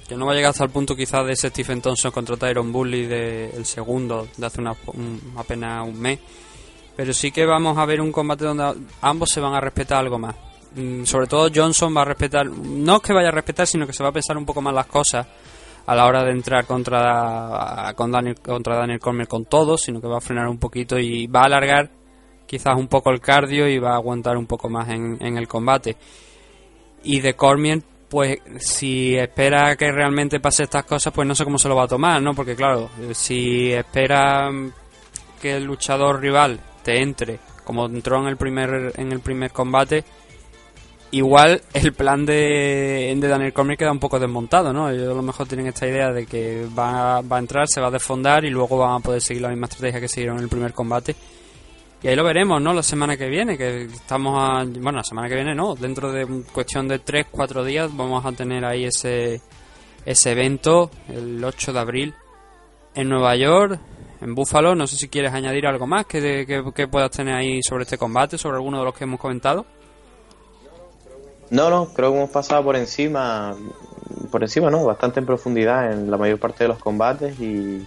[0.08, 2.74] que no va a llegar hasta el punto quizás de ese Stephen Thompson contra Tyron
[2.74, 6.20] Bully de el segundo de hace una, un- apenas un mes
[6.98, 10.20] pero sí que vamos a ver un combate donde ambos se van a respetar algo
[10.20, 10.53] más Mm,
[11.06, 14.04] sobre todo Johnson va a respetar no es que vaya a respetar sino que se
[14.04, 15.28] va a pensar un poco más las cosas
[15.86, 20.08] a la hora de entrar contra con Daniel, contra Daniel Cormier con todo sino que
[20.08, 21.90] va a frenar un poquito y va a alargar
[22.46, 25.48] quizás un poco el cardio y va a aguantar un poco más en, en el
[25.48, 25.98] combate
[27.04, 31.58] y de Cormier, pues si espera que realmente pase estas cosas, pues no sé cómo
[31.58, 32.34] se lo va a tomar, ¿no?
[32.34, 34.72] Porque claro, eh, si espera mm,
[35.42, 40.04] que el luchador rival te entre, como entró en el primer en el primer combate,
[41.14, 44.90] igual el plan de, de Daniel Cormier queda un poco desmontado, ¿no?
[44.90, 47.88] Ellos a lo mejor tienen esta idea de que va, va a entrar, se va
[47.88, 50.50] a desfondar y luego van a poder seguir la misma estrategia que siguieron en el
[50.50, 51.16] primer combate.
[52.02, 52.74] Y ahí lo veremos, ¿no?
[52.74, 54.66] La semana que viene, que estamos a...
[54.66, 58.66] Bueno, la semana que viene no, dentro de cuestión de 3-4 días vamos a tener
[58.66, 59.40] ahí ese,
[60.06, 62.16] ese evento, el 8 de abril,
[62.96, 63.80] en Nueva York,
[64.20, 64.74] en Buffalo.
[64.74, 68.00] No sé si quieres añadir algo más que, que, que puedas tener ahí sobre este
[68.00, 69.66] combate, sobre alguno de los que hemos comentado.
[71.50, 73.56] No, no, creo que hemos pasado por encima,
[74.32, 74.84] por encima, ¿no?
[74.86, 77.86] Bastante en profundidad en la mayor parte de los combates y,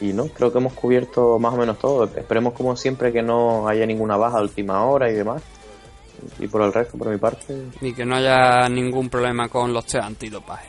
[0.00, 2.04] y no, creo que hemos cubierto más o menos todo.
[2.04, 5.42] Esperemos como siempre que no haya ninguna baja de última hora y demás.
[6.38, 9.84] Y por el resto, por mi parte, y que no haya ningún problema con los
[9.86, 10.68] test antidopaje.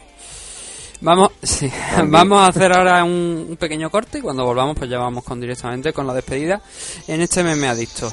[1.01, 1.69] Vamos, sí,
[2.07, 5.39] vamos a hacer ahora un, un pequeño corte y cuando volvamos pues ya vamos con
[5.39, 6.61] directamente con la despedida
[7.07, 8.09] en este meme adicto.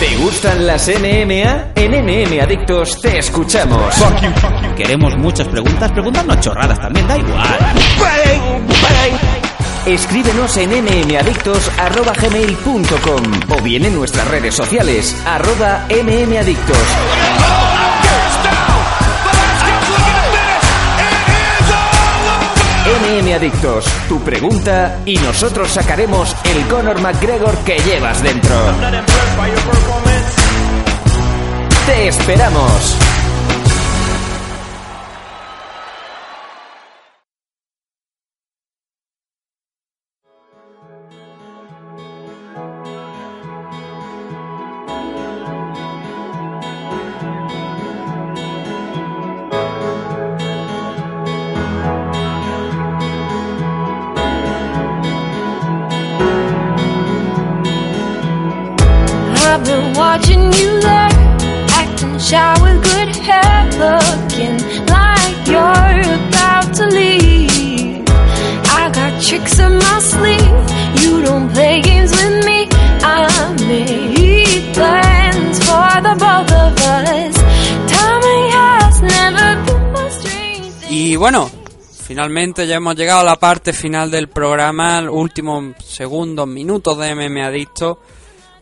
[0.00, 1.72] ¿Te gustan las MMA?
[1.76, 3.94] En MM Adictos te escuchamos.
[4.76, 7.58] Queremos muchas preguntas, preguntarnos chorradas también, da igual.
[9.86, 16.78] Escríbenos en mmadictos.gmail.com o bien en nuestras redes sociales, arroba mmadictos.
[22.84, 28.54] MM Adictos, tu pregunta y nosotros sacaremos el Conor McGregor que llevas dentro.
[31.86, 33.11] ¡Te esperamos!
[82.72, 88.00] Ya hemos llegado a la parte final del programa, últimos segundos, minutos de MM Adicto.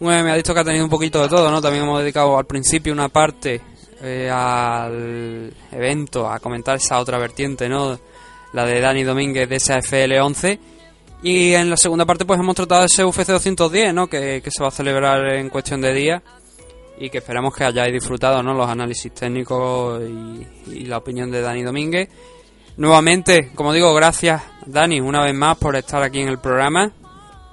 [0.00, 1.60] Un MM Adicto que ha tenido un poquito de todo, ¿no?
[1.60, 3.60] También hemos dedicado al principio una parte
[4.02, 8.00] eh, al evento, a comentar esa otra vertiente, ¿no?
[8.52, 10.58] La de Dani Domínguez de esa FL11.
[11.22, 14.08] Y en la segunda parte pues hemos tratado ese UFC 210, ¿no?
[14.08, 16.20] Que, se va a celebrar en cuestión de días
[16.98, 18.54] y que esperamos que hayáis disfrutado ¿no?
[18.54, 20.02] los análisis técnicos
[20.66, 22.08] y la opinión de Dani Domínguez.
[22.76, 26.90] Nuevamente, como digo, gracias Dani una vez más por estar aquí en el programa.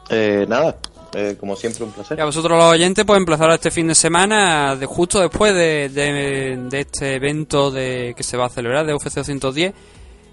[0.09, 0.77] Eh, nada,
[1.13, 2.17] eh, como siempre un placer.
[2.17, 5.89] Y a vosotros los oyentes, pues empezar este fin de semana, de justo después de,
[5.89, 9.73] de- de este evento de que se va a celebrar de UFC 210.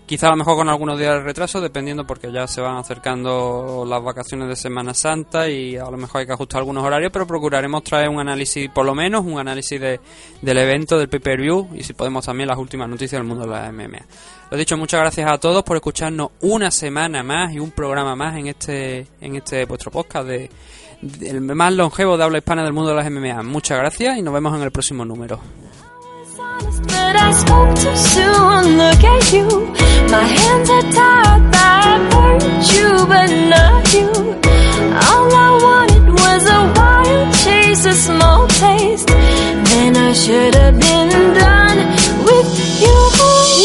[0.06, 3.86] Quizá a lo mejor con algunos días de retraso, dependiendo porque ya se van acercando
[3.88, 7.26] las vacaciones de Semana Santa y a lo mejor hay que ajustar algunos horarios, pero
[7.26, 10.00] procuraremos traer un análisis, por lo menos, un análisis de,
[10.42, 13.72] del evento, del pay-per-view y si podemos también las últimas noticias del mundo de la
[13.72, 14.04] MMA.
[14.50, 18.36] Lo dicho, muchas gracias a todos por escucharnos una semana más y un programa más
[18.36, 20.50] en este, en este vuestro podcast de,
[21.22, 23.42] el más longevo de habla hispana del mundo de las MMA.
[23.42, 25.40] Muchas gracias y nos vemos en el próximo número.
[26.60, 29.48] But I spoke too soon, look at you.
[30.10, 34.10] My hands are tied by virtue, but not you.
[35.08, 39.08] All I wanted was a wild chase, a small taste.
[39.08, 41.78] Then I should have been done
[42.28, 42.50] with
[42.82, 42.96] you.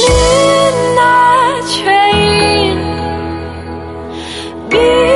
[0.09, 2.75] Midnight train.
[4.69, 5.08] Be